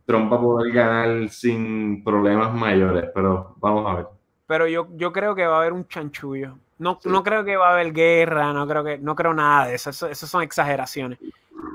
[0.03, 4.07] Trump va a poder ganar sin problemas mayores, pero vamos a ver.
[4.45, 7.69] Pero yo, yo creo que va a haber un chanchullo no, no creo que va
[7.69, 9.89] a haber guerra, no creo que, no creo nada de eso.
[9.89, 11.19] Esas son exageraciones.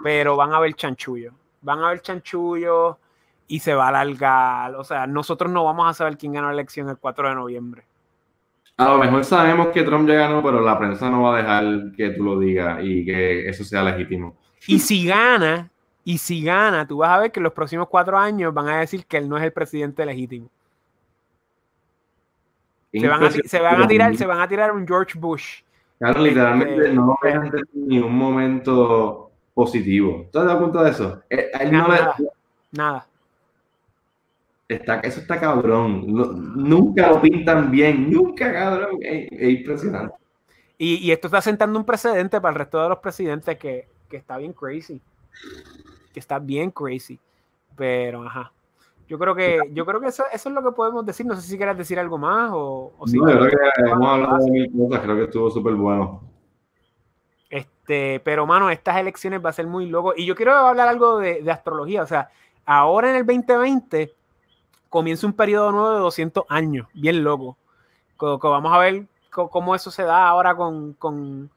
[0.03, 1.33] Pero van a haber chanchullo.
[1.61, 2.99] Van a haber chanchullo
[3.47, 4.75] y se va a alargar.
[4.77, 7.85] O sea, nosotros no vamos a saber quién ganó la elección el 4 de noviembre.
[8.77, 11.93] A lo mejor sabemos que Trump ya ganó, pero la prensa no va a dejar
[11.97, 14.37] que tú lo digas y que eso sea legítimo.
[14.67, 15.71] Y si gana,
[16.03, 18.81] y si gana, tú vas a ver que en los próximos cuatro años van a
[18.81, 20.51] decir que él no es el presidente legítimo.
[23.01, 23.25] Se van,
[23.83, 25.63] a, tirar, se van a tirar un George Bush.
[25.99, 30.29] Claro, literalmente este, no no a ni un momento positivo.
[30.33, 31.23] ¿Tú te das cuenta de eso?
[31.29, 32.15] Eh, nada,
[32.71, 33.07] nada.
[34.69, 36.05] Está, eso está cabrón.
[36.07, 38.11] nunca lo pintan bien.
[38.11, 38.99] Nunca, cabrón.
[39.03, 40.15] Es, impresionante.
[40.79, 44.17] Y, y, esto está sentando un precedente para el resto de los presidentes que, que
[44.17, 45.01] está bien crazy.
[46.13, 47.19] Que está bien crazy.
[47.77, 48.53] Pero, ajá.
[49.09, 51.27] Yo creo que, yo creo que eso, eso, es lo que podemos decir.
[51.27, 53.19] No sé si quieres decir algo más o, o si.
[53.19, 56.23] No, yo creo que hemos hablado de mil cosas, creo que estuvo súper bueno.
[57.51, 60.15] Este, pero mano, estas elecciones va a ser muy loco.
[60.17, 62.03] Y yo quiero hablar algo de, de astrología.
[62.03, 62.31] O sea,
[62.65, 64.15] ahora en el 2020
[64.89, 67.57] comienza un periodo nuevo de 200 años, bien loco.
[68.19, 71.51] Vamos a ver cómo eso se da ahora con, con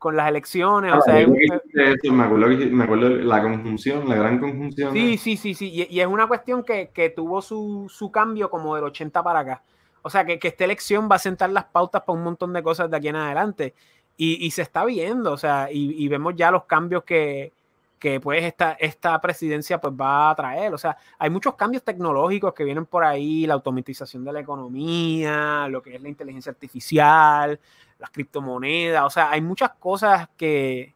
[0.00, 0.94] con las elecciones.
[0.94, 4.94] o ah, sea, me, acuerdo, la conjunción, la gran conjunción.
[4.94, 5.86] Sí, sí, sí, sí.
[5.90, 9.62] Y, es una cuestión que, tuvo su, cambio como del 80 para acá.
[10.00, 12.90] O sea, que, esta elección va a sentar las pautas para un montón de cosas
[12.90, 13.74] de aquí en adelante.
[14.16, 17.52] Y, se está viendo, o sea, y, vemos ya los cambios que,
[17.98, 20.72] que pues esta, esta presidencia pues va a traer.
[20.72, 25.68] O sea, hay muchos cambios tecnológicos que vienen por ahí, la automatización de la economía,
[25.68, 27.60] lo que es la inteligencia artificial,
[28.00, 30.94] las criptomonedas, o sea, hay muchas cosas que,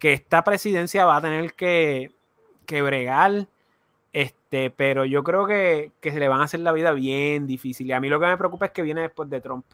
[0.00, 2.12] esta presidencia va a tener que,
[2.66, 3.48] que bregar,
[4.12, 7.86] este, pero yo creo que, se le van a hacer la vida bien difícil.
[7.86, 9.64] Y a mí lo que me preocupa es que viene después de Trump.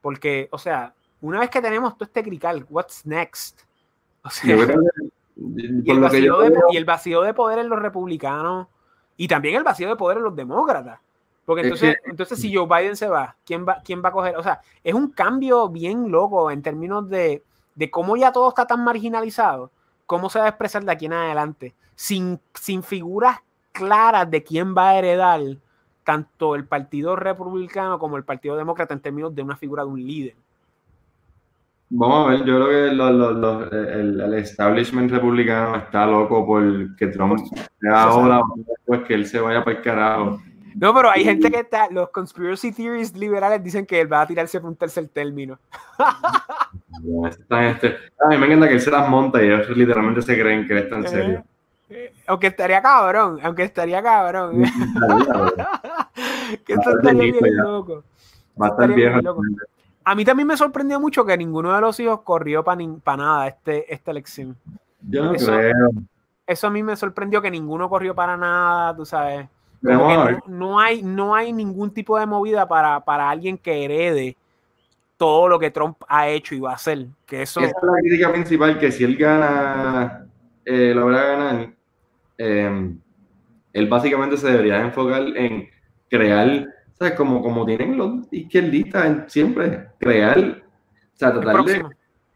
[0.00, 3.60] Porque, o sea, una vez que tenemos todo este crical, what's next?
[4.22, 4.56] O sea,
[5.36, 8.68] y, el vacío de, y el vacío de poder en los republicanos
[9.16, 11.00] y también el vacío de poder en los demócratas.
[11.46, 14.36] Porque entonces, entonces si Joe Biden se va, ¿quién va, ¿quién va a coger?
[14.36, 17.44] O sea, es un cambio bien loco en términos de,
[17.76, 19.70] de cómo ya todo está tan marginalizado,
[20.06, 23.38] cómo se va a expresar de aquí en adelante, sin, sin figuras
[23.70, 25.40] claras de quién va a heredar
[26.02, 30.04] tanto el Partido Republicano como el Partido Demócrata en términos de una figura de un
[30.04, 30.34] líder.
[31.90, 37.38] Vamos a ver, yo creo que el, el, establishment republicano está loco por que Trump
[37.80, 40.40] sea ahora después que él se vaya para el carajo.
[40.78, 44.26] No, pero hay gente que está, los conspiracy theories liberales dicen que él va a
[44.26, 45.58] tirarse por un tercer término.
[47.50, 50.66] este, a mí me encanta que él se las monta y ellos literalmente se creen
[50.66, 51.44] que está en serio.
[51.88, 54.62] Eh, aunque estaría cabrón, aunque estaría cabrón.
[56.66, 58.04] que esto estaría bien loco.
[58.60, 59.22] Va a estar bien.
[60.04, 63.92] A mí también me sorprendió mucho que ninguno de los hijos corrió para nada este,
[63.92, 64.54] esta elección.
[65.00, 65.88] Yo no creo.
[66.46, 69.48] Eso a mí me sorprendió que ninguno corrió para nada, tú sabes
[69.80, 74.36] no, hay, no hay ningún tipo de movida para, alguien que herede
[75.16, 77.06] todo lo que Trump ha hecho y va a hacer.
[77.24, 77.60] Que eso...
[77.60, 80.26] Esa es la crítica principal, que si él gana,
[80.64, 81.70] eh, logra ganar,
[82.38, 82.96] eh,
[83.72, 85.68] él básicamente se debería enfocar en
[86.08, 86.66] crear,
[86.98, 87.14] ¿sabes?
[87.14, 91.84] Como, como tienen los izquierdistas siempre, crear, o sea, tratar de,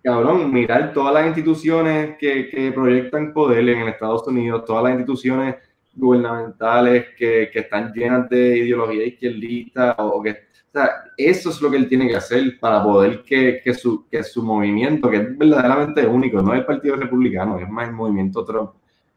[0.03, 5.57] cabrón, mirar todas las instituciones que, que proyectan poder en Estados Unidos, todas las instituciones
[5.95, 10.31] gubernamentales que, que, están llenas de ideología izquierdista o, que
[10.73, 14.07] o sea, eso es lo que él tiene que hacer para poder que, que, su,
[14.09, 17.95] que su movimiento, que es verdaderamente único, no es el Partido Republicano, es más el
[17.95, 18.71] movimiento Trump,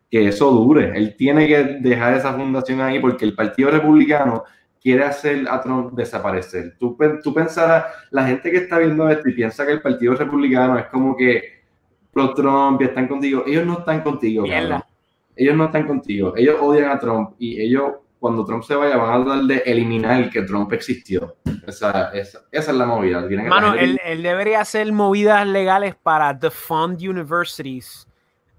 [0.09, 0.97] que eso dure.
[0.97, 4.43] Él tiene que dejar esa fundación ahí porque el Partido Republicano
[4.81, 6.75] quiere hacer a Trump desaparecer.
[6.79, 10.79] Tú, tú pensarás, la gente que está viendo esto y piensa que el Partido Republicano
[10.79, 11.61] es como que
[12.11, 14.43] pro Trump y están contigo, ellos no están contigo.
[15.35, 16.33] Ellos no están contigo.
[16.35, 20.29] Ellos odian a Trump y ellos, cuando Trump se vaya, van a tratar de eliminar
[20.29, 21.35] que Trump existió.
[21.65, 23.25] Esa, esa, esa es la movida.
[23.47, 28.07] Mano, él, él, debería hacer movidas legales para defund universities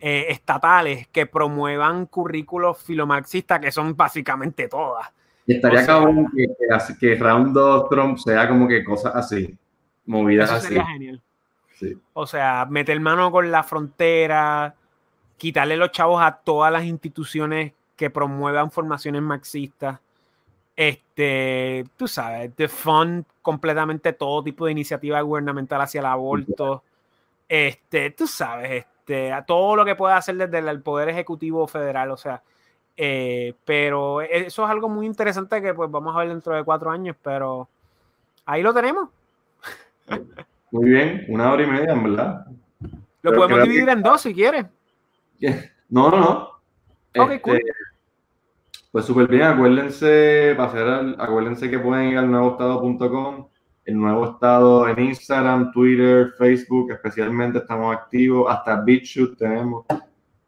[0.06, 5.08] eh, estatales que promuevan currículos filomarxistas, que son básicamente todas.
[5.46, 6.46] estaría cabrón que,
[7.00, 9.56] que, Round 2 Trump sea como que cosas así,
[10.04, 10.68] movidas así.
[10.68, 11.22] Sería genial.
[12.12, 14.74] O sea, meter mano con la frontera,
[15.36, 20.00] quitarle los chavos a todas las instituciones que promuevan formaciones marxistas.
[20.76, 26.82] Este, tú sabes, defund completamente todo tipo de iniciativa gubernamental hacia el aborto.
[27.48, 32.10] Este, tú sabes, este, a todo lo que pueda hacer desde el Poder Ejecutivo Federal,
[32.10, 32.42] o sea,
[32.96, 36.90] eh, pero eso es algo muy interesante que pues vamos a ver dentro de cuatro
[36.90, 37.68] años, pero
[38.46, 39.08] ahí lo tenemos.
[40.70, 42.46] Muy bien, una hora y media, en verdad.
[43.22, 44.66] Lo podemos dividir en dos si quieres.
[45.88, 47.22] No, no, no.
[47.22, 47.62] Ok, este,
[48.90, 53.48] Pues súper bien, acuérdense, pasar acuérdense que pueden ir al nuevoestado.com
[53.84, 59.84] el nuevo estado en Instagram, Twitter, Facebook, especialmente estamos activos, hasta BitChute tenemos,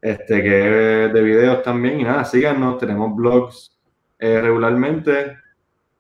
[0.00, 3.76] este, que es de videos también, y nada, síganos, tenemos blogs
[4.18, 5.36] eh, regularmente,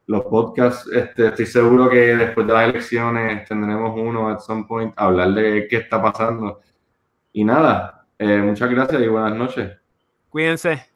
[0.06, 4.94] los podcasts, este, estoy seguro que después de las elecciones tendremos uno at some point,
[4.96, 6.60] hablar de qué está pasando.
[7.32, 9.76] Y nada, eh, muchas gracias y buenas noches.
[10.30, 10.95] Cuídense.